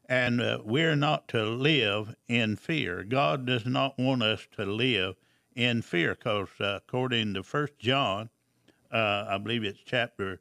And 0.07 0.39
uh, 0.39 0.59
we're 0.63 0.95
not 0.95 1.27
to 1.29 1.43
live 1.43 2.15
in 2.27 2.55
fear. 2.55 3.03
God 3.03 3.45
does 3.45 3.65
not 3.65 3.97
want 3.99 4.23
us 4.23 4.47
to 4.55 4.65
live 4.65 5.15
in 5.55 5.81
fear 5.81 6.15
because, 6.15 6.49
uh, 6.61 6.79
according 6.85 7.33
to 7.33 7.43
First 7.43 7.77
John, 7.79 8.29
uh, 8.91 9.25
I 9.27 9.37
believe 9.37 9.63
it's 9.63 9.79
chapter 9.83 10.39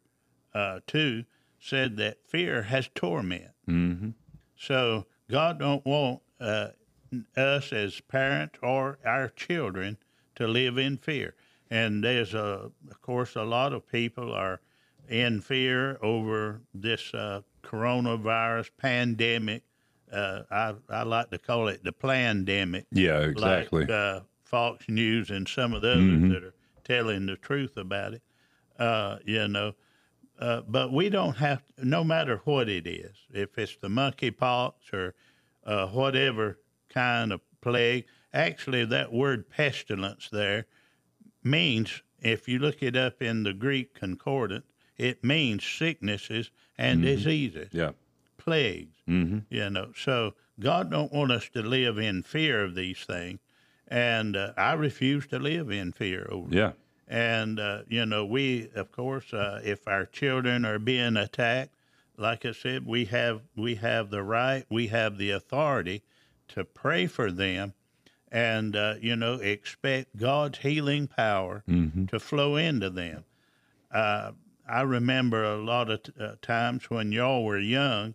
uh, 0.54 0.80
2, 0.86 1.24
said 1.64 1.96
that 1.96 2.18
fear 2.28 2.62
has 2.62 2.90
torment. 2.94 3.50
Mm-hmm. 3.68 4.10
So 4.56 5.06
God 5.30 5.58
don't 5.58 5.84
want 5.86 6.20
uh, 6.38 6.68
us 7.36 7.72
as 7.72 8.00
parents 8.02 8.58
or 8.62 8.98
our 9.04 9.28
children 9.30 9.96
to 10.34 10.46
live 10.46 10.76
in 10.76 10.98
fear. 10.98 11.34
And 11.70 12.04
there's 12.04 12.34
a, 12.34 12.70
of 12.90 13.00
course, 13.00 13.34
a 13.34 13.44
lot 13.44 13.72
of 13.72 13.90
people 13.90 14.32
are 14.34 14.60
in 15.08 15.40
fear 15.40 15.98
over 16.02 16.60
this 16.74 17.14
uh, 17.14 17.40
coronavirus 17.62 18.70
pandemic. 18.76 19.62
Uh, 20.12 20.42
I 20.50 20.74
I 20.90 21.02
like 21.02 21.30
to 21.30 21.38
call 21.38 21.68
it 21.68 21.82
the 21.82 21.92
plandemic 21.92 22.84
Yeah, 22.92 23.20
exactly. 23.20 23.82
like 23.82 23.90
uh, 23.90 24.20
Fox 24.44 24.84
News 24.88 25.30
and 25.30 25.48
some 25.48 25.72
of 25.72 25.80
the 25.82 25.92
others 25.92 26.20
Mhm. 26.20 26.28
that 26.30 26.44
are 26.44 26.54
telling 26.84 27.24
the 27.26 27.36
truth 27.36 27.76
about 27.78 28.12
it. 28.14 28.22
Uh, 28.78 29.18
you 29.24 29.48
know, 29.48 29.72
uh, 30.38 30.62
but 30.68 30.92
we 30.92 31.08
don't 31.08 31.36
have, 31.36 31.62
no 31.82 32.02
matter 32.04 32.40
what 32.44 32.68
it 32.68 32.86
is, 32.86 33.16
if 33.32 33.56
it's 33.58 33.76
the 33.76 33.88
monkeypox 33.88 34.72
or 34.92 35.14
uh, 35.64 35.86
whatever 35.88 36.58
kind 36.88 37.32
of 37.32 37.40
plague. 37.60 38.04
Actually, 38.32 38.84
that 38.86 39.12
word 39.12 39.48
pestilence 39.48 40.28
there 40.30 40.66
means, 41.42 42.02
if 42.20 42.48
you 42.48 42.58
look 42.58 42.82
it 42.82 42.96
up 42.96 43.22
in 43.22 43.42
the 43.44 43.52
Greek 43.52 43.94
concordance, 43.94 44.64
it 44.96 45.22
means 45.24 45.64
sicknesses 45.64 46.50
and 46.78 47.02
diseases, 47.02 47.68
Yeah. 47.72 47.92
plagues. 48.36 48.96
Mm-hmm. 49.08 49.38
You 49.50 49.70
know, 49.70 49.92
so 49.96 50.34
God 50.60 50.90
don't 50.90 51.12
want 51.12 51.32
us 51.32 51.48
to 51.50 51.62
live 51.62 51.98
in 51.98 52.22
fear 52.22 52.62
of 52.64 52.74
these 52.74 52.98
things, 53.04 53.40
and 53.88 54.36
uh, 54.36 54.52
I 54.56 54.72
refuse 54.74 55.26
to 55.28 55.38
live 55.38 55.70
in 55.70 55.92
fear 55.92 56.26
over. 56.30 56.48
it. 56.52 56.74
And 57.06 57.60
uh, 57.60 57.82
you 57.88 58.06
know, 58.06 58.24
we 58.24 58.70
of 58.74 58.90
course, 58.90 59.32
uh, 59.34 59.60
if 59.64 59.86
our 59.86 60.06
children 60.06 60.64
are 60.64 60.78
being 60.78 61.16
attacked, 61.16 61.74
like 62.16 62.44
I 62.46 62.52
said, 62.52 62.86
we 62.86 63.04
have 63.06 63.42
we 63.56 63.74
have 63.76 64.10
the 64.10 64.22
right, 64.22 64.64
we 64.70 64.88
have 64.88 65.18
the 65.18 65.30
authority 65.30 66.02
to 66.48 66.64
pray 66.64 67.06
for 67.06 67.30
them, 67.30 67.74
and 68.30 68.74
uh, 68.74 68.94
you 69.00 69.16
know, 69.16 69.34
expect 69.34 70.16
God's 70.16 70.58
healing 70.58 71.06
power 71.08 71.62
to 72.06 72.18
flow 72.18 72.56
into 72.56 72.88
them. 72.90 73.24
Uh, 73.90 74.32
I 74.66 74.80
remember 74.82 75.44
a 75.44 75.56
lot 75.58 75.90
of 75.90 76.02
t- 76.04 76.12
uh, 76.18 76.36
times 76.40 76.88
when 76.90 77.12
y'all 77.12 77.44
were 77.44 77.58
young, 77.58 78.14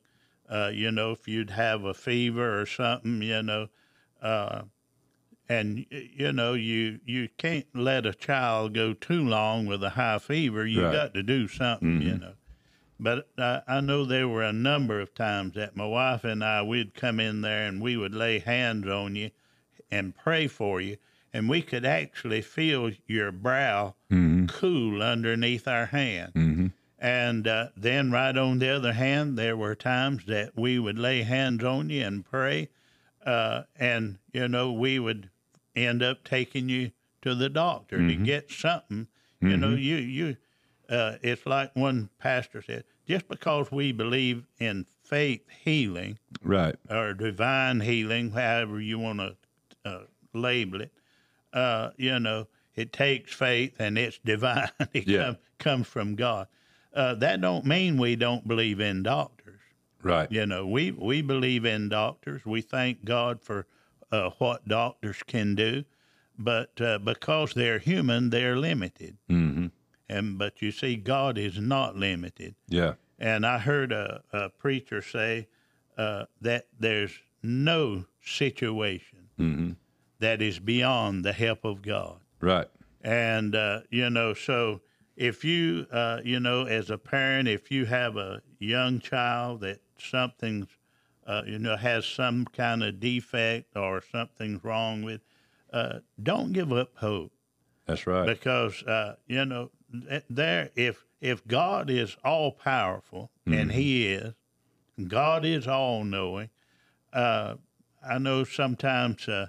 uh, 0.49 0.71
you 0.73 0.91
know, 0.91 1.11
if 1.11 1.27
you'd 1.27 1.51
have 1.51 1.83
a 1.83 1.93
fever 1.93 2.59
or 2.59 2.65
something, 2.65 3.21
you 3.21 3.43
know, 3.43 3.67
uh, 4.21 4.63
and 5.49 5.85
you 5.89 6.31
know, 6.31 6.53
you 6.53 6.99
you 7.05 7.27
can't 7.37 7.65
let 7.73 8.05
a 8.05 8.13
child 8.13 8.73
go 8.75 8.93
too 8.93 9.27
long 9.27 9.65
with 9.65 9.83
a 9.83 9.89
high 9.91 10.19
fever. 10.19 10.65
You 10.65 10.83
Right. 10.83 10.93
got 10.93 11.13
to 11.15 11.23
do 11.23 11.47
something, 11.47 12.01
you 12.01 12.13
Mhm. 12.13 12.19
know. 12.21 12.33
But 12.99 13.29
I, 13.37 13.61
I 13.67 13.81
know 13.81 14.05
there 14.05 14.27
were 14.27 14.43
a 14.43 14.53
number 14.53 14.99
of 14.99 15.13
times 15.15 15.55
that 15.55 15.75
my 15.75 15.85
wife 15.85 16.23
and 16.23 16.43
I 16.43 16.61
we'd 16.61 16.93
come 16.93 17.19
in 17.19 17.41
there 17.41 17.65
and 17.65 17.81
we 17.81 17.97
would 17.97 18.13
lay 18.13 18.39
hands 18.39 18.87
on 18.87 19.15
you 19.15 19.31
and 19.89 20.15
pray 20.15 20.47
for 20.47 20.79
you, 20.79 20.97
and 21.33 21.49
we 21.49 21.61
could 21.61 21.85
actually 21.85 22.41
feel 22.41 22.91
your 23.07 23.31
brow 23.31 23.95
Mm-hmm. 24.11 24.45
cool 24.47 25.01
underneath 25.01 25.67
our 25.67 25.87
hand. 25.87 26.33
Mm-hmm. 26.33 26.67
And 26.99 27.47
uh, 27.47 27.69
then, 27.77 28.11
right 28.11 28.35
on 28.37 28.59
the 28.59 28.69
other 28.69 28.93
hand, 28.93 29.37
there 29.37 29.55
were 29.55 29.73
times 29.75 30.25
that 30.25 30.57
we 30.57 30.77
would 30.77 30.99
lay 30.99 31.23
hands 31.23 31.63
on 31.63 31.89
you 31.89 32.03
and 32.03 32.25
pray, 32.25 32.69
uh, 33.25 33.63
and 33.79 34.17
you 34.33 34.47
know 34.49 34.73
we 34.73 34.99
would 34.99 35.29
end 35.85 36.03
up 36.03 36.23
taking 36.23 36.69
you 36.69 36.91
to 37.21 37.35
the 37.35 37.49
doctor 37.49 37.97
to 37.97 38.15
Mhm. 38.15 38.25
get 38.25 38.51
something. 38.51 39.07
You 39.41 39.57
know, 39.57 39.69
you 39.75 39.95
you. 39.95 40.37
Uh, 40.89 41.17
it's 41.21 41.45
like 41.45 41.75
one 41.75 42.09
pastor 42.17 42.61
said: 42.61 42.83
just 43.07 43.27
because 43.27 43.71
we 43.71 43.91
believe 43.91 44.47
in 44.59 44.85
faith 45.03 45.47
healing 45.63 46.17
Right. 46.41 46.75
or 46.89 47.13
divine 47.13 47.81
healing, 47.81 48.31
however 48.31 48.81
you 48.81 48.97
want 48.99 49.19
to 49.19 49.37
uh, 49.85 50.03
label 50.33 50.81
it, 50.81 50.91
uh, 51.53 51.91
you 51.97 52.19
know, 52.19 52.47
it 52.75 52.91
takes 52.91 53.33
faith 53.33 53.75
and 53.79 53.97
it's 53.97 54.17
divine. 54.25 54.69
it 54.93 55.07
Yeah. 55.07 55.23
come, 55.25 55.37
comes 55.57 55.87
from 55.87 56.15
God. 56.15 56.47
Uh, 56.93 57.13
that 57.15 57.39
don't 57.39 57.65
mean 57.65 57.97
we 57.97 58.15
don't 58.15 58.47
believe 58.47 58.79
in 58.79 59.03
doctors. 59.03 59.61
Right. 60.01 60.31
You 60.31 60.45
know, 60.45 60.65
we 60.65 60.91
we 60.91 61.21
believe 61.21 61.65
in 61.65 61.89
doctors. 61.89 62.45
We 62.45 62.61
thank 62.61 63.05
God 63.05 63.41
for 63.41 63.67
uh, 64.11 64.31
what 64.37 64.67
doctors 64.67 65.23
can 65.23 65.55
do, 65.55 65.83
but 66.37 66.79
uh, 66.81 66.99
because 66.99 67.53
they're 67.53 67.79
human, 67.79 68.29
they're 68.29 68.57
limited. 68.57 69.17
Mm-hmm. 69.29 69.67
And 70.07 70.37
but 70.37 70.61
you 70.61 70.71
see, 70.71 70.95
God 70.95 71.37
is 71.37 71.59
not 71.59 71.95
limited. 71.95 72.55
Yeah. 72.67 72.93
And 73.19 73.45
I 73.45 73.59
heard 73.59 73.91
a, 73.91 74.23
a 74.31 74.49
preacher 74.49 75.01
say 75.01 75.47
uh, 75.97 76.25
that 76.41 76.67
there's 76.79 77.19
no 77.43 78.05
situation 78.21 79.19
Mm-hmm. 79.39 79.71
that 80.19 80.41
is 80.41 80.59
beyond 80.59 81.23
the 81.23 81.31
help 81.31 81.63
of 81.63 81.81
God. 81.81 82.17
Right. 82.41 82.67
And, 83.01 83.55
uh, 83.55 83.81
you 83.89 84.09
know, 84.09 84.33
so 84.33 84.81
if 85.15 85.45
you, 85.45 85.87
uh, 85.93 86.19
you 86.25 86.41
know, 86.41 86.65
as 86.65 86.89
a 86.89 86.97
parent, 86.97 87.47
if 87.47 87.71
you 87.71 87.85
have 87.85 88.17
a 88.17 88.41
young 88.59 88.99
child 88.99 89.61
that 89.61 89.79
something's, 89.97 90.67
uh, 91.29 91.43
you 91.45 91.59
know, 91.59 91.77
has 91.77 92.07
some 92.07 92.43
kind 92.45 92.83
of 92.83 92.99
defect 92.99 93.77
or 93.77 94.01
something's 94.11 94.63
wrong 94.63 95.03
with, 95.03 95.21
uh, 95.71 95.99
don't 96.21 96.53
give 96.53 96.73
up 96.73 96.89
hope 96.95 97.31
That's 97.85 98.07
right. 98.07 98.25
because 98.25 98.81
uh, 98.83 99.15
you 99.27 99.45
know 99.45 99.69
there 100.27 100.71
if 100.75 101.05
if 101.21 101.45
God 101.47 101.91
is 101.91 102.17
all 102.25 102.51
powerful 102.51 103.29
and 103.45 103.71
He 103.71 104.07
is, 104.07 104.33
God 105.07 105.45
is 105.45 105.67
all 105.67 106.03
knowing. 106.03 106.49
Uh, 107.13 107.55
I 108.03 108.17
know 108.17 108.43
sometimes 108.43 109.27
uh, 109.27 109.47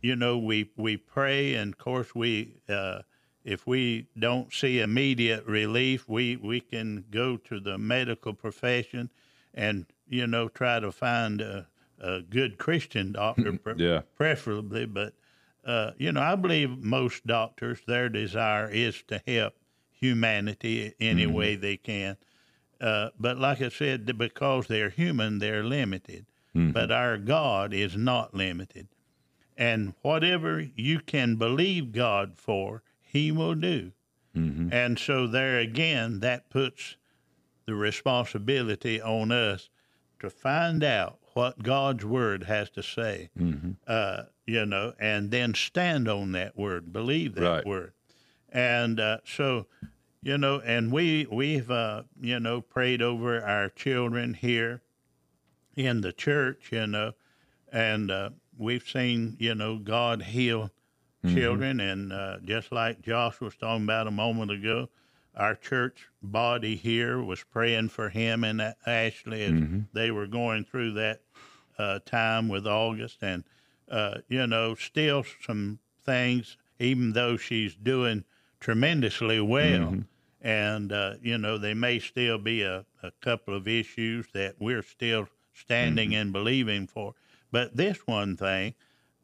you 0.00 0.14
know 0.14 0.38
we 0.38 0.70
we 0.76 0.96
pray 0.96 1.54
and 1.54 1.72
of 1.72 1.78
course 1.78 2.14
we 2.14 2.60
uh, 2.68 3.00
if 3.44 3.66
we 3.66 4.06
don't 4.16 4.52
see 4.52 4.78
immediate 4.78 5.44
relief 5.44 6.08
we 6.08 6.36
we 6.36 6.60
can 6.60 7.04
go 7.10 7.36
to 7.36 7.58
the 7.58 7.78
medical 7.78 8.32
profession 8.32 9.10
and 9.54 9.86
you 10.08 10.26
know 10.26 10.48
try 10.48 10.80
to 10.80 10.90
find 10.92 11.40
a, 11.40 11.66
a 12.00 12.20
good 12.22 12.58
Christian 12.58 13.12
doctor 13.12 13.52
pre- 13.58 13.74
Yeah. 13.76 14.02
preferably 14.16 14.86
but 14.86 15.14
uh, 15.64 15.92
you 15.98 16.10
know, 16.12 16.22
I 16.22 16.34
believe 16.34 16.78
most 16.78 17.26
doctors, 17.26 17.80
their 17.86 18.08
desire 18.08 18.70
is 18.70 19.02
to 19.08 19.20
help 19.26 19.52
humanity 19.90 20.94
any 20.98 21.26
way 21.26 21.56
they 21.56 21.76
can. 21.76 22.16
Uh, 22.80 23.10
but 23.18 23.38
like 23.38 23.60
I 23.60 23.68
said, 23.68 24.16
because 24.16 24.66
they're 24.68 24.88
human, 24.88 25.40
they're 25.40 25.64
limited. 25.64 26.26
But 26.54 26.90
our 26.90 27.18
God 27.18 27.72
is 27.72 27.96
not 27.96 28.34
limited. 28.34 28.88
And 29.56 29.94
whatever 30.02 30.60
you 30.74 30.98
can 30.98 31.36
believe 31.36 31.92
God 31.92 32.32
for, 32.36 32.82
He 33.00 33.30
will 33.30 33.54
do. 33.54 33.92
Mm-hmm. 34.36 34.72
And 34.72 34.98
so, 34.98 35.28
there 35.28 35.58
again, 35.58 36.18
that 36.20 36.50
puts 36.50 36.96
the 37.66 37.76
responsibility 37.76 39.00
on 39.00 39.30
us 39.30 39.68
to 40.20 40.30
find 40.30 40.82
out 40.82 41.18
what 41.34 41.62
God's 41.62 42.04
Word 42.04 42.44
has 42.44 42.70
to 42.70 42.82
say 42.82 43.30
Mm-hmm. 43.38 43.72
uh, 43.86 44.24
you 44.46 44.64
know, 44.64 44.94
and 44.98 45.30
then 45.30 45.52
stand 45.54 46.08
on 46.08 46.32
that 46.32 46.56
word, 46.56 46.92
believe 46.92 47.34
that 47.34 47.42
Right. 47.42 47.66
word, 47.66 47.92
and 48.50 48.98
uh, 48.98 49.18
so, 49.24 49.66
you 50.22 50.38
know, 50.38 50.60
and 50.60 50.90
we 50.90 51.26
we've 51.30 51.70
uh, 51.70 52.04
you 52.20 52.40
know 52.40 52.60
prayed 52.62 53.02
over 53.02 53.42
our 53.42 53.68
children 53.68 54.34
here 54.34 54.80
in 55.76 56.00
the 56.00 56.12
church, 56.12 56.70
you 56.72 56.86
know, 56.86 57.12
and 57.70 58.10
uh, 58.10 58.30
we've 58.56 58.88
seen 58.88 59.36
you 59.38 59.54
know 59.54 59.76
God 59.78 60.22
heal 60.22 60.70
children, 61.26 61.78
and 61.80 62.12
uh, 62.12 62.38
just 62.44 62.72
like 62.72 63.02
Josh 63.02 63.40
was 63.40 63.54
talking 63.54 63.84
about 63.84 64.06
a 64.06 64.10
moment 64.10 64.50
ago, 64.50 64.88
our 65.38 65.54
church 65.54 66.08
body 66.20 66.74
here 66.74 67.22
was 67.22 67.44
praying 67.44 67.88
for 67.88 68.08
him 68.08 68.42
and 68.42 68.74
Ashley 68.86 69.44
as 69.44 69.54
they 69.92 70.10
were 70.10 70.26
going 70.26 70.64
through 70.64 70.94
that 70.94 71.20
uh, 71.78 72.00
time 72.04 72.48
with 72.48 72.66
August, 72.66 73.18
and 73.22 73.44
uh, 73.88 74.18
you 74.28 74.46
know, 74.46 74.74
still 74.74 75.24
some 75.46 75.78
things, 76.04 76.56
even 76.80 77.12
though 77.12 77.36
she's 77.36 77.74
doing 77.76 78.24
tremendously 78.58 79.40
well, 79.40 79.98
and 80.42 80.92
uh, 80.92 81.14
you 81.22 81.38
know, 81.38 81.56
there 81.56 81.74
may 81.74 82.00
still 82.00 82.38
be 82.38 82.62
a, 82.62 82.84
a 83.02 83.12
couple 83.20 83.54
of 83.54 83.68
issues 83.68 84.26
that 84.34 84.56
we're 84.58 84.82
still 84.82 85.28
standing 85.54 86.14
and 86.14 86.32
believing 86.32 86.86
for. 86.86 87.14
But 87.52 87.76
this 87.76 87.98
one 88.06 88.36
thing, 88.36 88.74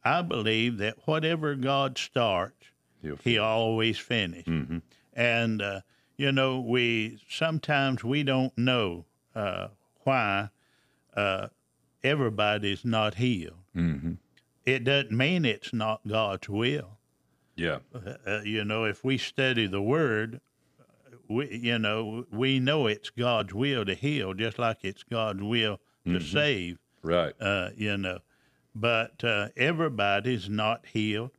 I 0.04 0.22
believe 0.22 0.78
that 0.78 0.96
whatever 1.06 1.56
God 1.56 1.98
starts, 1.98 2.66
He'll 3.02 3.16
He 3.16 3.38
always 3.38 3.98
finishes. 3.98 4.46
Mm-hmm. 4.46 4.78
And 5.14 5.60
uh, 5.60 5.80
you 6.16 6.32
know, 6.32 6.60
we 6.60 7.18
sometimes 7.28 8.04
we 8.04 8.22
don't 8.22 8.56
know 8.56 9.04
uh, 9.34 9.68
why 10.04 10.50
uh, 11.16 11.48
everybody's 12.02 12.84
not 12.84 13.16
healed. 13.16 13.58
Mm-hmm. 13.76 14.12
It 14.64 14.84
doesn't 14.84 15.12
mean 15.12 15.44
it's 15.44 15.72
not 15.72 16.06
God's 16.06 16.48
will. 16.48 16.98
Yeah. 17.56 17.78
Uh, 17.94 18.14
uh, 18.26 18.40
you 18.44 18.64
know, 18.64 18.84
if 18.84 19.04
we 19.04 19.18
study 19.18 19.66
the 19.66 19.82
Word, 19.82 20.40
we 21.28 21.56
you 21.56 21.78
know 21.78 22.26
we 22.30 22.60
know 22.60 22.86
it's 22.86 23.10
God's 23.10 23.54
will 23.54 23.84
to 23.84 23.94
heal, 23.94 24.34
just 24.34 24.58
like 24.58 24.78
it's 24.82 25.02
God's 25.02 25.42
will 25.42 25.80
to 26.06 26.20
save. 26.20 26.78
Right. 27.02 27.34
Uh, 27.40 27.70
you 27.76 27.96
know, 27.96 28.18
but 28.74 29.22
uh, 29.24 29.48
everybody's 29.56 30.48
not 30.48 30.86
healed. 30.86 31.30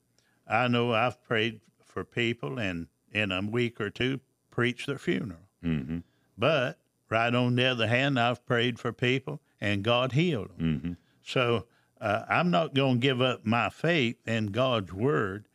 I 0.47 0.67
know 0.67 0.93
I've 0.93 1.23
prayed 1.23 1.61
for 1.83 2.03
people, 2.03 2.59
and 2.59 2.87
in 3.11 3.31
a 3.31 3.41
week 3.41 3.79
or 3.79 3.89
two, 3.89 4.19
preach 4.55 4.85
their 4.85 4.97
funeral. 4.97 5.41
Mm-hmm. 5.63 5.99
But 6.37 6.79
right 7.09 7.35
on 7.35 7.55
the 7.55 7.65
other 7.65 7.87
hand, 7.87 8.17
I've 8.19 8.45
prayed 8.45 8.79
for 8.79 8.93
people, 8.93 9.41
and 9.59 9.83
God 9.83 10.13
healed 10.13 10.49
them. 10.57 10.81
Mm-hmm. 10.81 10.93
So 11.23 11.65
uh, 11.99 12.23
I'm 12.29 12.51
not 12.51 12.73
going 12.73 12.95
to 12.95 12.99
give 12.99 13.21
up 13.21 13.45
my 13.45 13.69
faith 13.69 14.15
in 14.25 14.47
God's 14.47 14.93
word 14.93 15.47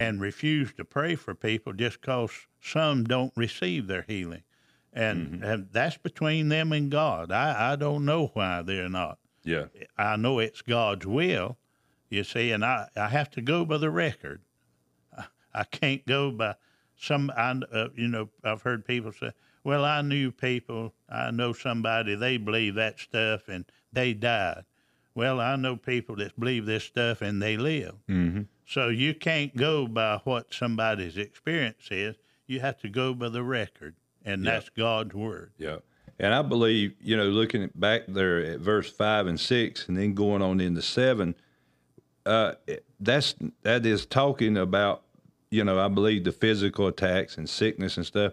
and 0.00 0.20
refuse 0.20 0.72
to 0.72 0.84
pray 0.84 1.14
for 1.14 1.36
people 1.36 1.72
just 1.72 2.00
because 2.00 2.32
some 2.60 3.04
don't 3.04 3.32
receive 3.36 3.86
their 3.86 4.04
healing. 4.08 4.42
And, 4.92 5.44
and 5.44 5.68
that's 5.70 5.96
between 5.96 6.48
them 6.48 6.72
and 6.72 6.90
God. 6.90 7.30
I, 7.30 7.72
I 7.72 7.76
don't 7.76 8.04
know 8.04 8.32
why 8.34 8.62
they're 8.62 8.88
not. 8.88 9.18
Yeah. 9.44 9.66
I 9.96 10.16
know 10.16 10.40
it's 10.40 10.62
God's 10.62 11.06
will, 11.06 11.58
you 12.10 12.24
see, 12.24 12.50
and 12.50 12.64
I, 12.64 12.88
I 12.96 13.06
have 13.06 13.30
to 13.30 13.40
go 13.40 13.64
by 13.64 13.78
the 13.78 13.90
record. 13.90 14.40
I, 15.16 15.26
I 15.54 15.62
can't 15.62 16.04
go 16.06 16.32
by 16.32 16.56
some, 16.98 17.30
I, 17.36 17.60
uh, 17.72 17.88
you 17.94 18.08
know, 18.08 18.28
I've 18.44 18.62
heard 18.62 18.84
people 18.84 19.12
say, 19.12 19.32
Well, 19.64 19.84
I 19.84 20.02
knew 20.02 20.30
people. 20.32 20.92
I 21.08 21.30
know 21.30 21.52
somebody. 21.52 22.14
They 22.14 22.36
believe 22.36 22.74
that 22.74 22.98
stuff, 22.98 23.48
and 23.48 23.64
they 23.92 24.14
died. 24.14 24.64
Well, 25.14 25.40
I 25.40 25.56
know 25.56 25.76
people 25.76 26.16
that 26.16 26.38
believe 26.38 26.66
this 26.66 26.84
stuff, 26.84 27.22
and 27.22 27.40
they 27.42 27.56
live. 27.56 27.94
Mm-hmm. 28.08 28.42
So 28.66 28.88
you 28.88 29.14
can't 29.14 29.56
go 29.56 29.86
by 29.86 30.20
what 30.24 30.52
somebody's 30.52 31.16
experience 31.16 31.88
is. 31.90 32.16
You 32.46 32.60
have 32.60 32.78
to 32.80 32.88
go 32.88 33.14
by 33.14 33.28
the 33.30 33.42
record, 33.42 33.94
and 34.24 34.44
Yeah. 34.44 34.52
that's 34.52 34.68
God's 34.70 35.14
word. 35.14 35.52
Yeah. 35.58 35.78
And 36.20 36.34
I 36.34 36.42
believe, 36.42 36.94
you 37.00 37.16
know, 37.16 37.24
looking 37.26 37.70
back 37.74 38.02
there 38.08 38.38
at 38.44 38.58
verse 38.60 38.90
five 38.90 39.26
and 39.28 39.38
six, 39.38 39.86
and 39.88 39.96
then 39.96 40.14
going 40.14 40.42
on 40.42 40.60
into 40.60 40.82
seven, 40.82 41.34
uh, 42.26 42.54
that's 43.00 43.34
that 43.62 43.86
is 43.86 44.04
talking 44.04 44.56
about, 44.56 45.02
you 45.50 45.64
know, 45.64 45.78
I 45.80 45.88
believe 45.88 46.24
the 46.24 46.32
physical 46.32 46.86
attacks 46.86 47.38
and 47.38 47.48
sickness 47.48 47.96
and 47.96 48.04
stuff. 48.06 48.32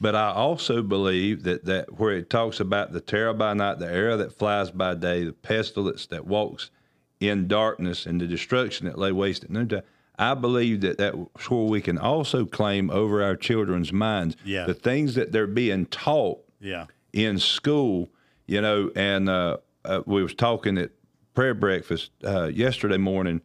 But 0.00 0.14
I 0.14 0.30
also 0.30 0.82
believe 0.82 1.42
that, 1.44 1.64
that 1.64 1.98
where 1.98 2.12
it 2.14 2.28
talks 2.28 2.60
about 2.60 2.92
the 2.92 3.00
terror 3.00 3.32
by 3.32 3.54
night, 3.54 3.78
the 3.78 3.90
arrow 3.90 4.16
that 4.18 4.32
flies 4.38 4.70
by 4.70 4.94
day, 4.94 5.24
the 5.24 5.32
pestilence 5.32 6.06
that 6.06 6.26
walks 6.26 6.70
in 7.18 7.48
darkness, 7.48 8.04
and 8.04 8.20
the 8.20 8.26
destruction 8.26 8.86
that 8.86 8.98
lay 8.98 9.10
waste 9.10 9.44
at 9.44 9.50
noontime. 9.50 9.82
I 10.18 10.34
believe 10.34 10.82
that 10.82 10.98
that's 10.98 11.50
where 11.50 11.60
we 11.64 11.80
can 11.80 11.96
also 11.96 12.44
claim 12.44 12.90
over 12.90 13.22
our 13.22 13.36
children's 13.36 13.90
minds 13.92 14.36
Yeah. 14.44 14.66
the 14.66 14.74
things 14.74 15.14
that 15.14 15.32
they're 15.32 15.46
being 15.46 15.86
taught 15.86 16.40
Yeah. 16.60 16.86
in 17.14 17.38
school, 17.38 18.10
you 18.46 18.60
know, 18.60 18.90
and 18.94 19.30
uh, 19.30 19.58
uh, 19.86 20.02
we 20.04 20.22
was 20.22 20.34
talking 20.34 20.76
at 20.76 20.90
prayer 21.34 21.54
breakfast 21.54 22.10
uh, 22.22 22.50
yesterday 22.52 22.98
morning, 22.98 23.40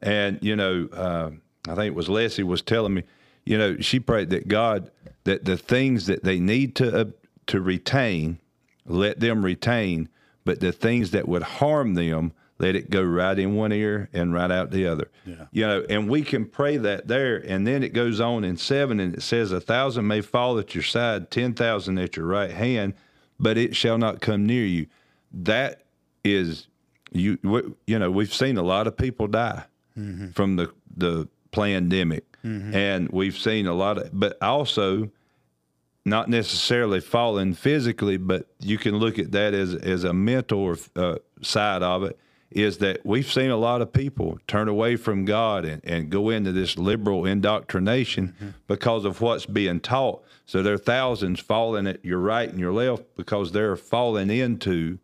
and 0.00 0.38
you 0.42 0.56
know, 0.56 0.88
uh, 0.92 1.30
I 1.68 1.74
think 1.74 1.86
it 1.86 1.94
was 1.94 2.08
Leslie 2.08 2.44
was 2.44 2.62
telling 2.62 2.94
me, 2.94 3.04
you 3.44 3.56
know, 3.56 3.76
she 3.78 4.00
prayed 4.00 4.30
that 4.30 4.48
God 4.48 4.90
that 5.24 5.44
the 5.44 5.56
things 5.56 6.06
that 6.06 6.24
they 6.24 6.40
need 6.40 6.74
to 6.76 7.00
uh, 7.00 7.04
to 7.46 7.60
retain, 7.60 8.38
let 8.86 9.20
them 9.20 9.44
retain, 9.44 10.08
but 10.44 10.60
the 10.60 10.72
things 10.72 11.12
that 11.12 11.28
would 11.28 11.42
harm 11.42 11.94
them, 11.94 12.32
let 12.58 12.74
it 12.76 12.90
go 12.90 13.02
right 13.02 13.38
in 13.38 13.54
one 13.54 13.72
ear 13.72 14.08
and 14.12 14.32
right 14.32 14.50
out 14.50 14.70
the 14.70 14.86
other. 14.86 15.10
Yeah. 15.24 15.46
You 15.52 15.66
know, 15.66 15.84
and 15.88 16.08
we 16.08 16.22
can 16.22 16.46
pray 16.46 16.76
that 16.76 17.08
there, 17.08 17.36
and 17.36 17.66
then 17.66 17.82
it 17.82 17.92
goes 17.92 18.20
on 18.20 18.44
in 18.44 18.56
seven, 18.56 19.00
and 19.00 19.14
it 19.14 19.22
says, 19.22 19.52
"A 19.52 19.60
thousand 19.60 20.06
may 20.06 20.20
fall 20.20 20.58
at 20.58 20.74
your 20.74 20.84
side, 20.84 21.30
ten 21.30 21.54
thousand 21.54 21.98
at 21.98 22.16
your 22.16 22.26
right 22.26 22.50
hand, 22.50 22.94
but 23.38 23.56
it 23.56 23.76
shall 23.76 23.98
not 23.98 24.20
come 24.20 24.46
near 24.46 24.64
you." 24.64 24.86
That 25.32 25.82
is, 26.24 26.66
you 27.12 27.38
you 27.86 27.98
know, 27.98 28.10
we've 28.10 28.34
seen 28.34 28.56
a 28.56 28.62
lot 28.62 28.86
of 28.86 28.96
people 28.96 29.26
die 29.28 29.64
from 30.32 30.56
the 30.56 30.72
the 30.96 31.28
pandemic, 31.52 32.24
and 32.42 33.08
we've 33.10 33.38
seen 33.38 33.66
a 33.68 33.74
lot 33.74 33.98
of, 33.98 34.10
but 34.12 34.36
also 34.42 35.10
not 36.04 36.28
necessarily 36.28 37.00
falling 37.00 37.54
physically, 37.54 38.16
but 38.16 38.48
you 38.58 38.76
can 38.76 38.96
look 38.96 39.18
at 39.18 39.30
that 39.32 39.54
as 39.54 39.74
as 39.76 40.02
a 40.04 40.12
mental 40.12 40.74
uh, 40.96 41.16
side 41.40 41.82
of 41.82 42.02
it. 42.02 42.18
Is 42.50 42.78
that 42.78 43.06
we've 43.06 43.30
seen 43.32 43.50
a 43.50 43.56
lot 43.56 43.80
of 43.80 43.94
people 43.94 44.38
turn 44.46 44.68
away 44.68 44.96
from 44.96 45.24
God 45.24 45.64
and, 45.64 45.80
and 45.84 46.10
go 46.10 46.28
into 46.28 46.52
this 46.52 46.76
liberal 46.76 47.24
indoctrination 47.24 48.54
because 48.66 49.06
of 49.06 49.22
what's 49.22 49.46
being 49.46 49.80
taught. 49.80 50.22
So 50.44 50.62
there 50.62 50.74
are 50.74 50.78
thousands 50.78 51.40
falling 51.40 51.86
at 51.86 52.04
your 52.04 52.18
right 52.18 52.50
and 52.50 52.60
your 52.60 52.72
left 52.74 53.04
because 53.16 53.52
they're 53.52 53.74
falling 53.76 54.28
into 54.28 54.98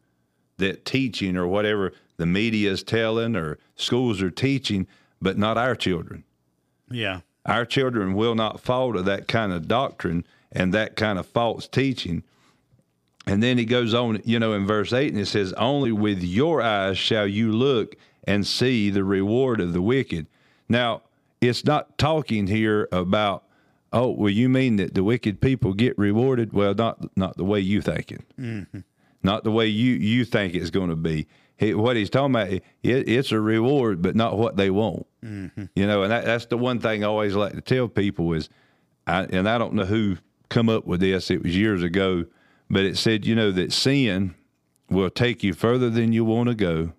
that 0.58 0.84
teaching 0.84 1.38
or 1.38 1.46
whatever 1.46 1.94
the 2.18 2.26
media 2.26 2.70
is 2.70 2.82
telling 2.82 3.34
or 3.34 3.56
schools 3.76 4.20
are 4.20 4.30
teaching, 4.30 4.86
but 5.22 5.38
not 5.38 5.56
our 5.56 5.74
children. 5.74 6.24
Yeah. 6.90 7.20
Our 7.46 7.64
children 7.64 8.14
will 8.14 8.34
not 8.34 8.60
fall 8.60 8.92
to 8.92 9.02
that 9.02 9.28
kind 9.28 9.52
of 9.52 9.68
doctrine 9.68 10.24
and 10.52 10.74
that 10.74 10.96
kind 10.96 11.18
of 11.18 11.26
false 11.26 11.66
teaching. 11.66 12.22
And 13.26 13.42
then 13.42 13.58
he 13.58 13.64
goes 13.64 13.94
on, 13.94 14.20
you 14.24 14.38
know, 14.38 14.54
in 14.54 14.66
verse 14.66 14.92
8, 14.92 15.12
and 15.12 15.20
it 15.20 15.26
says, 15.26 15.52
Only 15.54 15.92
with 15.92 16.22
your 16.22 16.62
eyes 16.62 16.98
shall 16.98 17.26
you 17.26 17.52
look 17.52 17.96
and 18.24 18.46
see 18.46 18.90
the 18.90 19.04
reward 19.04 19.60
of 19.60 19.72
the 19.72 19.82
wicked. 19.82 20.26
Now, 20.68 21.02
it's 21.40 21.64
not 21.64 21.98
talking 21.98 22.46
here 22.46 22.88
about, 22.90 23.44
oh, 23.92 24.10
well, 24.10 24.30
you 24.30 24.48
mean 24.48 24.76
that 24.76 24.94
the 24.94 25.04
wicked 25.04 25.40
people 25.40 25.72
get 25.72 25.96
rewarded? 25.98 26.52
Well, 26.52 26.74
not 26.74 27.16
not 27.16 27.36
the 27.36 27.44
way 27.44 27.60
you 27.60 27.80
think 27.80 28.12
it, 28.12 28.24
mm-hmm. 28.38 28.80
not 29.22 29.44
the 29.44 29.50
way 29.50 29.66
you, 29.66 29.94
you 29.94 30.24
think 30.24 30.54
it's 30.54 30.70
going 30.70 30.90
to 30.90 30.96
be. 30.96 31.26
He, 31.58 31.74
what 31.74 31.96
he's 31.96 32.08
talking 32.08 32.34
about, 32.34 32.50
it, 32.50 32.62
it's 32.82 33.32
a 33.32 33.40
reward, 33.40 34.00
but 34.00 34.14
not 34.14 34.38
what 34.38 34.56
they 34.56 34.70
want. 34.70 35.06
Mm-hmm. 35.24 35.64
You 35.74 35.86
know, 35.86 36.04
and 36.04 36.12
that, 36.12 36.24
that's 36.24 36.46
the 36.46 36.56
one 36.56 36.78
thing 36.78 37.02
I 37.02 37.08
always 37.08 37.34
like 37.34 37.52
to 37.52 37.60
tell 37.60 37.88
people 37.88 38.32
is, 38.32 38.48
I, 39.06 39.24
and 39.24 39.48
I 39.48 39.58
don't 39.58 39.74
know 39.74 39.84
who 39.84 40.18
come 40.48 40.68
up 40.68 40.86
with 40.86 41.00
this. 41.00 41.30
It 41.30 41.42
was 41.42 41.56
years 41.56 41.82
ago, 41.82 42.26
but 42.70 42.84
it 42.84 42.96
said, 42.96 43.26
you 43.26 43.34
know, 43.34 43.50
that 43.50 43.72
sin 43.72 44.34
will 44.88 45.10
take 45.10 45.42
you 45.42 45.52
further 45.52 45.90
than 45.90 46.12
you 46.12 46.24
want 46.24 46.48
to 46.48 46.54
go, 46.54 46.92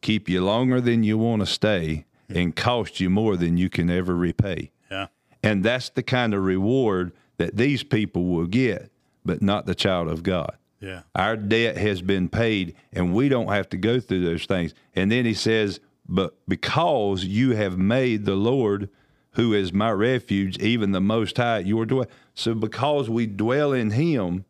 keep 0.00 0.28
you 0.28 0.44
longer 0.44 0.80
than 0.80 1.04
you 1.04 1.16
want 1.16 1.40
to 1.40 1.46
stay, 1.46 2.04
hmm. 2.28 2.36
and 2.36 2.56
cost 2.56 2.98
you 2.98 3.10
more 3.10 3.36
than 3.36 3.56
you 3.56 3.70
can 3.70 3.88
ever 3.88 4.16
repay. 4.16 4.72
Yeah. 4.90 5.06
And 5.42 5.62
that's 5.62 5.88
the 5.88 6.02
kind 6.02 6.34
of 6.34 6.42
reward 6.42 7.12
that 7.36 7.56
these 7.56 7.84
people 7.84 8.24
will 8.24 8.46
get, 8.46 8.90
but 9.24 9.40
not 9.40 9.66
the 9.66 9.74
child 9.74 10.08
of 10.08 10.24
God. 10.24 10.56
Yeah. 10.80 11.02
Our 11.14 11.36
debt 11.36 11.76
has 11.76 12.00
been 12.00 12.28
paid, 12.28 12.74
and 12.92 13.14
we 13.14 13.28
don't 13.28 13.48
have 13.48 13.68
to 13.70 13.76
go 13.76 14.00
through 14.00 14.24
those 14.24 14.46
things. 14.46 14.74
And 14.94 15.12
then 15.12 15.26
he 15.26 15.34
says, 15.34 15.78
But 16.08 16.34
because 16.48 17.24
you 17.24 17.54
have 17.54 17.78
made 17.78 18.24
the 18.24 18.34
Lord, 18.34 18.88
who 19.32 19.52
is 19.52 19.72
my 19.72 19.90
refuge, 19.90 20.58
even 20.58 20.92
the 20.92 21.00
Most 21.00 21.36
High, 21.36 21.60
your 21.60 21.86
dwell. 21.86 22.06
So 22.34 22.54
because 22.54 23.08
we 23.10 23.26
dwell 23.26 23.72
in 23.72 23.90
Him, 23.90 24.44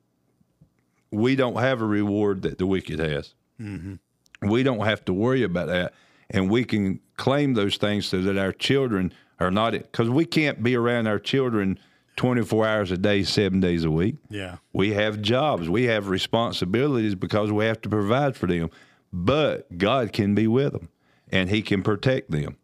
we 1.11 1.35
don't 1.35 1.59
have 1.59 1.83
a 1.83 1.87
reward 1.87 2.43
that 2.43 2.59
the 2.59 2.67
wicked 2.67 3.01
has. 3.01 3.35
Mm-hmm. 3.61 4.49
We 4.49 4.63
don't 4.63 4.85
have 4.85 5.05
to 5.07 5.13
worry 5.13 5.43
about 5.43 5.67
that. 5.67 5.93
And 6.31 6.49
we 6.49 6.65
can 6.65 7.01
claim 7.17 7.55
those 7.55 7.77
things 7.77 8.07
so 8.07 8.23
that 8.23 8.39
our 8.39 8.53
children 8.53 9.13
are 9.41 9.51
not, 9.51 9.73
because 9.73 10.09
we 10.09 10.25
can't 10.25 10.63
be 10.63 10.77
around 10.77 11.09
our 11.09 11.19
children 11.19 11.79
24 12.21 12.67
hours 12.67 12.91
a 12.91 12.99
day, 12.99 13.23
seven 13.23 13.61
days 13.61 13.83
a 13.83 13.91
week. 13.91 14.17
Yeah. 14.29 14.57
We 14.75 14.93
have 14.93 15.23
jobs, 15.23 15.71
we 15.71 15.85
have 15.85 16.11
responsibilities 16.11 17.15
because 17.15 17.51
we 17.51 17.65
have 17.65 17.81
to 17.81 17.89
provide 17.89 18.37
for 18.37 18.47
them. 18.47 18.69
But 19.11 19.79
God 19.79 20.13
can 20.13 20.35
be 20.35 20.47
with 20.47 20.75
them 20.75 20.91
and 21.33 21.49
He 21.49 21.63
can 21.63 21.83
protect 21.83 22.31
them. 22.31 22.59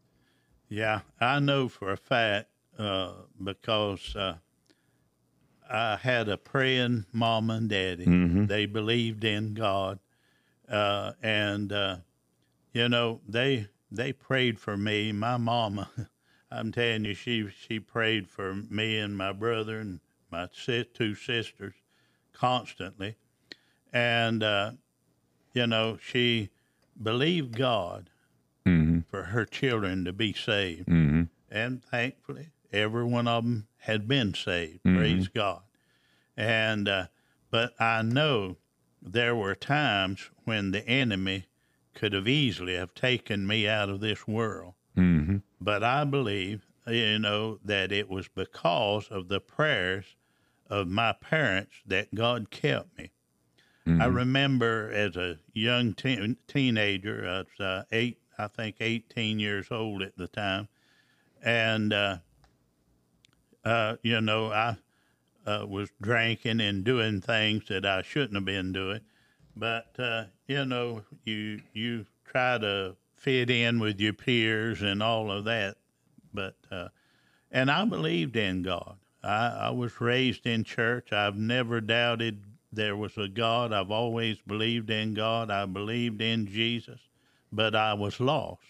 Yeah, 0.68 1.00
I 1.18 1.38
know 1.38 1.70
for 1.70 1.90
a 1.90 1.96
fact 1.96 2.48
uh, 2.78 3.12
because 3.42 4.14
uh, 4.14 4.34
I 5.70 5.96
had 5.96 6.28
a 6.28 6.36
praying 6.36 7.07
mom 7.11 7.48
and 7.48 7.66
daddy. 7.66 8.04
They 8.44 8.66
believed 8.66 9.24
in 9.24 9.54
God, 9.54 10.00
uh, 10.68 11.12
and 11.22 11.72
uh, 11.72 11.96
you 12.74 12.90
know 12.90 13.22
they 13.26 13.68
they 13.90 14.12
prayed 14.12 14.59
for 14.59 14.76
me. 14.76 15.12
My 15.12 15.38
mama, 15.38 15.88
I'm 16.51 16.72
telling 16.72 17.05
you, 17.05 17.14
she 17.14 17.49
she 17.49 17.80
prayed 17.80 18.28
for 18.28 18.55
me 18.55 18.99
and 18.99 19.16
my 19.16 19.32
brother 19.32 19.78
and 19.80 20.01
my 20.30 20.49
si- 20.53 20.88
two 20.94 21.14
sisters 21.14 21.74
constantly, 22.32 23.16
and 23.92 24.42
uh, 24.42 24.72
you 25.53 25.66
know 25.66 25.99
she 26.01 26.51
believed 27.03 27.57
God 27.57 28.11
for 29.09 29.24
her 29.24 29.44
children 29.44 30.05
to 30.05 30.12
be 30.12 30.32
saved. 30.32 30.88
Mm-hmm. 30.88 31.22
And 31.51 31.82
thankfully, 31.84 32.49
every 32.72 33.05
one 33.05 33.28
of 33.28 33.44
them 33.44 33.68
had 33.78 34.09
been 34.09 34.34
saved. 34.34 34.82
Praise 34.97 35.28
God. 35.28 35.62
And, 36.36 36.88
uh, 36.88 37.07
but 37.51 37.72
I 37.80 38.03
know 38.03 38.57
there 39.01 39.34
were 39.34 39.55
times 39.55 40.30
when 40.44 40.72
the 40.72 40.86
enemy 40.86 41.47
could 41.94 42.12
have 42.12 42.28
easily 42.28 42.74
have 42.74 42.94
taken 42.94 43.47
me 43.47 43.66
out 43.68 43.88
of 43.88 44.01
this 44.01 44.26
world. 44.26 44.74
Mm-hmm. 44.97 45.36
But 45.61 45.82
I 45.84 46.05
believe, 46.05 46.66
you 46.86 47.18
know, 47.18 47.59
that 47.64 47.92
it 47.92 48.09
was 48.09 48.28
because 48.28 49.09
of 49.09 49.28
the 49.28 49.40
prayers 49.40 50.16
of 50.68 50.88
my 50.88 51.12
parents 51.12 51.74
that 51.86 52.14
God 52.14 52.51
kept 52.51 52.97
me. 52.99 53.11
I 54.01 54.07
remember 54.07 54.90
as 54.92 55.16
a 55.16 55.38
young 55.53 55.94
teen, 55.94 56.38
teenager, 56.49 57.24
I 57.28 57.38
was 57.38 57.61
uh, 57.61 57.84
eight, 57.92 58.18
I 58.36 58.49
think 58.49 58.76
18 58.80 59.38
years 59.38 59.68
old 59.70 60.03
at 60.03 60.16
the 60.16 60.26
time, 60.26 60.68
and 61.40 61.92
uh, 61.92 62.18
uh, 63.64 63.97
you 64.03 64.20
know 64.20 64.51
I 64.51 64.76
uh, 65.47 65.66
was 65.68 65.90
drinking 66.01 66.61
and 66.61 66.84
doing 66.84 67.20
things 67.20 67.68
that 67.68 67.86
I 67.86 68.03
shouldn't 68.03 68.34
have 68.34 68.44
been 68.44 68.72
doing, 68.72 69.03
but 69.55 69.94
uh, 70.01 70.24
you 70.49 70.64
know 70.64 71.05
you 71.24 71.61
you 71.72 72.07
try 72.24 72.59
to 72.59 72.97
fit 73.17 73.51
in 73.51 73.79
with 73.79 74.01
your 74.01 74.12
peers 74.12 74.83
and 74.83 75.03
all 75.03 75.31
of 75.31 75.45
that, 75.45 75.77
but 76.33 76.57
uh, 76.71 76.89
and 77.51 77.71
I 77.71 77.85
believed 77.85 78.37
in 78.37 78.62
God. 78.62 78.97
I, 79.23 79.47
I 79.49 79.71
was 79.71 80.01
raised 80.01 80.47
in 80.47 80.62
church. 80.64 81.12
I've 81.12 81.37
never 81.37 81.81
doubted 81.81 82.43
there 82.73 82.97
was 82.97 83.17
a 83.17 83.29
God. 83.29 83.73
I've 83.73 83.91
always 83.91 84.39
believed 84.47 84.91
in 84.91 85.14
God. 85.14 85.51
I 85.51 85.64
believed 85.67 86.21
in 86.21 86.47
Jesus, 86.47 87.01
but 87.51 87.75
I 87.75 87.95
was 87.95 88.21
lost. 88.21 88.62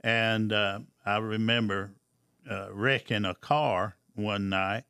And 0.00 0.52
uh, 0.52 0.80
I 1.04 1.18
remember 1.18 1.92
uh, 2.50 2.68
wrecking 2.72 3.26
a 3.26 3.34
car 3.34 3.96
one 4.14 4.48
night, 4.48 4.84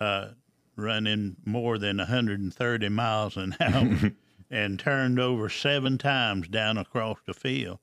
uh, 0.00 0.30
running 0.76 1.36
more 1.44 1.78
than 1.78 1.98
130 1.98 2.88
miles 2.88 3.36
an 3.36 3.56
hour 3.60 4.12
and 4.50 4.78
turned 4.78 5.20
over 5.20 5.48
seven 5.48 5.96
times 5.96 6.48
down 6.48 6.76
across 6.76 7.18
the 7.24 7.34
field 7.34 7.78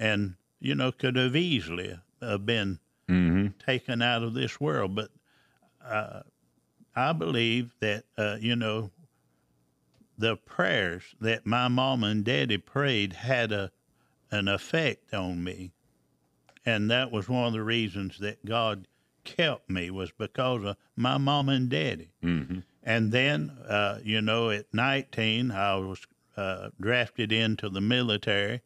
and, 0.00 0.34
you 0.58 0.74
know, 0.74 0.90
could 0.90 1.14
have 1.16 1.36
easily 1.36 1.96
have 2.22 2.46
been 2.46 2.80
taken 3.64 4.00
out 4.02 4.22
of 4.22 4.34
this 4.34 4.58
world. 4.58 4.94
But 4.94 5.10
uh, 5.84 6.22
I 6.96 7.12
believe 7.12 7.74
that, 7.80 8.04
uh, 8.16 8.38
you 8.40 8.56
know, 8.56 8.90
the 10.16 10.36
prayers 10.36 11.02
that 11.20 11.46
my 11.46 11.68
mom 11.68 12.02
and 12.02 12.24
daddy 12.24 12.58
prayed 12.58 13.12
had 13.12 13.52
a 13.52 13.70
an 14.32 14.48
effect 14.48 15.12
on 15.12 15.42
me. 15.42 15.72
And 16.64 16.90
that 16.90 17.10
was 17.10 17.28
one 17.28 17.48
of 17.48 17.52
the 17.52 17.62
reasons 17.62 18.18
that 18.18 18.44
God 18.44 18.86
kept 19.24 19.68
me 19.68 19.90
was 19.90 20.12
because 20.12 20.62
of 20.62 20.76
my 20.94 21.18
mom 21.18 21.48
and 21.48 21.68
daddy. 21.68 22.12
Mm-hmm. 22.22 22.60
And 22.84 23.10
then, 23.10 23.50
uh, 23.68 23.98
you 24.04 24.22
know, 24.22 24.50
at 24.50 24.72
19, 24.72 25.50
I 25.50 25.76
was 25.76 26.06
uh, 26.36 26.70
drafted 26.80 27.32
into 27.32 27.68
the 27.68 27.80
military 27.80 28.60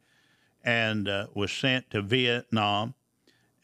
and 0.65 1.07
uh, 1.07 1.27
was 1.33 1.51
sent 1.51 1.91
to 1.91 2.01
Vietnam. 2.01 2.95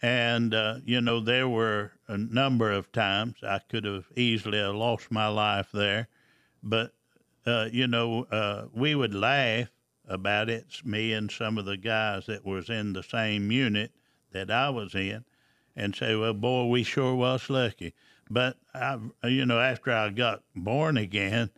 And, 0.04 0.54
uh, 0.54 0.78
you 0.86 1.02
know, 1.02 1.20
there 1.20 1.50
were 1.50 1.92
a 2.08 2.18
number 2.18 2.72
of 2.72 2.92
times 2.92 3.36
I 3.44 3.60
could 3.70 3.86
have 3.86 4.06
easily 4.16 4.60
lost 4.60 5.12
my 5.12 5.28
life 5.28 5.70
there. 5.74 6.08
But, 6.64 6.94
uh, 7.46 7.68
you 7.72 7.88
know, 7.88 8.24
uh, 8.32 8.66
we 8.74 8.96
would 8.96 9.14
laugh 9.14 9.68
about 10.08 10.50
it, 10.50 10.66
me 10.84 11.14
and 11.14 11.32
some 11.32 11.58
of 11.58 11.66
the 11.66 11.78
guys 11.78 12.26
that 12.28 12.46
was 12.46 12.70
in 12.70 12.94
the 12.94 13.04
same 13.04 13.52
unit 13.52 13.92
that 14.32 14.50
I 14.50 14.70
was 14.70 14.96
in, 14.96 15.26
and 15.76 15.96
say, 15.96 16.16
well, 16.16 16.34
boy, 16.34 16.66
we 16.66 16.84
sure 16.84 17.16
was 17.16 17.50
lucky. 17.50 17.94
But, 18.30 18.58
I, 18.74 18.98
you 19.24 19.46
know, 19.46 19.60
after 19.60 19.92
I 19.92 20.10
got 20.10 20.44
born 20.56 20.98
again, 20.98 21.52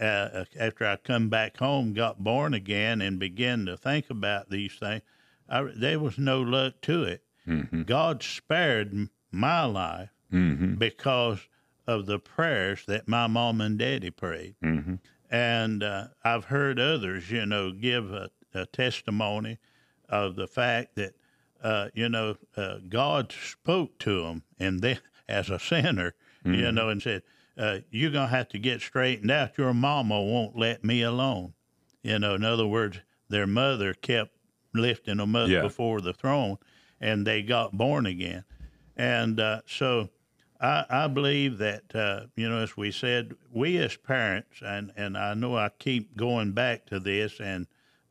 uh, 0.00 0.44
after 0.58 0.86
I 0.86 0.96
come 0.96 1.28
back 1.28 1.58
home, 1.58 1.92
got 1.92 2.22
born 2.24 2.54
again, 2.54 3.00
and 3.00 3.18
began 3.18 3.66
to 3.66 3.76
think 3.76 4.10
about 4.10 4.50
these 4.50 4.72
things, 4.74 5.02
I, 5.48 5.62
there 5.76 5.98
was 6.00 6.18
no 6.18 6.40
luck 6.40 6.74
to 6.82 7.04
it. 7.04 7.22
Mm-hmm. 7.46 7.82
God 7.82 8.22
spared 8.22 9.08
my 9.30 9.64
life 9.64 10.10
Mm-hmm. 10.32 10.74
because 10.74 11.40
of 11.88 12.06
the 12.06 12.20
prayers 12.20 12.84
that 12.86 13.08
my 13.08 13.26
mom 13.26 13.60
and 13.60 13.76
daddy 13.76 14.10
prayed. 14.10 14.54
Mm-hmm. 14.62 14.94
And 15.28 15.82
uh, 15.82 16.08
I've 16.22 16.44
heard 16.44 16.78
others, 16.78 17.32
you 17.32 17.46
know, 17.46 17.72
give 17.72 18.12
a, 18.12 18.30
a 18.54 18.66
testimony 18.66 19.58
of 20.08 20.36
the 20.36 20.46
fact 20.46 20.94
that, 20.94 21.14
uh, 21.64 21.88
you 21.94 22.08
know, 22.08 22.36
uh, 22.56 22.76
God 22.88 23.32
spoke 23.32 23.98
to 24.00 24.22
them 24.22 24.44
and 24.60 24.80
they, 24.82 24.98
as 25.28 25.50
a 25.50 25.58
sinner, 25.58 26.14
you 26.44 26.70
know, 26.72 26.88
and 26.88 27.02
said, 27.02 27.22
uh, 27.60 27.78
You're 27.90 28.10
going 28.10 28.28
to 28.28 28.34
have 28.34 28.48
to 28.48 28.58
get 28.58 28.80
straightened 28.80 29.30
out. 29.30 29.58
Your 29.58 29.74
mama 29.74 30.20
won't 30.20 30.56
let 30.56 30.82
me 30.82 31.02
alone. 31.02 31.52
You 32.02 32.18
know, 32.18 32.34
in 32.34 32.44
other 32.44 32.66
words, 32.66 33.00
their 33.28 33.46
mother 33.46 33.92
kept 33.92 34.34
lifting 34.72 35.18
them 35.18 35.36
up 35.36 35.48
Yeah. 35.48 35.60
before 35.60 36.00
the 36.00 36.14
throne 36.14 36.56
and 37.00 37.26
they 37.26 37.42
got 37.42 37.76
born 37.76 38.06
again. 38.06 38.44
And 38.96 39.38
uh, 39.38 39.60
so 39.66 40.08
I, 40.60 40.84
I 40.88 41.06
believe 41.06 41.58
that, 41.58 41.94
uh, 41.94 42.26
you 42.36 42.48
know, 42.48 42.58
as 42.58 42.76
we 42.76 42.90
said, 42.90 43.34
we 43.50 43.76
as 43.78 43.96
parents, 43.96 44.60
and, 44.64 44.92
and 44.96 45.16
I 45.16 45.34
know 45.34 45.56
I 45.56 45.70
keep 45.78 46.16
going 46.16 46.52
back 46.52 46.86
to 46.86 46.98
this 46.98 47.40
and, 47.40 47.66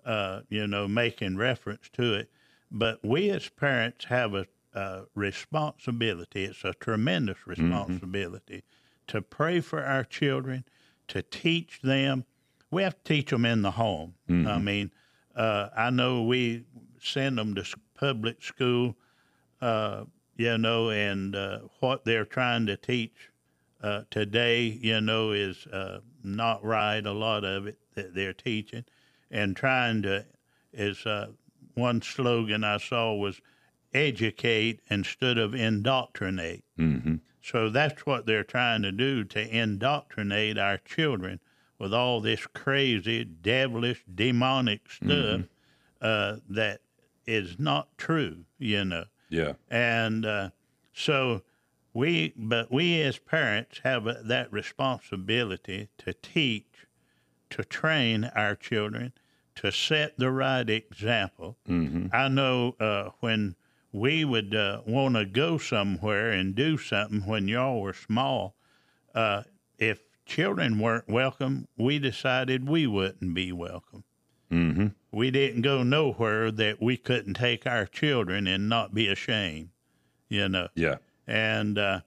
uh, 0.06 0.42
you 0.50 0.68
know, 0.68 0.88
making 0.88 1.38
reference 1.38 1.90
to 1.94 2.14
it, 2.14 2.32
but 2.72 3.00
we 3.04 3.30
as 3.32 3.50
parents 3.50 4.06
have 4.06 4.34
a, 4.34 4.46
a 4.74 5.04
responsibility. 5.16 6.46
It's 6.46 6.64
a 6.64 6.74
tremendous 6.74 7.48
responsibility 7.48 8.64
to 9.10 9.22
pray 9.22 9.60
for 9.62 9.84
our 9.84 10.04
children, 10.04 10.64
to 11.10 11.22
teach 11.22 11.82
them. 11.82 12.26
We 12.72 12.84
have 12.84 12.96
to 13.04 13.14
teach 13.14 13.30
them 13.30 13.46
in 13.46 13.62
the 13.62 13.72
home. 13.72 14.16
I 14.48 14.60
mean, 14.60 14.92
uh, 15.36 15.70
I 15.76 15.90
know 15.90 16.24
we 16.24 16.66
send 17.02 17.38
them 17.38 17.56
to 17.56 17.66
public 17.96 18.42
school 18.44 18.96
uh, 19.62 20.06
you 20.40 20.58
know, 20.58 20.90
and 20.90 21.36
uh, 21.36 21.60
what 21.82 22.06
they're 22.06 22.26
trying 22.26 22.66
to 22.68 22.78
teach 22.78 23.30
uh, 23.84 24.04
today, 24.10 24.64
you 24.64 25.02
know, 25.02 25.32
is 25.32 25.68
uh, 25.68 26.00
not 26.24 26.64
right. 26.64 27.06
A 27.06 27.12
lot 27.12 27.44
of 27.44 27.68
it 27.68 27.78
that 27.96 28.16
they're 28.16 28.34
teaching, 28.34 28.86
and 29.30 29.56
trying 29.56 30.02
to 30.04 30.26
is 30.72 31.06
uh, 31.06 31.28
one 31.74 32.02
slogan 32.02 32.64
I 32.64 32.78
saw 32.78 33.14
was 33.14 33.42
educate 33.94 34.80
instead 34.90 35.38
of 35.38 35.54
indoctrinate. 35.54 36.64
Mm-hmm. 36.78 37.16
So 37.42 37.70
that's 37.70 38.06
what 38.06 38.26
they're 38.26 38.44
trying 38.44 38.82
to 38.84 38.92
do 38.92 39.24
to 39.24 39.58
indoctrinate 39.58 40.58
our 40.58 40.78
children 40.78 41.40
with 41.78 41.94
all 41.94 42.20
this 42.20 42.46
crazy, 42.48 43.24
devilish, 43.24 44.04
demonic 44.14 44.90
stuff 44.90 45.42
uh, 46.02 46.38
that 46.50 46.82
is 47.26 47.58
not 47.58 47.98
true, 47.98 48.44
you 48.58 48.84
know. 48.84 49.06
Yeah. 49.30 49.54
And 49.70 50.26
uh, 50.26 50.50
so 50.94 51.42
we, 51.94 52.34
but 52.36 52.72
we 52.72 53.02
as 53.02 53.18
parents 53.18 53.80
have 53.84 54.08
a, 54.08 54.22
that 54.26 54.52
responsibility 54.52 55.88
to 56.00 56.14
teach, 56.14 56.88
to 57.52 57.64
train 57.64 58.26
our 58.36 58.56
children, 58.56 59.14
to 59.56 59.72
set 59.72 60.18
the 60.18 60.32
right 60.32 60.70
example. 60.70 61.58
Mm-hmm. 61.68 62.08
I 62.14 62.28
know 62.28 62.76
uh, 62.80 63.10
when 63.20 63.56
we 63.92 64.24
would 64.24 64.54
uh, 64.54 64.82
want 64.86 65.16
to 65.16 65.26
go 65.26 65.58
somewhere 65.58 66.32
and 66.32 66.56
do 66.56 66.78
something 66.78 67.26
when 67.26 67.48
y'all 67.48 67.82
were 67.82 67.94
small, 67.94 68.56
uh, 69.16 69.44
if 69.78 70.00
children 70.26 70.80
weren't 70.80 71.10
welcome, 71.10 71.68
we 71.78 71.98
decided 72.00 72.70
we 72.70 72.86
wouldn't 72.86 73.34
be 73.34 73.52
welcome. 73.52 74.04
Mm-hmm. 74.52 74.88
We 75.12 75.32
didn't 75.32 75.62
go 75.64 75.84
nowhere 75.84 76.52
that 76.52 76.82
we 76.82 76.98
couldn't 76.98 77.36
take 77.36 77.66
our 77.66 77.86
children 77.86 78.48
and 78.48 78.70
not 78.70 78.94
be 78.94 79.08
ashamed, 79.08 79.70
you 80.28 80.50
know. 80.50 80.68
Yeah. 80.76 80.96
And 81.28 81.78
uh, 81.78 82.02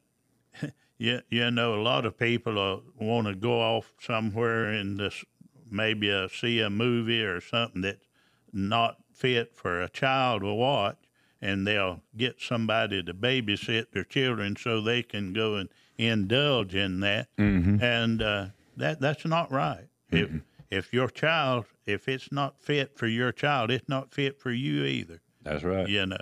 you, 0.99 1.20
you 1.28 1.51
know, 1.51 1.74
a 1.74 1.83
lot 1.83 2.05
of 2.07 2.16
people 2.16 2.59
uh, 2.59 3.05
want 3.05 3.26
to 3.26 3.35
go 3.35 3.61
off 3.61 3.93
somewhere 4.01 4.66
and 4.66 4.99
this, 4.99 5.24
maybe 5.70 6.12
uh, 6.12 6.28
see 6.28 6.61
a 6.61 6.70
movie 6.70 7.22
or 7.22 7.41
something 7.41 7.83
that's 7.83 8.07
not 8.53 8.99
fit 9.12 9.55
for 9.55 9.80
a 9.80 9.89
child 9.89 10.43
to 10.43 10.53
watch, 10.53 10.97
and 11.43 11.66
they'll 11.66 12.01
get 12.16 12.40
somebody 12.40 13.03
to 13.03 13.12
babysit 13.12 13.90
their 13.93 14.05
children 14.05 14.57
so 14.57 14.80
they 14.80 15.03
can 15.03 15.32
go 15.34 15.57
and 15.57 15.68
indulge 15.99 16.74
in 16.74 17.01
that. 17.01 17.28
Mm-hmm. 17.36 17.82
And 17.82 18.22
uh, 18.22 18.47
that 18.76 19.01
that's 19.01 19.24
not 19.26 19.51
right. 19.53 19.88
If 20.11 20.30
if 20.70 20.93
your 20.93 21.09
child, 21.09 21.66
if 21.84 22.09
it's 22.09 22.30
not 22.32 22.59
fit 22.61 22.97
for 22.97 23.07
your 23.07 23.32
child, 23.32 23.70
it's 23.70 23.88
not 23.88 24.12
fit 24.12 24.40
for 24.40 24.51
you 24.53 24.84
either 24.84 25.20
That's 25.43 25.62
right. 25.64 25.88
you 25.88 26.07
know. 26.07 26.16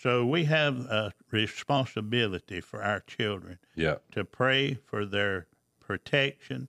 So 0.00 0.24
we 0.24 0.44
have 0.44 0.78
a 0.86 1.12
responsibility 1.30 2.60
for 2.60 2.82
our 2.82 3.00
children 3.00 3.58
Yeah. 3.74 3.96
to 4.12 4.24
pray 4.24 4.74
for 4.84 5.04
their 5.06 5.46
protection, 5.80 6.68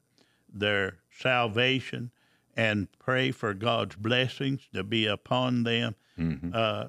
their 0.51 0.97
salvation, 1.11 2.11
and 2.57 2.87
pray 2.99 3.31
for 3.31 3.53
God's 3.53 3.95
blessings 3.95 4.67
to 4.73 4.83
be 4.83 5.05
upon 5.05 5.63
them. 5.63 5.95
Mm-hmm. 6.19 6.51
Uh, 6.53 6.85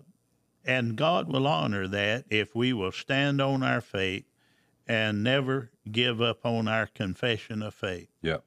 and 0.65 0.97
God 0.97 1.29
will 1.29 1.47
honor 1.47 1.89
that 1.89 2.25
if 2.31 2.55
we 2.55 2.73
will 2.73 2.93
stand 2.93 3.41
on 3.41 3.63
our 3.63 3.81
faith 3.81 4.25
and 4.87 5.23
never 5.23 5.71
give 5.91 6.21
up 6.21 6.45
on 6.45 6.69
our 6.69 6.87
confession 6.87 7.63
of 7.63 7.75
faith. 7.75 8.09
Yep. 8.23 8.45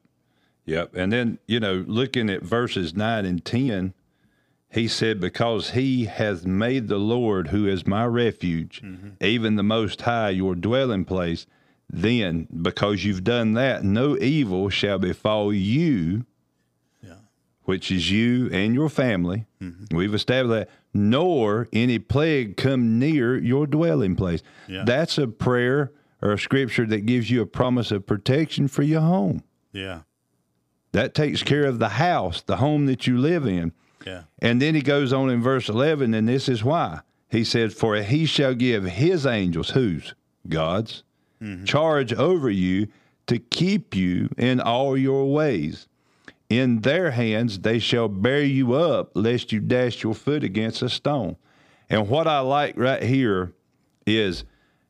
Yep. 0.66 0.96
And 0.96 1.12
then, 1.14 1.40
you 1.48 1.60
know, 1.60 1.84
looking 1.88 2.30
at 2.30 2.42
verses 2.42 2.96
9 2.96 3.26
and 3.26 3.44
10, 3.44 3.94
he 4.72 4.88
said, 4.88 5.20
Because 5.20 5.72
he 5.72 6.06
hath 6.06 6.46
made 6.46 6.88
the 6.88 6.98
Lord, 6.98 7.50
who 7.50 7.68
is 7.68 7.86
my 7.86 8.06
refuge, 8.06 8.82
mm-hmm. 8.84 9.24
even 9.24 9.56
the 9.56 9.64
Most 9.64 10.02
High, 10.02 10.32
your 10.32 10.56
dwelling 10.56 11.06
place, 11.06 11.46
then, 11.90 12.48
because 12.62 13.06
you've 13.06 13.24
done 13.24 13.54
that, 13.54 13.84
no 13.84 14.18
evil 14.18 14.70
shall 14.70 14.98
befall 14.98 15.54
you, 15.54 16.26
Yeah. 17.02 17.18
which 17.64 17.92
is 17.92 18.12
you 18.12 18.50
and 18.52 18.74
your 18.74 18.90
family. 18.90 19.46
Mm-hmm. 19.62 19.96
We've 19.96 20.16
established 20.16 20.68
that, 20.68 20.70
nor 20.96 21.68
any 21.74 22.00
plague 22.00 22.56
come 22.56 22.98
near 22.98 23.38
your 23.38 23.68
dwelling 23.68 24.16
place. 24.16 24.42
Yeah. 24.66 24.86
That's 24.86 25.18
a 25.18 25.28
prayer 25.28 25.92
or 26.22 26.32
a 26.32 26.40
scripture 26.40 26.86
that 26.86 27.06
gives 27.06 27.30
you 27.30 27.42
a 27.42 27.46
promise 27.46 27.92
of 27.92 28.08
protection 28.08 28.70
for 28.70 28.82
your 28.82 29.02
home. 29.02 29.44
Yeah. 29.74 30.02
That 30.94 31.14
takes 31.14 31.44
care 31.44 31.66
of 31.66 31.80
the 31.80 31.90
house, 31.90 32.42
the 32.42 32.58
home 32.58 32.86
that 32.86 33.06
you 33.06 33.18
live 33.18 33.46
in. 33.46 33.74
Yeah. 34.08 34.24
And 34.40 34.62
then 34.62 34.74
he 34.74 34.82
goes 34.82 35.12
on 35.12 35.30
in 35.30 35.42
verse 35.42 35.68
11, 35.68 36.14
and 36.14 36.30
this 36.30 36.48
is 36.48 36.64
why. 36.64 37.02
He 37.30 37.44
says, 37.44 37.74
For 37.74 37.98
he 37.98 38.26
shall 38.26 38.54
give 38.54 38.86
his 38.86 39.26
angels, 39.26 39.72
whose? 39.72 40.16
God's, 40.48 41.04
mm-hmm. 41.42 41.66
charge 41.66 42.14
over 42.14 42.50
you 42.50 42.88
to 43.28 43.40
keep 43.40 43.94
you 43.94 44.30
in 44.38 44.62
all 44.62 44.96
your 44.96 45.30
ways. 45.30 45.90
In 46.50 46.82
their 46.82 47.12
hands 47.12 47.60
they 47.60 47.80
shall 47.80 48.08
bear 48.08 48.44
you 48.44 48.74
up, 48.74 49.12
lest 49.16 49.52
you 49.52 49.60
dash 49.60 50.04
your 50.04 50.14
foot 50.14 50.44
against 50.44 50.82
a 50.82 50.90
stone. 50.90 51.38
And 51.90 52.08
what 52.08 52.28
I 52.28 52.40
like 52.40 52.78
right 52.78 53.02
here 53.02 53.54
is 54.06 54.46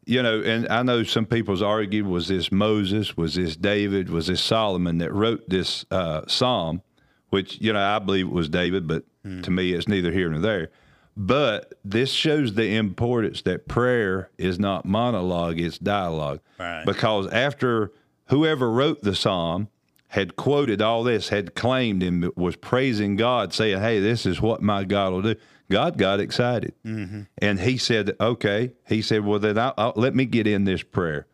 you 0.05 0.21
know, 0.21 0.41
and 0.41 0.67
I 0.69 0.83
know 0.83 1.03
some 1.03 1.25
people's 1.25 1.61
argued 1.63 2.05
was 2.05 2.27
this 2.27 2.51
Moses, 2.51 3.17
was 3.17 3.35
this 3.35 3.55
David, 3.55 4.09
was 4.09 4.27
this 4.27 4.41
Solomon 4.41 4.99
that 4.99 5.11
wrote 5.11 5.49
this 5.49 5.83
uh, 5.89 6.21
psalm, 6.27 6.81
which 7.29 7.59
you 7.59 7.73
know 7.73 7.81
I 7.81 7.99
believe 7.99 8.27
it 8.27 8.33
was 8.33 8.49
David, 8.49 8.87
but 8.87 9.03
to 9.23 9.49
me 9.49 9.73
it's 9.73 9.87
neither 9.87 10.11
here 10.11 10.29
nor 10.29 10.39
there. 10.39 10.69
But 11.17 11.73
this 11.83 12.11
shows 12.11 12.53
the 12.53 12.75
importance 12.75 13.41
that 13.43 13.67
prayer 13.67 14.29
is 14.37 14.59
not 14.59 14.85
monologue; 14.85 15.59
it's 15.59 15.79
dialogue. 15.79 16.41
Right. 16.59 16.85
Because 16.85 17.27
after 17.27 17.91
whoever 18.27 18.69
wrote 18.69 19.01
the 19.01 19.15
psalm 19.15 19.69
had 20.15 20.37
quoted 20.37 20.81
all 20.81 21.03
this, 21.03 21.27
had 21.27 21.55
claimed 21.55 22.01
and 22.01 22.31
was 22.37 22.55
praising 22.55 23.17
God, 23.17 23.53
saying, 23.53 23.81
"Hey, 23.81 23.99
this 23.99 24.25
is 24.25 24.39
what 24.39 24.61
my 24.61 24.85
God 24.85 25.11
will 25.11 25.21
do." 25.21 25.35
God 25.69 25.97
got 25.97 26.21
excited, 26.21 26.73
mm-hmm. 26.85 27.23
and 27.39 27.59
He 27.59 27.77
said, 27.77 28.15
"Okay." 28.21 28.71
He 28.87 29.01
said, 29.01 29.25
"Well, 29.25 29.39
then 29.39 29.57
I'll, 29.57 29.73
I'll, 29.77 29.93
let 29.97 30.15
me 30.15 30.23
get 30.23 30.47
in 30.47 30.63
this 30.63 30.83
prayer." 30.83 31.27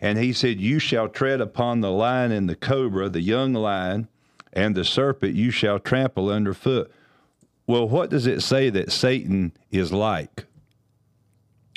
And 0.00 0.18
He 0.18 0.32
said, 0.32 0.62
"You 0.62 0.78
shall 0.78 1.08
tread 1.08 1.42
upon 1.42 1.82
the 1.82 1.90
lion 1.90 2.32
and 2.32 2.48
the 2.48 2.56
cobra, 2.56 3.10
the 3.10 3.20
young 3.20 3.52
lion, 3.52 4.08
and 4.50 4.74
the 4.74 4.84
serpent. 4.84 5.34
You 5.34 5.50
shall 5.50 5.78
trample 5.78 6.30
underfoot." 6.30 6.90
Well, 7.66 7.86
what 7.86 8.08
does 8.08 8.26
it 8.26 8.40
say 8.40 8.70
that 8.70 8.92
Satan 8.92 9.52
is 9.70 9.92
like? 9.92 10.46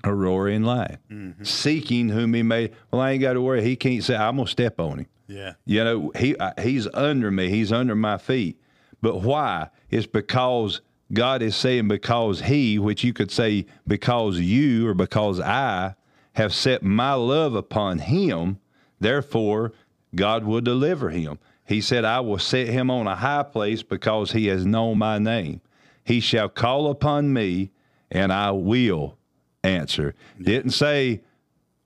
A 0.05 0.13
roaring 0.13 0.63
lion, 0.63 0.99
seeking 1.43 2.09
whom 2.09 2.33
he 2.33 2.43
may. 2.43 2.71
Well, 2.91 3.01
I 3.01 3.11
ain't 3.11 3.21
got 3.21 3.33
to 3.33 3.41
worry. 3.41 3.61
He 3.61 3.75
can't 3.75 4.03
say, 4.03 4.15
"I'm 4.15 4.37
gonna 4.37 4.47
step 4.47 4.79
on 4.79 4.99
him." 4.99 5.07
Yeah. 5.27 5.53
You 5.65 5.83
know, 5.83 6.11
he 6.17 6.35
uh, 6.37 6.53
he's 6.61 6.87
under 6.93 7.31
me. 7.31 7.49
He's 7.49 7.71
under 7.71 7.95
my 7.95 8.17
feet. 8.17 8.59
But 9.01 9.21
why? 9.21 9.69
It's 9.89 10.07
because 10.07 10.81
God 11.13 11.41
is 11.41 11.55
saying 11.55 11.87
because 11.87 12.41
he, 12.41 12.79
which 12.79 13.03
you 13.03 13.13
could 13.13 13.31
say 13.31 13.65
because 13.87 14.39
you 14.39 14.87
or 14.87 14.93
because 14.93 15.39
I 15.39 15.95
have 16.33 16.53
set 16.53 16.83
my 16.83 17.13
love 17.13 17.55
upon 17.55 17.99
him, 17.99 18.59
therefore 18.99 19.73
God 20.15 20.43
will 20.43 20.61
deliver 20.61 21.09
him. 21.09 21.39
He 21.65 21.81
said, 21.81 22.05
I 22.05 22.19
will 22.19 22.39
set 22.39 22.67
him 22.67 22.91
on 22.91 23.07
a 23.07 23.15
high 23.15 23.43
place 23.43 23.81
because 23.81 24.31
he 24.31 24.47
has 24.47 24.65
known 24.65 24.97
my 24.97 25.17
name. 25.17 25.61
He 26.03 26.19
shall 26.19 26.49
call 26.49 26.89
upon 26.89 27.33
me 27.33 27.71
and 28.11 28.31
I 28.31 28.51
will 28.51 29.17
answer. 29.63 30.13
Didn't 30.39 30.71
say 30.71 31.21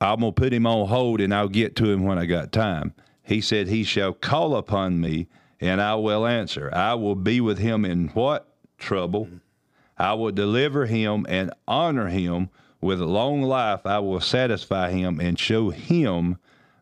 I'm 0.02 0.20
going 0.20 0.34
to 0.34 0.42
put 0.42 0.54
him 0.54 0.66
on 0.66 0.88
hold 0.88 1.22
and 1.22 1.34
I'll 1.34 1.48
get 1.48 1.76
to 1.78 1.90
him 1.90 2.04
when 2.04 2.18
I 2.18 2.26
got 2.26 2.52
time. 2.52 2.94
He 3.30 3.42
said, 3.42 3.68
He 3.68 3.84
shall 3.84 4.14
call 4.14 4.56
upon 4.56 5.00
me 5.00 5.28
and 5.62 5.80
I 5.80 5.94
will 5.96 6.26
answer. 6.26 6.70
I 6.74 6.96
will 6.96 7.16
be 7.16 7.40
with 7.40 7.60
him 7.60 7.86
in 7.86 8.08
what? 8.10 8.52
Trouble. 8.80 9.26
Mm-hmm. 9.26 9.38
I 10.00 10.14
will 10.14 10.32
deliver 10.32 10.88
him 10.88 11.28
and 11.30 11.54
honor 11.68 12.08
him 12.08 12.50
with 12.82 13.00
long 13.00 13.44
life. 13.44 13.86
I 13.86 14.00
will 14.00 14.20
satisfy 14.20 14.90
him 14.90 15.20
and 15.20 15.38
show 15.38 15.70
him 15.70 16.38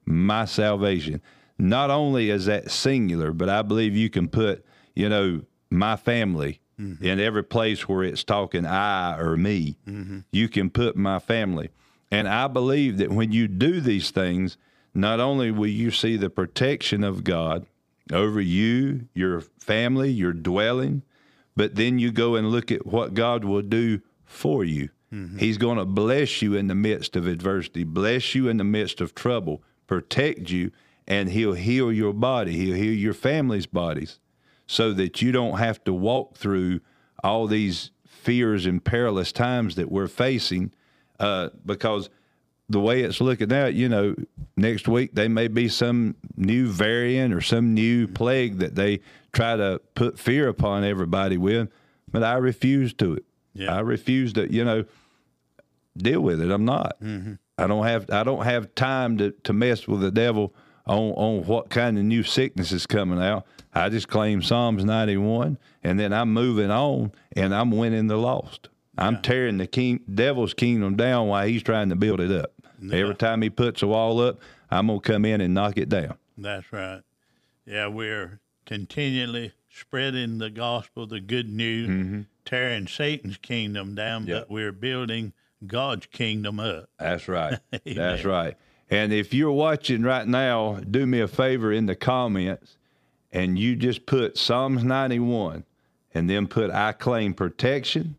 my 0.06 0.46
salvation. 0.46 1.22
Not 1.58 1.90
only 1.90 2.30
is 2.30 2.46
that 2.46 2.72
singular, 2.72 3.34
but 3.34 3.50
I 3.50 3.62
believe 3.62 3.96
you 3.96 4.10
can 4.10 4.30
put, 4.30 4.64
you 4.96 5.10
know, 5.10 5.42
my 5.70 5.98
family 5.98 6.62
mm-hmm. 6.80 7.04
in 7.04 7.20
every 7.20 7.44
place 7.44 7.90
where 7.90 8.04
it's 8.04 8.24
talking 8.24 8.66
I 8.66 9.18
or 9.18 9.36
me. 9.36 9.80
Mm-hmm. 9.86 10.20
You 10.32 10.48
can 10.48 10.70
put 10.70 10.96
my 10.96 11.20
family. 11.20 11.72
And 12.10 12.26
I 12.26 12.48
believe 12.48 13.00
that 13.00 13.12
when 13.12 13.34
you 13.34 13.50
do 13.50 13.82
these 13.82 14.12
things, 14.12 14.58
not 14.98 15.20
only 15.20 15.52
will 15.52 15.68
you 15.68 15.92
see 15.92 16.18
the 16.18 16.30
protection 16.30 17.04
of 17.04 17.24
God 17.24 17.66
over 18.12 18.42
you, 18.42 19.08
your 19.14 19.42
family, 19.42 20.10
your 20.10 20.34
dwelling, 20.34 21.04
but 21.56 21.76
then 21.76 22.00
you 22.00 22.12
go 22.12 22.36
and 22.36 22.50
look 22.50 22.72
at 22.72 22.86
what 22.86 23.14
God 23.14 23.44
will 23.44 23.62
do 23.62 24.02
for 24.26 24.64
you. 24.64 24.90
He's 25.38 25.58
going 25.58 25.78
to 25.78 25.86
bless 25.86 26.42
you 26.42 26.56
in 26.56 26.68
the 26.68 26.76
midst 26.76 27.16
of 27.16 27.28
adversity, 27.28 27.84
bless 27.84 28.36
you 28.36 28.50
in 28.50 28.58
the 28.58 28.64
midst 28.64 29.00
of 29.00 29.16
trouble, 29.16 29.64
protect 29.88 30.50
you, 30.50 30.72
and 31.08 31.30
He'll 31.30 31.54
heal 31.54 31.94
your 31.94 32.14
body. 32.14 32.54
He'll 32.54 32.76
heal 32.76 32.94
your 32.94 33.14
family's 33.14 33.68
bodies 33.68 34.20
so 34.66 34.92
that 34.94 35.22
you 35.22 35.32
don't 35.32 35.60
have 35.60 35.82
to 35.86 35.94
walk 35.94 36.36
through 36.36 36.82
all 37.24 37.48
these 37.48 37.92
fears 38.06 38.66
and 38.66 38.84
perilous 38.84 39.32
times 39.32 39.76
that 39.76 39.90
we're 39.90 40.08
facing 40.08 40.74
uh, 41.20 41.50
because 41.66 42.10
the 42.70 42.80
way 42.80 43.02
it's 43.02 43.22
looking 43.22 43.52
out, 43.54 43.74
you 43.74 43.88
know, 43.88 44.16
next 44.56 44.88
week 44.88 45.16
they 45.16 45.28
may 45.28 45.48
be 45.48 45.70
some 45.70 46.16
new 46.36 46.68
variant 46.68 47.34
or 47.34 47.42
some 47.42 47.74
new 47.74 48.06
mm-hmm. 48.06 48.14
plague 48.14 48.58
that 48.58 48.76
they 48.76 49.00
try 49.32 49.56
to 49.56 49.82
put 49.96 50.20
fear 50.20 50.48
upon 50.48 50.84
everybody 50.84 51.38
with. 51.38 51.70
But 52.12 52.24
I 52.24 52.34
refuse 52.36 52.94
to 52.96 53.14
it. 53.14 53.26
Yeah. 53.54 53.76
I 53.76 53.80
refuse 53.80 54.34
to, 54.34 54.52
you 54.52 54.64
know, 54.64 54.86
deal 55.98 56.22
with 56.22 56.42
it. 56.42 56.52
I'm 56.52 56.66
not. 56.66 57.00
Mm-hmm. 57.02 57.34
I 57.58 57.68
don't 57.68 57.86
have. 57.86 58.10
I 58.12 58.24
don't 58.24 58.44
have 58.44 58.76
time 58.76 59.18
to, 59.18 59.32
to 59.44 59.54
mess 59.54 59.88
with 59.88 60.02
the 60.02 60.12
devil 60.12 60.54
on 60.86 61.12
on 61.14 61.46
what 61.46 61.70
kind 61.70 61.98
of 61.98 62.04
new 62.04 62.24
sickness 62.24 62.72
is 62.72 62.86
coming 62.86 63.20
out. 63.20 63.46
I 63.74 63.90
just 63.90 64.08
claim 64.08 64.42
Psalms 64.42 64.84
91, 64.86 65.58
and 65.84 66.00
then 66.00 66.14
I'm 66.14 66.34
moving 66.34 66.72
on, 66.72 67.12
and 67.36 67.54
I'm 67.54 67.72
winning 67.72 68.08
the 68.08 68.18
lost. 68.18 68.70
I'm 68.98 69.22
tearing 69.22 69.58
the 69.58 69.68
king 69.68 70.02
devil's 70.14 70.54
kingdom 70.54 70.96
down 70.96 71.28
while 71.28 71.48
he's 71.48 71.64
trying 71.64 71.90
to 71.90 71.96
build 71.96 72.20
it 72.20 72.32
up. 72.32 72.52
Every 72.92 73.16
time 73.16 73.42
he 73.42 73.50
puts 73.50 73.82
a 73.82 73.88
wall 73.88 74.20
up, 74.22 74.40
I'm 74.70 74.88
gonna 74.88 75.00
come 75.00 75.26
in 75.26 75.42
and 75.42 75.54
knock 75.54 75.78
it 75.78 75.90
down. 75.90 76.18
That's 76.38 76.72
right. 76.72 77.02
Yeah, 77.66 77.88
we're 77.88 78.40
continually 78.66 79.54
spreading 79.70 80.38
the 80.38 80.50
gospel, 80.50 81.08
the 81.08 81.20
good 81.20 81.50
news, 81.50 81.90
mm-hmm. 81.90 82.22
tearing 82.46 82.88
Satan's 82.88 83.38
kingdom 83.38 83.96
down, 83.96 84.28
Yep. 84.28 84.42
but 84.42 84.52
we're 84.52 84.72
building 84.72 85.34
God's 85.66 86.06
kingdom 86.08 86.60
up. 86.60 86.90
That's 87.00 87.28
right. 87.28 87.60
That's 87.86 88.24
right. 88.24 88.56
And 88.90 89.12
if 89.12 89.34
you're 89.34 89.52
watching 89.52 90.04
right 90.04 90.28
now, 90.28 90.80
do 90.90 91.06
me 91.06 91.20
a 91.20 91.28
favor 91.28 91.72
in 91.72 91.88
the 91.88 91.96
comments 91.96 92.78
and 93.32 93.60
you 93.60 93.76
just 93.76 94.06
put 94.06 94.38
Psalms 94.38 94.84
91 94.84 95.66
and 96.14 96.30
then 96.30 96.48
put 96.48 96.72
I 96.72 96.94
claim 96.94 97.34
protection, 97.34 98.16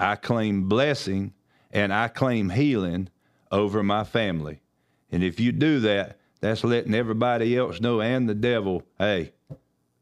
I 0.00 0.16
claim 0.16 0.68
blessing, 0.68 1.34
and 1.70 1.92
I 1.92 2.08
claim 2.08 2.48
healing 2.48 3.10
over 3.52 3.82
my 3.82 4.02
family. 4.02 4.60
And 5.12 5.22
if 5.22 5.38
you 5.38 5.52
do 5.52 5.78
that, 5.80 6.18
that's 6.40 6.64
letting 6.64 6.94
everybody 6.94 7.56
else 7.56 7.80
know 7.80 8.00
and 8.00 8.28
the 8.28 8.34
devil, 8.34 8.82
hey, 8.98 9.32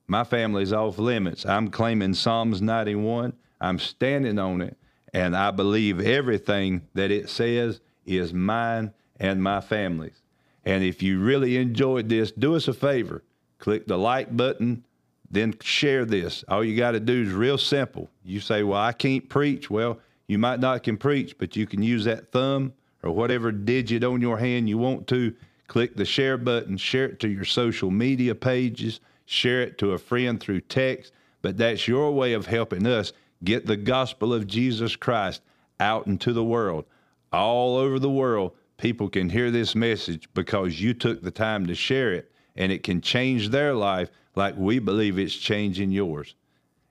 my 0.07 0.23
family's 0.23 0.73
off 0.73 0.99
limits. 0.99 1.45
I'm 1.45 1.69
claiming 1.69 2.15
Psalms 2.15 2.63
91. 2.63 3.33
I'm 3.61 3.79
standing 3.81 4.39
on 4.39 4.61
it, 4.61 4.77
and 5.13 5.37
I 5.37 5.51
believe 5.51 6.01
everything 6.01 6.87
that 6.95 7.11
it 7.11 7.29
says 7.29 7.81
is 8.07 8.33
mine 8.33 8.93
and 9.19 9.43
my 9.43 9.61
family's. 9.61 10.23
And 10.65 10.85
if 10.85 11.03
you 11.03 11.19
really 11.19 11.57
enjoyed 11.57 12.09
this, 12.09 12.31
do 12.31 12.55
us 12.55 12.69
a 12.69 12.73
favor. 12.73 13.25
Click 13.59 13.89
the 13.89 13.99
like 13.99 14.37
button, 14.37 14.85
then 15.31 15.55
share 15.61 16.05
this. 16.05 16.45
All 16.49 16.65
you 16.65 16.77
got 16.77 16.93
to 16.93 17.01
do 17.01 17.23
is 17.23 17.33
real 17.33 17.59
simple. 17.59 18.09
You 18.25 18.41
say, 18.41 18.63
Well, 18.63 18.81
I 18.81 18.93
can't 18.93 19.29
preach. 19.29 19.71
Well, 19.71 19.99
you 20.27 20.39
might 20.39 20.61
not 20.61 20.83
can 20.83 20.97
preach, 20.97 21.37
but 21.39 21.57
you 21.57 21.67
can 21.67 21.83
use 21.83 22.05
that 22.05 22.33
thumb 22.33 22.73
or 23.03 23.13
whatever 23.13 23.53
digit 23.53 24.05
on 24.05 24.21
your 24.21 24.39
hand 24.39 24.69
you 24.69 24.79
want 24.79 25.07
to. 25.09 25.35
Click 25.67 25.97
the 25.97 26.05
share 26.05 26.39
button, 26.39 26.77
share 26.77 27.07
it 27.07 27.21
to 27.21 27.29
your 27.29 27.45
social 27.45 27.91
media 27.91 28.35
pages, 28.35 29.01
share 29.27 29.63
it 29.63 29.79
to 29.79 29.93
a 29.93 29.99
friend 29.99 30.41
through 30.41 30.63
text. 30.63 31.13
But 31.43 31.57
that's 31.57 31.87
your 31.87 32.13
way 32.13 32.33
of 32.33 32.47
helping 32.47 32.87
us 32.87 33.13
get 33.45 33.67
the 33.67 33.77
gospel 33.77 34.35
of 34.35 34.47
Jesus 34.47 34.97
Christ 34.97 35.43
out 35.79 36.07
into 36.07 36.33
the 36.33 36.45
world. 36.45 36.85
All 37.33 37.77
over 37.77 37.99
the 37.99 38.11
world, 38.11 38.53
people 38.79 39.09
can 39.09 39.29
hear 39.29 39.51
this 39.51 39.75
message 39.75 40.29
because 40.35 40.81
you 40.81 40.95
took 40.95 41.23
the 41.23 41.31
time 41.31 41.67
to 41.67 41.75
share 41.75 42.13
it, 42.13 42.33
and 42.59 42.73
it 42.73 42.83
can 42.83 43.01
change 43.01 43.49
their 43.49 43.73
life 43.73 44.11
like 44.35 44.55
we 44.59 44.79
believe 44.81 45.19
it's 45.19 45.35
changing 45.35 45.91
yours. 45.91 46.35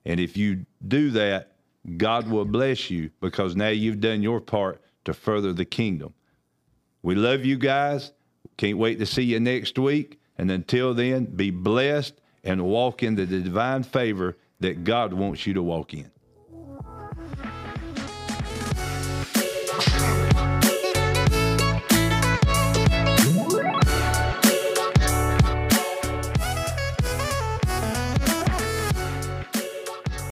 And 0.06 0.20
if 0.20 0.36
you 0.36 0.66
do 0.88 1.12
that, 1.12 1.52
God 1.98 2.30
will 2.30 2.46
bless 2.46 2.90
you 2.90 3.12
because 3.20 3.56
now 3.56 3.68
you've 3.68 4.00
done 4.00 4.24
your 4.24 4.42
part 4.42 4.82
to 5.06 5.14
further 5.14 5.54
the 5.54 5.66
kingdom. 5.66 6.14
We 7.04 7.16
love 7.16 7.46
you 7.46 7.58
guys. 7.58 8.14
Can't 8.56 8.78
wait 8.78 8.98
to 9.00 9.06
see 9.06 9.24
you 9.24 9.40
next 9.40 9.78
week. 9.78 10.20
And 10.38 10.50
until 10.50 10.94
then, 10.94 11.26
be 11.26 11.52
blessed 11.52 12.16
and 12.44 12.64
walk 12.64 13.04
into 13.04 13.26
the 13.26 13.42
divine 13.42 13.84
favor 13.84 14.38
that 14.62 14.84
God 14.84 15.14
wants 15.14 15.46
you 15.46 15.54
to 15.54 15.62
walk 15.64 15.94
in. 15.94 16.10